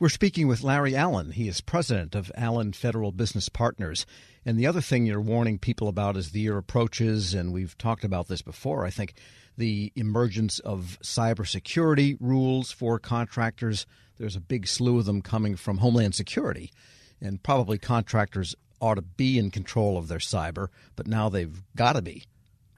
We're 0.00 0.08
speaking 0.08 0.48
with 0.48 0.62
Larry 0.62 0.96
Allen. 0.96 1.32
He 1.32 1.46
is 1.46 1.60
president 1.60 2.14
of 2.14 2.32
Allen 2.34 2.72
Federal 2.72 3.12
Business 3.12 3.50
Partners. 3.50 4.06
And 4.46 4.58
the 4.58 4.66
other 4.66 4.80
thing 4.80 5.04
you're 5.04 5.20
warning 5.20 5.58
people 5.58 5.88
about 5.88 6.16
as 6.16 6.30
the 6.30 6.40
year 6.40 6.56
approaches, 6.56 7.34
and 7.34 7.52
we've 7.52 7.76
talked 7.76 8.02
about 8.02 8.26
this 8.26 8.40
before, 8.40 8.86
I 8.86 8.90
think, 8.90 9.12
the 9.58 9.92
emergence 9.96 10.58
of 10.60 10.98
cybersecurity 11.02 12.16
rules 12.18 12.72
for 12.72 12.98
contractors. 12.98 13.86
There's 14.16 14.36
a 14.36 14.40
big 14.40 14.66
slew 14.66 15.00
of 15.00 15.04
them 15.04 15.20
coming 15.20 15.54
from 15.54 15.76
Homeland 15.76 16.14
Security, 16.14 16.72
and 17.20 17.42
probably 17.42 17.76
contractors 17.76 18.54
ought 18.80 18.94
to 18.94 19.02
be 19.02 19.38
in 19.38 19.50
control 19.50 19.98
of 19.98 20.08
their 20.08 20.16
cyber, 20.16 20.68
but 20.96 21.06
now 21.06 21.28
they've 21.28 21.62
got 21.76 21.92
to 21.92 22.00
be. 22.00 22.24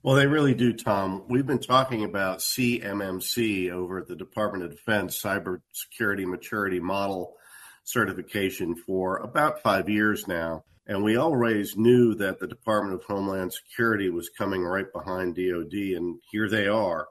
Well, 0.05 0.17
they 0.17 0.27
really 0.27 0.55
do, 0.55 0.73
Tom. 0.73 1.23
We've 1.29 1.47
been 1.47 1.61
talking 1.61 2.03
about 2.03 2.41
CMMC 2.41 3.71
over 3.71 3.99
at 3.99 4.09
the 4.09 4.17
Department 4.17 4.65
of 4.65 4.73
Defense 4.73 5.23
Cybersecurity 5.23 6.27
Maturity 6.27 6.81
Model 6.81 7.37
certification 7.85 8.75
for 8.75 9.19
about 9.19 9.63
five 9.63 9.89
years 9.89 10.27
now. 10.27 10.65
And 10.89 11.05
we 11.05 11.15
always 11.15 11.77
knew 11.77 12.17
that 12.17 12.41
the 12.41 12.49
Department 12.49 12.97
of 12.97 13.05
Homeland 13.05 13.53
Security 13.53 14.11
was 14.11 14.29
coming 14.37 14.65
right 14.65 14.93
behind 14.93 15.37
DoD, 15.37 15.73
and 15.73 16.19
here 16.33 16.49
they 16.49 16.67
are. 16.67 17.07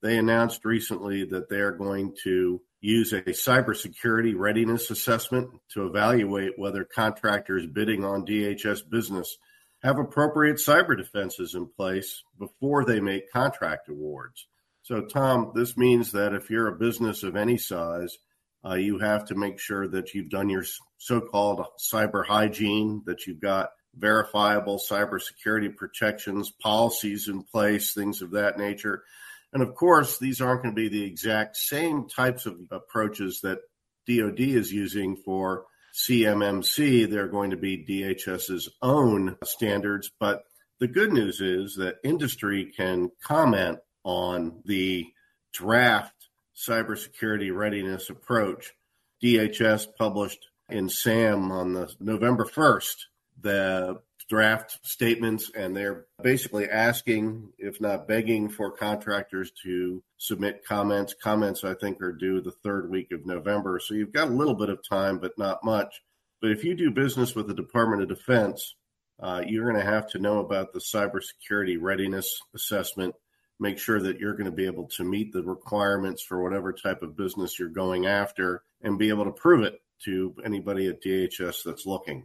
They 0.00 0.16
announced 0.16 0.64
recently 0.64 1.26
that 1.26 1.50
they 1.50 1.60
are 1.60 1.76
going 1.76 2.14
to 2.24 2.62
use 2.80 3.12
a 3.12 3.20
cybersecurity 3.20 4.32
readiness 4.34 4.90
assessment 4.90 5.50
to 5.74 5.84
evaluate 5.84 6.58
whether 6.58 6.84
contractors 6.84 7.66
bidding 7.66 8.06
on 8.06 8.24
DHS 8.24 8.88
business 8.88 9.36
have 9.82 9.98
appropriate 9.98 10.56
cyber 10.56 10.96
defenses 10.96 11.54
in 11.54 11.66
place 11.66 12.22
before 12.38 12.84
they 12.84 13.00
make 13.00 13.32
contract 13.32 13.88
awards. 13.88 14.46
So, 14.82 15.02
Tom, 15.02 15.52
this 15.54 15.76
means 15.76 16.12
that 16.12 16.34
if 16.34 16.50
you're 16.50 16.68
a 16.68 16.78
business 16.78 17.22
of 17.22 17.36
any 17.36 17.56
size, 17.56 18.18
uh, 18.64 18.74
you 18.74 18.98
have 18.98 19.24
to 19.26 19.34
make 19.34 19.58
sure 19.58 19.88
that 19.88 20.14
you've 20.14 20.30
done 20.30 20.48
your 20.48 20.64
so-called 20.98 21.64
cyber 21.80 22.24
hygiene, 22.24 23.02
that 23.06 23.26
you've 23.26 23.40
got 23.40 23.70
verifiable 23.96 24.78
cybersecurity 24.78 25.76
protections, 25.76 26.50
policies 26.50 27.28
in 27.28 27.42
place, 27.42 27.92
things 27.92 28.22
of 28.22 28.32
that 28.32 28.58
nature. 28.58 29.02
And 29.52 29.62
of 29.62 29.74
course, 29.74 30.18
these 30.18 30.40
aren't 30.40 30.62
going 30.62 30.74
to 30.74 30.80
be 30.80 30.88
the 30.88 31.04
exact 31.04 31.56
same 31.56 32.08
types 32.08 32.46
of 32.46 32.56
approaches 32.70 33.40
that 33.42 33.58
DoD 34.08 34.40
is 34.40 34.72
using 34.72 35.16
for 35.16 35.64
CMMC. 35.94 37.10
They're 37.10 37.28
going 37.28 37.50
to 37.50 37.56
be 37.56 37.84
DHS's 37.84 38.68
own 38.80 39.36
standards. 39.44 40.10
But 40.18 40.44
the 40.80 40.88
good 40.88 41.12
news 41.12 41.40
is 41.40 41.76
that 41.76 41.96
industry 42.02 42.72
can 42.76 43.10
comment 43.22 43.78
on 44.04 44.62
the 44.64 45.06
draft 45.52 46.14
cybersecurity 46.56 47.54
readiness 47.54 48.10
approach. 48.10 48.72
DHS 49.22 49.86
published 49.98 50.46
in 50.68 50.88
SAM 50.88 51.52
on 51.52 51.74
the 51.74 51.92
November 52.00 52.44
1st 52.44 52.96
the 53.42 54.00
draft 54.32 54.78
statements 54.80 55.50
and 55.54 55.76
they're 55.76 56.06
basically 56.22 56.66
asking 56.70 57.52
if 57.58 57.82
not 57.82 58.08
begging 58.08 58.48
for 58.48 58.70
contractors 58.70 59.52
to 59.62 60.02
submit 60.16 60.64
comments 60.66 61.14
comments 61.22 61.64
i 61.64 61.74
think 61.74 62.00
are 62.00 62.14
due 62.14 62.40
the 62.40 62.50
third 62.50 62.88
week 62.88 63.12
of 63.12 63.26
november 63.26 63.78
so 63.78 63.92
you've 63.92 64.14
got 64.14 64.28
a 64.28 64.34
little 64.34 64.54
bit 64.54 64.70
of 64.70 64.78
time 64.88 65.18
but 65.18 65.36
not 65.36 65.62
much 65.62 66.00
but 66.40 66.50
if 66.50 66.64
you 66.64 66.74
do 66.74 66.90
business 66.90 67.34
with 67.34 67.46
the 67.46 67.52
department 67.52 68.00
of 68.00 68.08
defense 68.08 68.74
uh, 69.20 69.42
you're 69.46 69.70
going 69.70 69.78
to 69.78 69.92
have 69.92 70.08
to 70.08 70.18
know 70.18 70.38
about 70.38 70.72
the 70.72 70.80
cybersecurity 70.80 71.76
readiness 71.78 72.40
assessment 72.54 73.14
make 73.60 73.78
sure 73.78 74.00
that 74.00 74.18
you're 74.18 74.32
going 74.32 74.50
to 74.50 74.50
be 74.50 74.64
able 74.64 74.88
to 74.88 75.04
meet 75.04 75.30
the 75.34 75.42
requirements 75.42 76.22
for 76.22 76.42
whatever 76.42 76.72
type 76.72 77.02
of 77.02 77.18
business 77.18 77.58
you're 77.58 77.68
going 77.68 78.06
after 78.06 78.62
and 78.80 78.98
be 78.98 79.10
able 79.10 79.26
to 79.26 79.30
prove 79.30 79.62
it 79.62 79.78
to 80.06 80.34
anybody 80.42 80.88
at 80.88 81.02
DHS 81.02 81.64
that's 81.64 81.84
looking. 81.84 82.24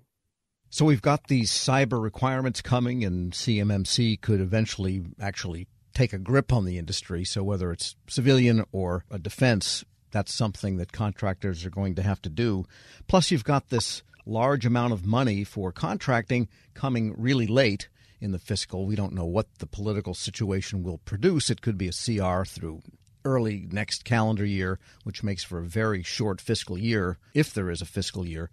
So 0.70 0.86
we've 0.86 1.02
got 1.02 1.28
these 1.28 1.52
cyber 1.52 2.02
requirements 2.02 2.62
coming, 2.62 3.04
and 3.04 3.32
CMMC 3.32 4.20
could 4.22 4.42
eventually 4.42 5.04
actually 5.20 5.68
take 5.94 6.14
a 6.14 6.20
grip 6.20 6.52
on 6.54 6.66
the 6.66 6.78
industry. 6.78 7.24
So 7.24 7.44
whether 7.44 7.72
it's 7.72 7.96
civilian 8.08 8.66
or 8.72 9.06
a 9.10 9.18
defense, 9.18 9.86
that's 10.12 10.34
something 10.34 10.78
that 10.78 10.92
contractors 10.92 11.66
are 11.66 11.70
going 11.70 11.96
to 11.96 12.04
have 12.04 12.22
to 12.24 12.30
do. 12.30 12.66
Plus, 13.08 13.32
you've 13.32 13.44
got 13.44 13.70
this 13.70 14.04
large 14.26 14.66
amount 14.66 14.94
of 14.94 15.06
money 15.06 15.44
for 15.44 15.72
contracting 15.72 16.50
coming 16.74 17.16
really 17.18 17.48
late 17.48 17.88
in 18.20 18.32
the 18.32 18.40
fiscal. 18.40 18.86
We 18.86 18.96
don't 18.96 19.14
know 19.14 19.26
what 19.26 19.48
the 19.60 19.66
political 19.66 20.14
situation 20.14 20.84
will 20.84 20.98
produce. 21.00 21.50
It 21.50 21.62
could 21.62 21.78
be 21.78 21.88
a 21.88 21.92
CR 21.92 22.44
through 22.44 22.82
early 23.24 23.68
next 23.72 24.06
calendar 24.06 24.46
year, 24.46 24.80
which 25.04 25.24
makes 25.24 25.44
for 25.44 25.60
a 25.60 25.66
very 25.66 26.04
short 26.04 26.42
fiscal 26.42 26.78
year, 26.78 27.18
if 27.34 27.54
there 27.54 27.70
is 27.70 27.82
a 27.82 27.86
fiscal 27.86 28.26
year. 28.26 28.50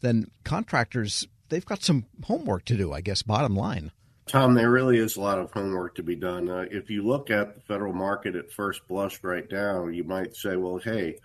Then 0.00 0.30
contractors, 0.44 1.26
they've 1.48 1.66
got 1.66 1.82
some 1.82 2.06
homework 2.24 2.64
to 2.66 2.76
do, 2.76 2.92
I 2.92 3.00
guess, 3.00 3.22
bottom 3.22 3.56
line. 3.56 3.92
Tom, 4.26 4.54
there 4.54 4.70
really 4.70 4.98
is 4.98 5.16
a 5.16 5.20
lot 5.20 5.38
of 5.38 5.50
homework 5.50 5.96
to 5.96 6.02
be 6.02 6.16
done. 6.16 6.48
Uh, 6.48 6.64
if 6.70 6.90
you 6.90 7.02
look 7.02 7.30
at 7.30 7.54
the 7.54 7.60
federal 7.62 7.92
market 7.92 8.36
at 8.36 8.52
first 8.52 8.86
blush 8.88 9.18
right 9.22 9.46
now, 9.50 9.88
you 9.88 10.04
might 10.04 10.36
say, 10.36 10.56
well, 10.56 10.78
hey, 10.78 11.18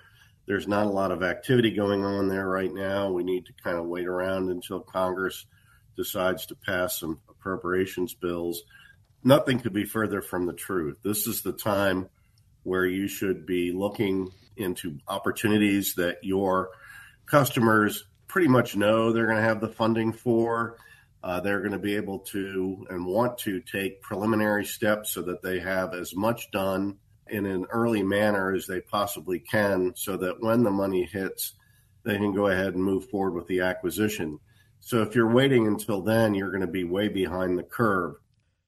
there's 0.47 0.67
not 0.67 0.87
a 0.87 0.91
lot 0.91 1.11
of 1.11 1.23
activity 1.23 1.71
going 1.71 2.03
on 2.03 2.27
there 2.27 2.47
right 2.47 2.73
now. 2.73 3.11
We 3.11 3.23
need 3.23 3.45
to 3.45 3.53
kind 3.63 3.77
of 3.77 3.85
wait 3.85 4.07
around 4.07 4.49
until 4.49 4.79
Congress 4.79 5.45
decides 5.95 6.45
to 6.45 6.55
pass 6.55 6.99
some 6.99 7.19
appropriations 7.29 8.13
bills, 8.13 8.63
nothing 9.23 9.59
could 9.59 9.73
be 9.73 9.85
further 9.85 10.21
from 10.21 10.45
the 10.45 10.53
truth. 10.53 10.97
This 11.03 11.27
is 11.27 11.41
the 11.41 11.51
time 11.51 12.09
where 12.63 12.85
you 12.85 13.07
should 13.07 13.45
be 13.45 13.71
looking 13.71 14.29
into 14.55 14.99
opportunities 15.07 15.95
that 15.95 16.17
your 16.23 16.69
customers 17.25 18.05
pretty 18.27 18.47
much 18.47 18.75
know 18.75 19.11
they're 19.11 19.25
going 19.25 19.37
to 19.37 19.43
have 19.43 19.61
the 19.61 19.67
funding 19.67 20.13
for. 20.13 20.77
Uh, 21.23 21.39
they're 21.39 21.59
going 21.59 21.71
to 21.71 21.79
be 21.79 21.95
able 21.95 22.19
to 22.19 22.85
and 22.89 23.05
want 23.05 23.37
to 23.39 23.59
take 23.61 24.01
preliminary 24.01 24.65
steps 24.65 25.11
so 25.11 25.21
that 25.21 25.41
they 25.41 25.59
have 25.59 25.93
as 25.93 26.15
much 26.15 26.51
done 26.51 26.97
in 27.29 27.45
an 27.45 27.65
early 27.71 28.03
manner 28.03 28.53
as 28.53 28.67
they 28.67 28.79
possibly 28.79 29.39
can 29.39 29.93
so 29.95 30.15
that 30.17 30.41
when 30.41 30.63
the 30.63 30.71
money 30.71 31.03
hits, 31.03 31.53
they 32.03 32.15
can 32.15 32.33
go 32.33 32.47
ahead 32.47 32.75
and 32.75 32.83
move 32.83 33.09
forward 33.09 33.33
with 33.33 33.47
the 33.47 33.61
acquisition. 33.61 34.39
So 34.79 35.01
if 35.01 35.15
you're 35.15 35.33
waiting 35.33 35.67
until 35.67 36.01
then, 36.01 36.33
you're 36.33 36.51
going 36.51 36.61
to 36.61 36.67
be 36.67 36.83
way 36.85 37.09
behind 37.09 37.57
the 37.57 37.63
curve. 37.63 38.15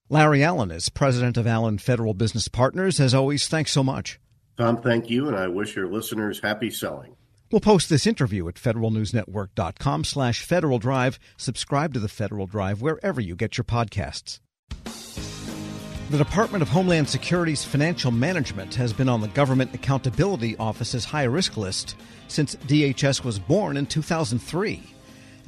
Larry 0.09 0.43
Allen 0.43 0.71
is 0.71 0.89
president 0.89 1.37
of 1.37 1.45
Allen 1.45 1.77
Federal 1.77 2.13
Business 2.13 2.47
Partners. 2.47 2.99
As 2.99 3.13
always, 3.13 3.47
thanks 3.47 3.71
so 3.71 3.83
much. 3.83 4.19
Tom, 4.57 4.81
thank 4.81 5.09
you, 5.09 5.27
and 5.27 5.37
I 5.37 5.47
wish 5.47 5.75
your 5.75 5.87
listeners 5.87 6.39
happy 6.39 6.71
selling. 6.71 7.15
We'll 7.51 7.61
post 7.61 7.89
this 7.89 8.05
interview 8.05 8.47
at 8.47 8.55
federalnewsnetwork.com 8.55 10.03
slash 10.03 10.43
Federal 10.43 10.79
Drive. 10.79 11.19
Subscribe 11.37 11.93
to 11.93 11.99
the 11.99 12.07
Federal 12.07 12.45
Drive 12.45 12.81
wherever 12.81 13.19
you 13.19 13.35
get 13.35 13.57
your 13.57 13.65
podcasts. 13.65 14.39
The 14.83 16.17
Department 16.17 16.61
of 16.61 16.69
Homeland 16.69 17.09
Security's 17.09 17.63
financial 17.63 18.11
management 18.11 18.75
has 18.75 18.93
been 18.93 19.09
on 19.09 19.21
the 19.21 19.27
Government 19.29 19.73
Accountability 19.73 20.57
Office's 20.57 21.05
high 21.05 21.23
risk 21.23 21.57
list 21.57 21.95
since 22.27 22.55
DHS 22.55 23.23
was 23.23 23.39
born 23.39 23.77
in 23.77 23.85
2003 23.85 24.95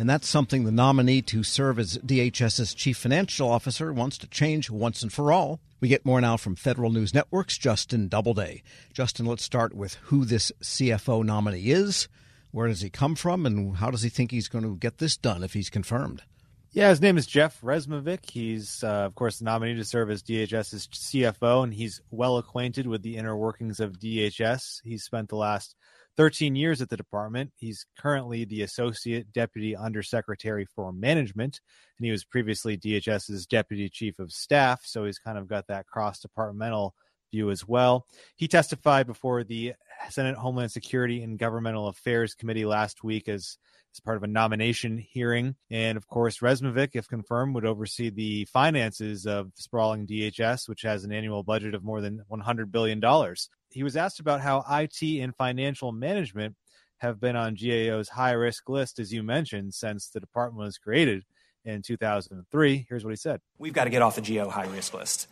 and 0.02 0.10
that's 0.10 0.28
something 0.28 0.64
the 0.64 0.72
nominee 0.72 1.22
to 1.22 1.44
serve 1.44 1.78
as 1.78 2.00
DHS's 2.00 2.74
chief 2.74 2.98
financial 2.98 3.48
officer 3.48 3.94
wants 3.94 4.18
to 4.18 4.28
change 4.28 4.68
once 4.68 5.04
and 5.04 5.14
for 5.14 5.32
all. 5.32 5.60
We 5.82 5.88
get 5.88 6.06
more 6.06 6.22
now 6.22 6.38
from 6.38 6.56
Federal 6.56 6.92
News 6.92 7.12
Network's 7.12 7.58
Justin 7.58 8.08
Doubleday. 8.08 8.62
Justin, 8.94 9.26
let's 9.26 9.44
start 9.44 9.74
with 9.74 9.96
who 9.96 10.26
this 10.26 10.52
CFO 10.62 11.26
nominee 11.26 11.72
is. 11.72 12.08
Where 12.52 12.68
does 12.68 12.82
he 12.82 12.92
come 12.92 13.16
from, 13.16 13.48
and 13.48 13.78
how 13.78 13.90
does 13.90 14.04
he 14.04 14.10
think 14.10 14.30
he's 14.30 14.48
going 14.48 14.64
to 14.64 14.76
get 14.76 15.00
this 15.00 15.18
done 15.18 15.44
if 15.44 15.54
he's 15.54 15.72
confirmed? 15.72 16.22
Yeah, 16.72 16.90
his 16.90 17.02
name 17.02 17.18
is 17.18 17.26
Jeff 17.26 17.60
Rezmovic. 17.62 18.30
He's, 18.30 18.84
uh, 18.84 19.06
of 19.06 19.16
course, 19.16 19.42
nominee 19.42 19.74
to 19.74 19.84
serve 19.84 20.12
as 20.12 20.22
DHS's 20.22 20.88
CFO, 20.88 21.64
and 21.64 21.74
he's 21.74 22.00
well 22.12 22.38
acquainted 22.38 22.86
with 22.86 23.02
the 23.02 23.18
inner 23.18 23.36
workings 23.36 23.80
of 23.80 23.98
DHS. 23.98 24.82
He's 24.84 25.04
spent 25.04 25.30
the 25.30 25.36
last 25.36 25.76
13 26.18 26.56
years 26.56 26.82
at 26.82 26.90
the 26.90 26.98
department. 26.98 27.52
He's 27.56 27.86
currently 27.98 28.46
the 28.46 28.62
Associate 28.62 29.32
Deputy 29.32 29.76
Undersecretary 29.76 30.66
for 30.66 30.92
Management, 30.92 31.60
and 31.98 32.06
he 32.06 32.12
was 32.12 32.24
previously 32.24 32.78
DHS's 32.78 33.46
Deputy 33.46 33.90
Chief 33.90 34.20
of 34.20 34.32
Staff, 34.32 34.82
so 34.86 35.06
he's 35.06 35.20
kind 35.20 35.38
of 35.38 35.48
got 35.48 35.68
that 35.68 35.88
cross 35.88 36.20
departmental 36.20 36.96
view 37.32 37.50
as 37.50 37.68
well. 37.68 38.06
He 38.36 38.48
testified 38.48 39.08
before 39.08 39.44
the 39.44 39.74
Senate 40.10 40.36
Homeland 40.36 40.72
Security 40.72 41.24
and 41.24 41.40
Governmental 41.40 41.88
Affairs 41.88 42.36
Committee 42.36 42.66
last 42.66 43.04
week 43.04 43.30
as 43.30 43.58
as 43.94 44.00
part 44.00 44.18
of 44.18 44.24
a 44.24 44.28
nomination 44.28 44.98
hearing. 44.98 45.56
And 45.70 45.98
of 45.98 46.08
course, 46.08 46.40
Rezmovic, 46.40 46.92
if 46.94 47.08
confirmed, 47.08 47.56
would 47.56 47.66
oversee 47.66 48.10
the 48.10 48.46
finances 48.46 49.26
of 49.26 49.52
sprawling 49.56 50.08
DHS, 50.08 50.70
which 50.70 50.84
has 50.84 51.04
an 51.04 51.12
annual 51.12 51.44
budget 51.44 51.76
of 51.76 51.84
more 51.84 52.02
than 52.02 52.24
$100 52.32 52.72
billion. 52.72 53.02
He 53.72 53.84
was 53.84 53.96
asked 53.96 54.20
about 54.20 54.42
how 54.42 54.64
IT 54.70 55.02
and 55.02 55.36
financial 55.36 55.92
management 55.92 56.56
have 56.98 57.20
been 57.20 57.36
on 57.36 57.56
GAO's 57.56 58.10
high 58.10 58.34
risk 58.34 58.70
list, 58.70 59.00
as 59.00 59.12
you 59.12 59.24
mentioned, 59.24 59.74
since 59.74 60.10
the 60.10 60.20
department 60.20 60.66
was 60.66 60.78
created 60.78 61.24
in 61.66 61.82
2003. 61.82 62.86
Here's 62.88 63.04
what 63.04 63.10
he 63.12 63.16
said 63.16 63.42
We've 63.58 63.74
got 63.74 63.86
to 63.86 63.90
get 63.90 64.02
off 64.02 64.16
the 64.16 64.22
GAO 64.22 64.50
high 64.50 64.68
risk 64.68 64.94
list. 64.94 65.28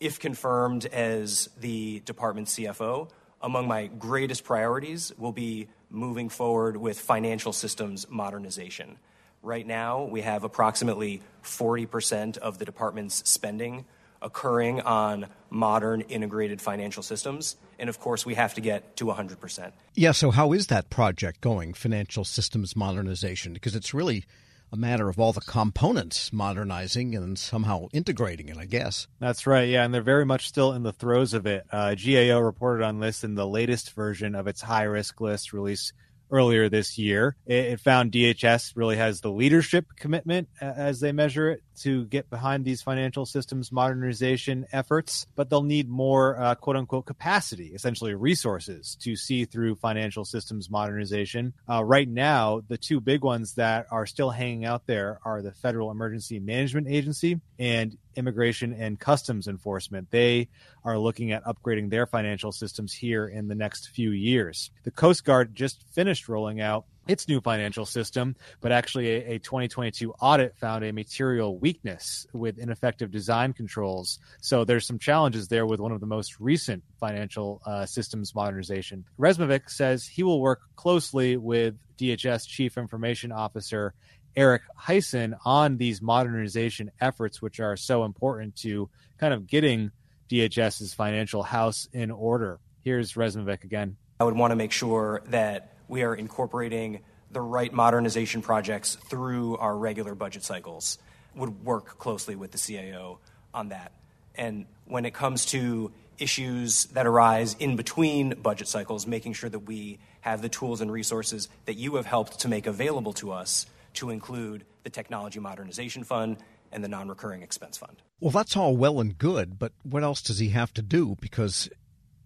If 0.00 0.18
confirmed 0.18 0.86
as 0.86 1.48
the 1.60 2.00
department 2.00 2.48
CFO, 2.48 3.08
among 3.40 3.66
my 3.68 3.86
greatest 3.86 4.44
priorities 4.44 5.12
will 5.18 5.32
be 5.32 5.68
moving 5.90 6.28
forward 6.28 6.76
with 6.76 6.98
financial 6.98 7.52
systems 7.52 8.06
modernization. 8.08 8.98
Right 9.42 9.66
now, 9.66 10.04
we 10.04 10.20
have 10.20 10.44
approximately 10.44 11.20
40% 11.42 12.38
of 12.38 12.58
the 12.58 12.64
department's 12.64 13.28
spending 13.28 13.84
occurring 14.22 14.80
on 14.80 15.26
modern 15.50 16.02
integrated 16.02 16.60
financial 16.60 17.02
systems. 17.02 17.56
And 17.78 17.88
of 17.88 17.98
course, 17.98 18.24
we 18.24 18.34
have 18.34 18.54
to 18.54 18.60
get 18.60 18.96
to 18.96 19.06
100%. 19.06 19.72
Yeah, 19.94 20.12
so 20.12 20.30
how 20.30 20.52
is 20.52 20.68
that 20.68 20.90
project 20.90 21.40
going, 21.40 21.74
financial 21.74 22.24
systems 22.24 22.76
modernization? 22.76 23.52
Because 23.52 23.74
it's 23.74 23.92
really 23.92 24.24
a 24.72 24.76
matter 24.76 25.08
of 25.10 25.20
all 25.20 25.32
the 25.32 25.40
components 25.42 26.32
modernizing 26.32 27.14
and 27.14 27.38
somehow 27.38 27.88
integrating 27.92 28.48
it, 28.48 28.56
I 28.56 28.64
guess. 28.64 29.06
That's 29.20 29.46
right. 29.46 29.68
Yeah, 29.68 29.84
and 29.84 29.92
they're 29.92 30.00
very 30.00 30.24
much 30.24 30.48
still 30.48 30.72
in 30.72 30.82
the 30.82 30.92
throes 30.92 31.34
of 31.34 31.46
it. 31.46 31.66
Uh, 31.70 31.94
GAO 31.94 32.38
reported 32.38 32.82
on 32.82 32.98
this 32.98 33.22
in 33.22 33.34
the 33.34 33.46
latest 33.46 33.92
version 33.92 34.34
of 34.34 34.46
its 34.46 34.62
high 34.62 34.84
risk 34.84 35.20
list 35.20 35.52
released 35.52 35.92
earlier 36.30 36.70
this 36.70 36.98
year. 36.98 37.36
It, 37.46 37.66
it, 37.66 37.80
found 37.80 38.10
DHS 38.10 38.72
really 38.74 38.96
has 38.96 39.20
the 39.20 39.30
leadership 39.30 39.86
commitment 39.96 40.48
as 40.60 41.00
they 41.00 41.12
measure 41.12 41.50
it 41.50 41.62
to 41.80 42.04
get 42.06 42.30
behind 42.30 42.64
these 42.64 42.82
financial 42.82 43.26
systems 43.26 43.72
modernization 43.72 44.66
efforts, 44.72 45.26
but 45.34 45.50
they'll 45.50 45.62
need 45.62 45.88
more 45.88 46.40
uh, 46.40 46.54
quote 46.54 46.76
unquote 46.76 47.06
capacity, 47.06 47.72
essentially 47.74 48.14
resources 48.14 48.96
to 49.00 49.16
see 49.16 49.44
through 49.44 49.74
financial 49.76 50.24
systems 50.24 50.70
modernization. 50.70 51.52
Uh, 51.68 51.82
right 51.84 52.08
now, 52.08 52.62
the 52.68 52.78
two 52.78 53.00
big 53.00 53.22
ones 53.22 53.54
that 53.54 53.86
are 53.90 54.06
still 54.06 54.30
hanging 54.30 54.64
out 54.64 54.86
there 54.86 55.18
are 55.24 55.42
the 55.42 55.52
Federal 55.52 55.90
Emergency 55.90 56.38
Management 56.38 56.88
Agency 56.88 57.40
and 57.58 57.96
Immigration 58.16 58.74
and 58.74 58.98
Customs 58.98 59.48
Enforcement. 59.48 60.10
They 60.10 60.48
are 60.84 60.98
looking 60.98 61.32
at 61.32 61.44
upgrading 61.44 61.90
their 61.90 62.06
financial 62.06 62.52
systems 62.52 62.92
here 62.92 63.28
in 63.28 63.48
the 63.48 63.54
next 63.54 63.88
few 63.88 64.10
years. 64.10 64.70
The 64.84 64.90
Coast 64.90 65.24
Guard 65.24 65.54
just 65.54 65.84
finished 65.92 66.28
rolling 66.28 66.60
out 66.60 66.84
its 67.08 67.28
new 67.28 67.40
financial 67.40 67.84
system, 67.84 68.36
but 68.60 68.72
actually 68.72 69.08
a, 69.08 69.34
a, 69.34 69.38
2022 69.38 70.12
audit 70.20 70.56
found 70.56 70.84
a 70.84 70.92
material 70.92 71.58
weakness 71.58 72.26
with 72.32 72.58
ineffective 72.58 73.10
design 73.10 73.52
controls. 73.52 74.18
So 74.40 74.64
there's 74.64 74.86
some 74.86 74.98
challenges 74.98 75.48
there 75.48 75.66
with 75.66 75.80
one 75.80 75.92
of 75.92 76.00
the 76.00 76.06
most 76.06 76.38
recent 76.38 76.82
financial 77.00 77.60
uh, 77.66 77.86
systems 77.86 78.34
modernization. 78.34 79.04
Rezmovic 79.18 79.68
says 79.68 80.06
he 80.06 80.22
will 80.22 80.40
work 80.40 80.60
closely 80.76 81.36
with 81.36 81.74
DHS 81.98 82.46
Chief 82.46 82.78
Information 82.78 83.32
Officer 83.32 83.94
Eric 84.34 84.62
Hysen 84.80 85.36
on 85.44 85.76
these 85.76 86.00
modernization 86.00 86.90
efforts, 87.00 87.42
which 87.42 87.60
are 87.60 87.76
so 87.76 88.04
important 88.04 88.56
to 88.56 88.88
kind 89.18 89.34
of 89.34 89.46
getting 89.46 89.90
DHS's 90.30 90.94
financial 90.94 91.42
house 91.42 91.88
in 91.92 92.10
order. 92.10 92.58
Here's 92.82 93.12
Rezmovic 93.12 93.64
again. 93.64 93.96
I 94.18 94.24
would 94.24 94.36
want 94.36 94.52
to 94.52 94.56
make 94.56 94.72
sure 94.72 95.22
that 95.26 95.71
we 95.92 96.02
are 96.04 96.14
incorporating 96.14 97.00
the 97.30 97.40
right 97.42 97.70
modernization 97.70 98.40
projects 98.40 98.94
through 98.94 99.58
our 99.58 99.76
regular 99.76 100.14
budget 100.14 100.42
cycles. 100.42 100.96
Would 101.34 101.64
work 101.64 101.98
closely 101.98 102.34
with 102.34 102.50
the 102.50 102.56
CAO 102.56 103.18
on 103.52 103.68
that. 103.68 103.92
And 104.34 104.64
when 104.86 105.04
it 105.04 105.12
comes 105.12 105.44
to 105.46 105.92
issues 106.16 106.86
that 106.86 107.06
arise 107.06 107.56
in 107.58 107.76
between 107.76 108.30
budget 108.40 108.68
cycles, 108.68 109.06
making 109.06 109.34
sure 109.34 109.50
that 109.50 109.60
we 109.60 109.98
have 110.22 110.40
the 110.40 110.48
tools 110.48 110.80
and 110.80 110.90
resources 110.90 111.50
that 111.66 111.74
you 111.74 111.96
have 111.96 112.06
helped 112.06 112.40
to 112.40 112.48
make 112.48 112.66
available 112.66 113.12
to 113.14 113.30
us 113.30 113.66
to 113.94 114.08
include 114.08 114.64
the 114.84 114.90
Technology 114.90 115.40
Modernization 115.40 116.04
Fund 116.04 116.38
and 116.72 116.82
the 116.82 116.88
Non 116.88 117.08
Recurring 117.08 117.42
Expense 117.42 117.76
Fund. 117.76 118.00
Well, 118.18 118.30
that's 118.30 118.56
all 118.56 118.78
well 118.78 118.98
and 118.98 119.18
good, 119.18 119.58
but 119.58 119.72
what 119.82 120.02
else 120.02 120.22
does 120.22 120.38
he 120.38 120.48
have 120.50 120.72
to 120.72 120.80
do? 120.80 121.16
Because 121.20 121.68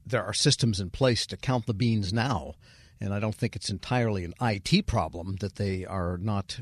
there 0.07 0.23
are 0.23 0.33
systems 0.33 0.79
in 0.79 0.91
place 0.91 1.27
to 1.27 1.37
count 1.37 1.67
the 1.67 1.75
beans 1.75 2.13
now. 2.13 2.55
And 3.01 3.13
I 3.13 3.21
don't 3.21 3.35
think 3.35 3.57
it's 3.57 3.71
entirely 3.71 4.25
an 4.25 4.35
IT 4.41 4.87
problem 4.87 5.37
that 5.41 5.57
they 5.57 5.85
are 5.85 6.17
not 6.19 6.61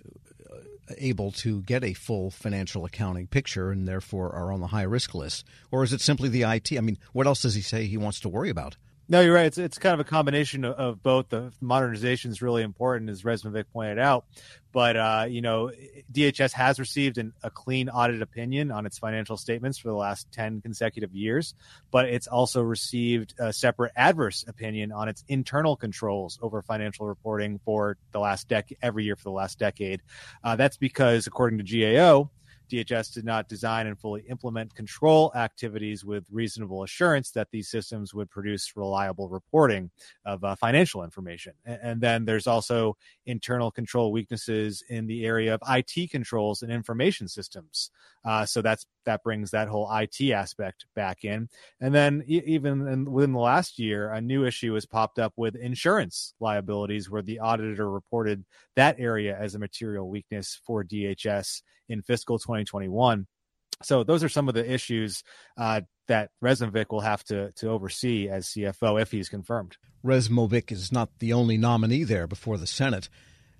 uh, 0.50 0.56
able 0.98 1.30
to 1.32 1.62
get 1.62 1.84
a 1.84 1.94
full 1.94 2.30
financial 2.30 2.84
accounting 2.84 3.26
picture 3.26 3.70
and 3.70 3.86
therefore 3.86 4.34
are 4.34 4.52
on 4.52 4.60
the 4.60 4.68
high 4.68 4.82
risk 4.82 5.14
list. 5.14 5.44
Or 5.70 5.84
is 5.84 5.92
it 5.92 6.00
simply 6.00 6.28
the 6.28 6.42
IT? 6.42 6.72
I 6.76 6.80
mean, 6.80 6.98
what 7.12 7.26
else 7.26 7.42
does 7.42 7.54
he 7.54 7.62
say 7.62 7.86
he 7.86 7.96
wants 7.96 8.20
to 8.20 8.28
worry 8.28 8.50
about? 8.50 8.76
No, 9.06 9.20
you're 9.20 9.34
right. 9.34 9.46
It's 9.46 9.58
it's 9.58 9.78
kind 9.78 9.92
of 9.92 10.00
a 10.00 10.08
combination 10.08 10.64
of, 10.64 10.74
of 10.76 11.02
both. 11.02 11.28
The 11.28 11.52
modernization 11.60 12.30
is 12.30 12.40
really 12.40 12.62
important, 12.62 13.10
as 13.10 13.22
Rezmovic 13.22 13.66
pointed 13.70 13.98
out. 13.98 14.24
But 14.72 14.96
uh, 14.96 15.26
you 15.28 15.42
know, 15.42 15.70
DHS 16.10 16.52
has 16.52 16.80
received 16.80 17.18
an, 17.18 17.34
a 17.42 17.50
clean 17.50 17.90
audit 17.90 18.22
opinion 18.22 18.70
on 18.70 18.86
its 18.86 18.98
financial 18.98 19.36
statements 19.36 19.76
for 19.78 19.88
the 19.88 19.94
last 19.94 20.32
ten 20.32 20.62
consecutive 20.62 21.14
years. 21.14 21.54
But 21.90 22.06
it's 22.06 22.26
also 22.26 22.62
received 22.62 23.34
a 23.38 23.52
separate 23.52 23.92
adverse 23.94 24.42
opinion 24.48 24.90
on 24.90 25.08
its 25.08 25.22
internal 25.28 25.76
controls 25.76 26.38
over 26.40 26.62
financial 26.62 27.06
reporting 27.06 27.60
for 27.62 27.98
the 28.12 28.20
last 28.20 28.48
decade, 28.48 28.78
every 28.80 29.04
year 29.04 29.16
for 29.16 29.24
the 29.24 29.32
last 29.32 29.58
decade. 29.58 30.00
Uh, 30.42 30.56
that's 30.56 30.78
because, 30.78 31.26
according 31.26 31.62
to 31.62 31.64
GAO 31.64 32.30
DHS 32.74 33.12
did 33.12 33.24
not 33.24 33.48
design 33.48 33.86
and 33.86 33.98
fully 33.98 34.22
implement 34.28 34.74
control 34.74 35.32
activities 35.34 36.04
with 36.04 36.26
reasonable 36.30 36.82
assurance 36.82 37.30
that 37.32 37.48
these 37.50 37.68
systems 37.68 38.14
would 38.14 38.30
produce 38.30 38.76
reliable 38.76 39.28
reporting 39.28 39.90
of 40.24 40.42
uh, 40.44 40.54
financial 40.56 41.04
information. 41.04 41.52
And, 41.64 41.78
and, 41.82 42.00
then 42.00 42.24
there's 42.24 42.46
also 42.46 42.96
internal 43.24 43.70
control 43.70 44.12
weaknesses 44.12 44.82
in 44.88 45.06
the 45.06 45.24
area 45.24 45.54
of 45.54 45.60
IT 45.68 46.10
controls 46.10 46.62
and 46.62 46.72
information 46.72 47.28
systems. 47.28 47.90
Uh, 48.24 48.44
so 48.44 48.60
that's 48.60 48.86
that 49.04 49.22
brings 49.22 49.50
that 49.50 49.68
whole 49.68 49.90
IT 49.92 50.30
aspect 50.32 50.86
back 50.94 51.24
in. 51.24 51.48
And 51.80 51.94
then 51.94 52.22
even 52.26 52.86
in, 52.86 53.10
within 53.10 53.32
the 53.32 53.38
last 53.38 53.78
year, 53.78 54.10
a 54.10 54.20
new 54.20 54.44
issue 54.44 54.74
has 54.74 54.86
popped 54.86 55.18
up 55.18 55.32
with 55.36 55.56
insurance 55.56 56.34
liabilities, 56.40 57.10
where 57.10 57.22
the 57.22 57.40
auditor 57.40 57.90
reported 57.90 58.44
that 58.76 58.96
area 58.98 59.36
as 59.38 59.54
a 59.54 59.58
material 59.58 60.08
weakness 60.08 60.60
for 60.66 60.84
DHS 60.84 61.62
in 61.88 62.02
fiscal 62.02 62.38
2021. 62.38 63.26
So 63.82 64.04
those 64.04 64.22
are 64.22 64.28
some 64.28 64.48
of 64.48 64.54
the 64.54 64.70
issues 64.70 65.24
uh, 65.56 65.82
that 66.06 66.30
Rezmovic 66.42 66.86
will 66.90 67.00
have 67.00 67.24
to 67.24 67.52
to 67.52 67.68
oversee 67.68 68.28
as 68.28 68.48
CFO 68.48 69.00
if 69.00 69.10
he's 69.10 69.28
confirmed. 69.28 69.76
Rezmovic 70.04 70.70
is 70.70 70.92
not 70.92 71.18
the 71.18 71.32
only 71.32 71.56
nominee 71.56 72.04
there 72.04 72.26
before 72.26 72.58
the 72.58 72.66
Senate. 72.66 73.08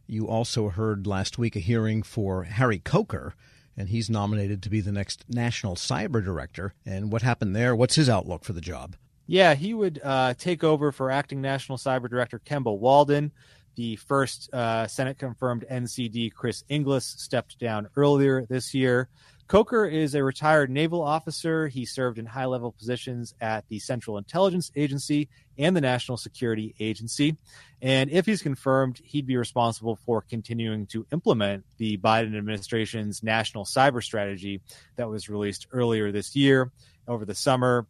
You 0.07 0.29
also 0.29 0.69
heard 0.69 1.07
last 1.07 1.39
week 1.39 1.57
a 1.57 1.61
hearing 1.61 2.03
for 2.03 2.45
Harry 2.45 2.79
Coker 2.79 3.35
and 3.77 3.89
he's 3.89 4.11
nominated 4.11 4.63
to 4.63 4.71
be 4.71 4.81
the 4.81 4.93
next 4.93 5.25
national 5.29 5.77
cyber 5.77 6.25
director. 6.25 6.75
And 6.87 7.11
what 7.13 7.23
happened 7.23 7.55
there? 7.55 7.75
What's 7.75 7.95
his 7.95 8.09
outlook 8.09 8.45
for 8.45 8.53
the 8.53 8.61
job? 8.61 8.97
Yeah, 9.27 9.55
he 9.55 9.73
would 9.73 10.01
uh, 10.05 10.35
take 10.35 10.63
over 10.63 10.93
for 10.93 11.11
acting 11.11 11.41
national 11.41 11.79
cyber 11.79 12.09
director 12.09 12.39
Kemba 12.39 12.77
Walden. 12.77 13.33
The 13.77 13.97
first 13.97 14.53
uh, 14.53 14.87
Senate 14.87 15.19
confirmed 15.19 15.65
NCD 15.71 16.33
Chris 16.33 16.63
Inglis 16.69 17.07
stepped 17.07 17.59
down 17.59 17.89
earlier 17.97 18.47
this 18.47 18.75
year. 18.75 19.09
Coker 19.47 19.85
is 19.85 20.15
a 20.15 20.25
retired 20.25 20.71
naval 20.71 21.03
officer. 21.03 21.69
He 21.69 21.85
served 21.85 22.19
in 22.19 22.25
high 22.25 22.47
level 22.47 22.73
positions 22.73 23.35
at 23.41 23.69
the 23.69 23.79
Central 23.79 24.17
Intelligence 24.17 24.73
Agency 24.75 25.29
and 25.59 25.77
the 25.77 25.83
National 25.83 26.17
Security 26.17 26.75
Agency. 26.81 27.37
And 27.83 28.11
if 28.11 28.25
he's 28.25 28.41
confirmed, 28.41 29.01
he'd 29.05 29.27
be 29.27 29.37
responsible 29.37 29.97
for 29.97 30.23
continuing 30.23 30.87
to 30.87 31.07
implement 31.13 31.65
the 31.77 31.99
Biden 31.99 32.37
administration's 32.37 33.23
national 33.23 33.67
cyber 33.67 34.03
strategy 34.03 34.63
that 34.97 35.11
was 35.11 35.29
released 35.29 35.67
earlier 35.73 36.11
this 36.11 36.35
year. 36.35 36.73
Over 37.07 37.27
the 37.27 37.35
summer, 37.35 37.87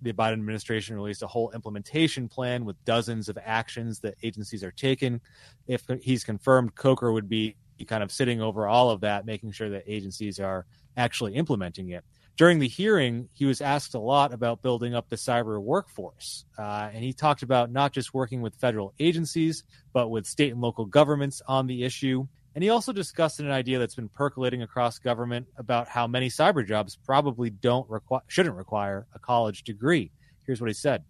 The 0.00 0.12
Biden 0.12 0.34
administration 0.34 0.96
released 0.96 1.22
a 1.22 1.26
whole 1.26 1.50
implementation 1.50 2.28
plan 2.28 2.64
with 2.64 2.82
dozens 2.84 3.28
of 3.28 3.38
actions 3.44 4.00
that 4.00 4.14
agencies 4.22 4.62
are 4.62 4.70
taking. 4.70 5.20
If 5.66 5.84
he's 6.02 6.24
confirmed, 6.24 6.74
Coker 6.74 7.12
would 7.12 7.28
be 7.28 7.56
kind 7.86 8.02
of 8.02 8.12
sitting 8.12 8.40
over 8.40 8.66
all 8.66 8.90
of 8.90 9.00
that, 9.00 9.26
making 9.26 9.52
sure 9.52 9.70
that 9.70 9.84
agencies 9.86 10.38
are 10.40 10.66
actually 10.96 11.34
implementing 11.34 11.90
it. 11.90 12.04
During 12.36 12.60
the 12.60 12.68
hearing, 12.68 13.28
he 13.32 13.46
was 13.46 13.60
asked 13.60 13.94
a 13.94 13.98
lot 13.98 14.32
about 14.32 14.62
building 14.62 14.94
up 14.94 15.08
the 15.08 15.16
cyber 15.16 15.60
workforce. 15.60 16.44
Uh, 16.56 16.88
and 16.92 17.02
he 17.02 17.12
talked 17.12 17.42
about 17.42 17.72
not 17.72 17.92
just 17.92 18.14
working 18.14 18.42
with 18.42 18.54
federal 18.54 18.94
agencies, 19.00 19.64
but 19.92 20.08
with 20.08 20.24
state 20.24 20.52
and 20.52 20.60
local 20.60 20.84
governments 20.84 21.42
on 21.48 21.66
the 21.66 21.82
issue. 21.82 22.28
And 22.54 22.62
he 22.62 22.70
also 22.70 22.92
discussed 22.92 23.40
an 23.40 23.50
idea 23.50 23.80
that's 23.80 23.96
been 23.96 24.08
percolating 24.08 24.62
across 24.62 24.98
government 24.98 25.46
about 25.56 25.88
how 25.88 26.06
many 26.06 26.28
cyber 26.28 26.66
jobs 26.66 26.96
probably 27.04 27.50
don't 27.50 27.88
shouldn't 28.28 28.54
require 28.54 29.06
a 29.14 29.18
college 29.18 29.64
degree. 29.64 30.12
Here's 30.46 30.60
what 30.60 30.68
he 30.68 30.74
said. 30.74 31.04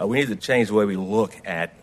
Uh, 0.00 0.06
we 0.06 0.18
need 0.18 0.28
to 0.28 0.36
change 0.36 0.68
the 0.68 0.74
way 0.74 0.86
we 0.86 0.96
look 0.96 1.34
at 1.44 1.74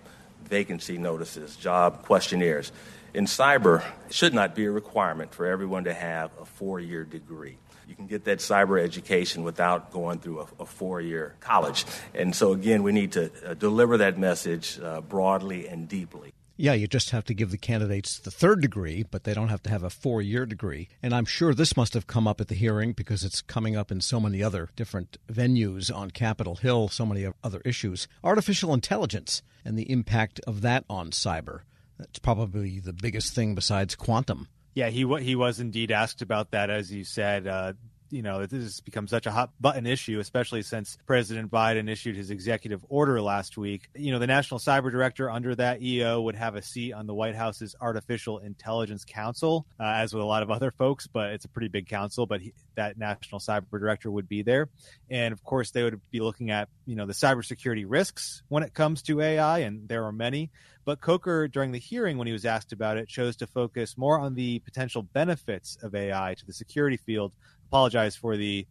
vacancy 0.43 0.97
notices, 0.97 1.55
job 1.55 2.03
questionnaires. 2.03 2.71
In 3.13 3.25
cyber, 3.25 3.83
it 4.07 4.13
should 4.13 4.33
not 4.33 4.55
be 4.55 4.65
a 4.65 4.71
requirement 4.71 5.33
for 5.33 5.45
everyone 5.45 5.83
to 5.83 5.93
have 5.93 6.31
a 6.39 6.45
four 6.45 6.79
year 6.79 7.03
degree. 7.03 7.57
You 7.87 7.95
can 7.95 8.07
get 8.07 8.23
that 8.23 8.39
cyber 8.39 8.81
education 8.81 9.43
without 9.43 9.91
going 9.91 10.19
through 10.19 10.41
a, 10.41 10.47
a 10.61 10.65
four 10.65 11.01
year 11.01 11.35
college. 11.41 11.83
And 12.13 12.33
so, 12.33 12.53
again, 12.53 12.83
we 12.83 12.93
need 12.93 13.11
to 13.13 13.29
uh, 13.45 13.53
deliver 13.55 13.97
that 13.97 14.17
message 14.17 14.79
uh, 14.81 15.01
broadly 15.01 15.67
and 15.67 15.89
deeply. 15.89 16.33
Yeah, 16.55 16.71
you 16.71 16.87
just 16.87 17.09
have 17.09 17.25
to 17.25 17.33
give 17.33 17.51
the 17.51 17.57
candidates 17.57 18.17
the 18.17 18.31
third 18.31 18.61
degree, 18.61 19.03
but 19.03 19.25
they 19.25 19.33
don't 19.33 19.49
have 19.49 19.63
to 19.63 19.69
have 19.69 19.83
a 19.83 19.89
four 19.89 20.21
year 20.21 20.45
degree. 20.45 20.87
And 21.03 21.13
I'm 21.13 21.25
sure 21.25 21.53
this 21.53 21.75
must 21.75 21.93
have 21.95 22.07
come 22.07 22.29
up 22.29 22.39
at 22.39 22.47
the 22.47 22.55
hearing 22.55 22.93
because 22.93 23.25
it's 23.25 23.41
coming 23.41 23.75
up 23.75 23.91
in 23.91 23.99
so 23.99 24.21
many 24.21 24.41
other 24.41 24.69
different 24.77 25.17
venues 25.29 25.93
on 25.93 26.11
Capitol 26.11 26.55
Hill, 26.55 26.87
so 26.87 27.05
many 27.05 27.27
other 27.43 27.61
issues. 27.65 28.07
Artificial 28.23 28.73
intelligence 28.73 29.41
and 29.65 29.77
the 29.77 29.91
impact 29.91 30.39
of 30.47 30.61
that 30.61 30.85
on 30.89 31.11
cyber. 31.11 31.61
That's 32.01 32.17
probably 32.17 32.79
the 32.79 32.93
biggest 32.93 33.35
thing 33.35 33.53
besides 33.53 33.95
quantum. 33.95 34.47
Yeah, 34.73 34.89
he 34.89 35.05
he 35.19 35.35
was 35.35 35.59
indeed 35.59 35.91
asked 35.91 36.23
about 36.23 36.49
that, 36.51 36.71
as 36.71 36.91
you 36.91 37.03
said. 37.03 37.45
Uh, 37.45 37.73
you 38.11 38.21
know, 38.21 38.45
this 38.45 38.63
has 38.63 38.79
become 38.81 39.07
such 39.07 39.25
a 39.25 39.31
hot 39.31 39.51
button 39.59 39.87
issue, 39.87 40.19
especially 40.19 40.61
since 40.61 40.97
President 41.05 41.49
Biden 41.49 41.89
issued 41.89 42.15
his 42.15 42.29
executive 42.29 42.85
order 42.89 43.21
last 43.21 43.57
week. 43.57 43.89
You 43.95 44.11
know, 44.11 44.19
the 44.19 44.27
National 44.27 44.59
Cyber 44.59 44.91
Director 44.91 45.29
under 45.29 45.55
that 45.55 45.81
EO 45.81 46.21
would 46.21 46.35
have 46.35 46.55
a 46.55 46.61
seat 46.61 46.93
on 46.93 47.07
the 47.07 47.13
White 47.13 47.35
House's 47.35 47.75
Artificial 47.79 48.39
Intelligence 48.39 49.05
Council, 49.05 49.65
uh, 49.79 49.83
as 49.83 50.13
with 50.13 50.21
a 50.21 50.25
lot 50.25 50.43
of 50.43 50.51
other 50.51 50.71
folks, 50.71 51.07
but 51.07 51.31
it's 51.31 51.45
a 51.45 51.49
pretty 51.49 51.69
big 51.69 51.87
council. 51.87 52.25
But 52.25 52.41
he, 52.41 52.53
that 52.75 52.97
National 52.97 53.39
Cyber 53.39 53.69
Director 53.71 54.11
would 54.11 54.27
be 54.27 54.43
there. 54.43 54.69
And 55.09 55.31
of 55.33 55.43
course, 55.43 55.71
they 55.71 55.83
would 55.83 55.99
be 56.11 56.19
looking 56.19 56.51
at, 56.51 56.69
you 56.85 56.95
know, 56.95 57.05
the 57.05 57.13
cybersecurity 57.13 57.85
risks 57.87 58.43
when 58.49 58.63
it 58.63 58.73
comes 58.73 59.01
to 59.03 59.21
AI, 59.21 59.59
and 59.59 59.87
there 59.87 60.05
are 60.05 60.11
many. 60.11 60.51
But 60.83 60.99
Coker, 60.99 61.47
during 61.47 61.71
the 61.71 61.79
hearing, 61.79 62.17
when 62.17 62.27
he 62.27 62.33
was 62.33 62.45
asked 62.45 62.73
about 62.73 62.97
it, 62.97 63.07
chose 63.07 63.35
to 63.37 63.47
focus 63.47 63.97
more 63.97 64.19
on 64.19 64.33
the 64.33 64.59
potential 64.59 65.03
benefits 65.03 65.77
of 65.83 65.93
AI 65.93 66.33
to 66.33 66.45
the 66.45 66.53
security 66.53 66.97
field 66.97 67.33
apologize 67.71 68.17
for 68.17 68.35
the 68.35 68.67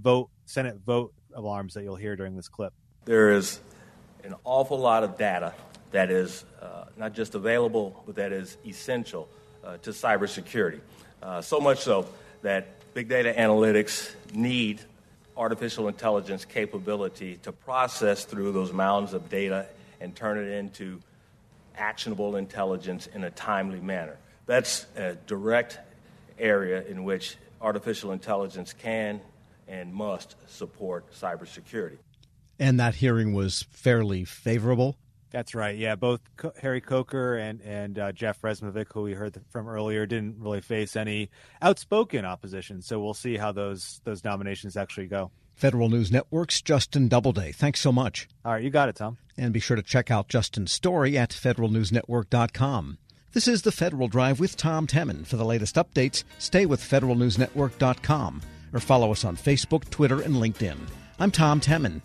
vote 0.00 0.30
Senate 0.44 0.76
vote 0.86 1.12
alarms 1.34 1.74
that 1.74 1.82
you'll 1.82 1.96
hear 1.96 2.14
during 2.14 2.36
this 2.36 2.46
clip. 2.46 2.72
There 3.04 3.32
is 3.32 3.58
an 4.22 4.36
awful 4.44 4.78
lot 4.78 5.02
of 5.02 5.18
data 5.18 5.52
that 5.90 6.08
is 6.08 6.44
uh, 6.62 6.84
not 6.96 7.14
just 7.14 7.34
available, 7.34 8.04
but 8.06 8.14
that 8.14 8.30
is 8.30 8.56
essential 8.64 9.28
uh, 9.64 9.78
to 9.78 9.90
cybersecurity. 9.90 10.78
Uh, 11.20 11.40
so 11.40 11.58
much 11.58 11.80
so 11.80 12.06
that 12.42 12.68
big 12.94 13.08
data 13.08 13.34
analytics 13.36 14.14
need 14.32 14.80
artificial 15.36 15.88
intelligence 15.88 16.44
capability 16.44 17.38
to 17.42 17.50
process 17.50 18.24
through 18.24 18.52
those 18.52 18.72
mounds 18.72 19.14
of 19.14 19.28
data 19.28 19.66
and 20.00 20.14
turn 20.14 20.38
it 20.38 20.48
into 20.48 21.00
actionable 21.76 22.36
intelligence 22.36 23.08
in 23.08 23.24
a 23.24 23.30
timely 23.32 23.80
manner. 23.80 24.16
That's 24.46 24.86
a 24.94 25.16
direct 25.26 25.80
area 26.38 26.84
in 26.84 27.02
which 27.02 27.36
artificial 27.64 28.12
intelligence 28.12 28.72
can 28.72 29.20
and 29.66 29.92
must 29.92 30.36
support 30.46 31.10
cybersecurity. 31.12 31.98
And 32.58 32.78
that 32.78 32.96
hearing 32.96 33.32
was 33.32 33.64
fairly 33.70 34.24
favorable. 34.24 34.96
That's 35.30 35.52
right. 35.52 35.76
Yeah, 35.76 35.96
both 35.96 36.20
Harry 36.62 36.80
Coker 36.80 37.36
and 37.36 37.60
and 37.62 37.98
uh, 37.98 38.12
Jeff 38.12 38.40
Rezmovic, 38.42 38.92
who 38.92 39.02
we 39.02 39.14
heard 39.14 39.36
from 39.50 39.68
earlier, 39.68 40.06
didn't 40.06 40.36
really 40.38 40.60
face 40.60 40.94
any 40.94 41.28
outspoken 41.60 42.24
opposition. 42.24 42.80
So 42.82 43.00
we'll 43.00 43.14
see 43.14 43.36
how 43.36 43.50
those 43.50 44.00
those 44.04 44.22
nominations 44.22 44.76
actually 44.76 45.08
go. 45.08 45.32
Federal 45.54 45.88
News 45.88 46.12
Network's 46.12 46.62
Justin 46.62 47.08
Doubleday. 47.08 47.50
Thanks 47.50 47.80
so 47.80 47.90
much. 47.90 48.28
All 48.44 48.52
right, 48.52 48.62
you 48.62 48.70
got 48.70 48.88
it, 48.88 48.94
Tom. 48.94 49.18
And 49.36 49.52
be 49.52 49.58
sure 49.58 49.76
to 49.76 49.82
check 49.82 50.08
out 50.08 50.28
Justin's 50.28 50.70
story 50.70 51.18
at 51.18 51.30
federalnewsnetwork.com. 51.30 52.98
This 53.34 53.48
is 53.48 53.62
the 53.62 53.72
Federal 53.72 54.06
Drive 54.06 54.38
with 54.38 54.56
Tom 54.56 54.86
Temin. 54.86 55.26
For 55.26 55.36
the 55.36 55.44
latest 55.44 55.74
updates, 55.74 56.22
stay 56.38 56.66
with 56.66 56.80
federalnewsnetwork.com 56.80 58.40
or 58.72 58.78
follow 58.78 59.10
us 59.10 59.24
on 59.24 59.36
Facebook, 59.36 59.90
Twitter, 59.90 60.20
and 60.20 60.36
LinkedIn. 60.36 60.78
I'm 61.18 61.32
Tom 61.32 61.60
Temin. 61.60 62.00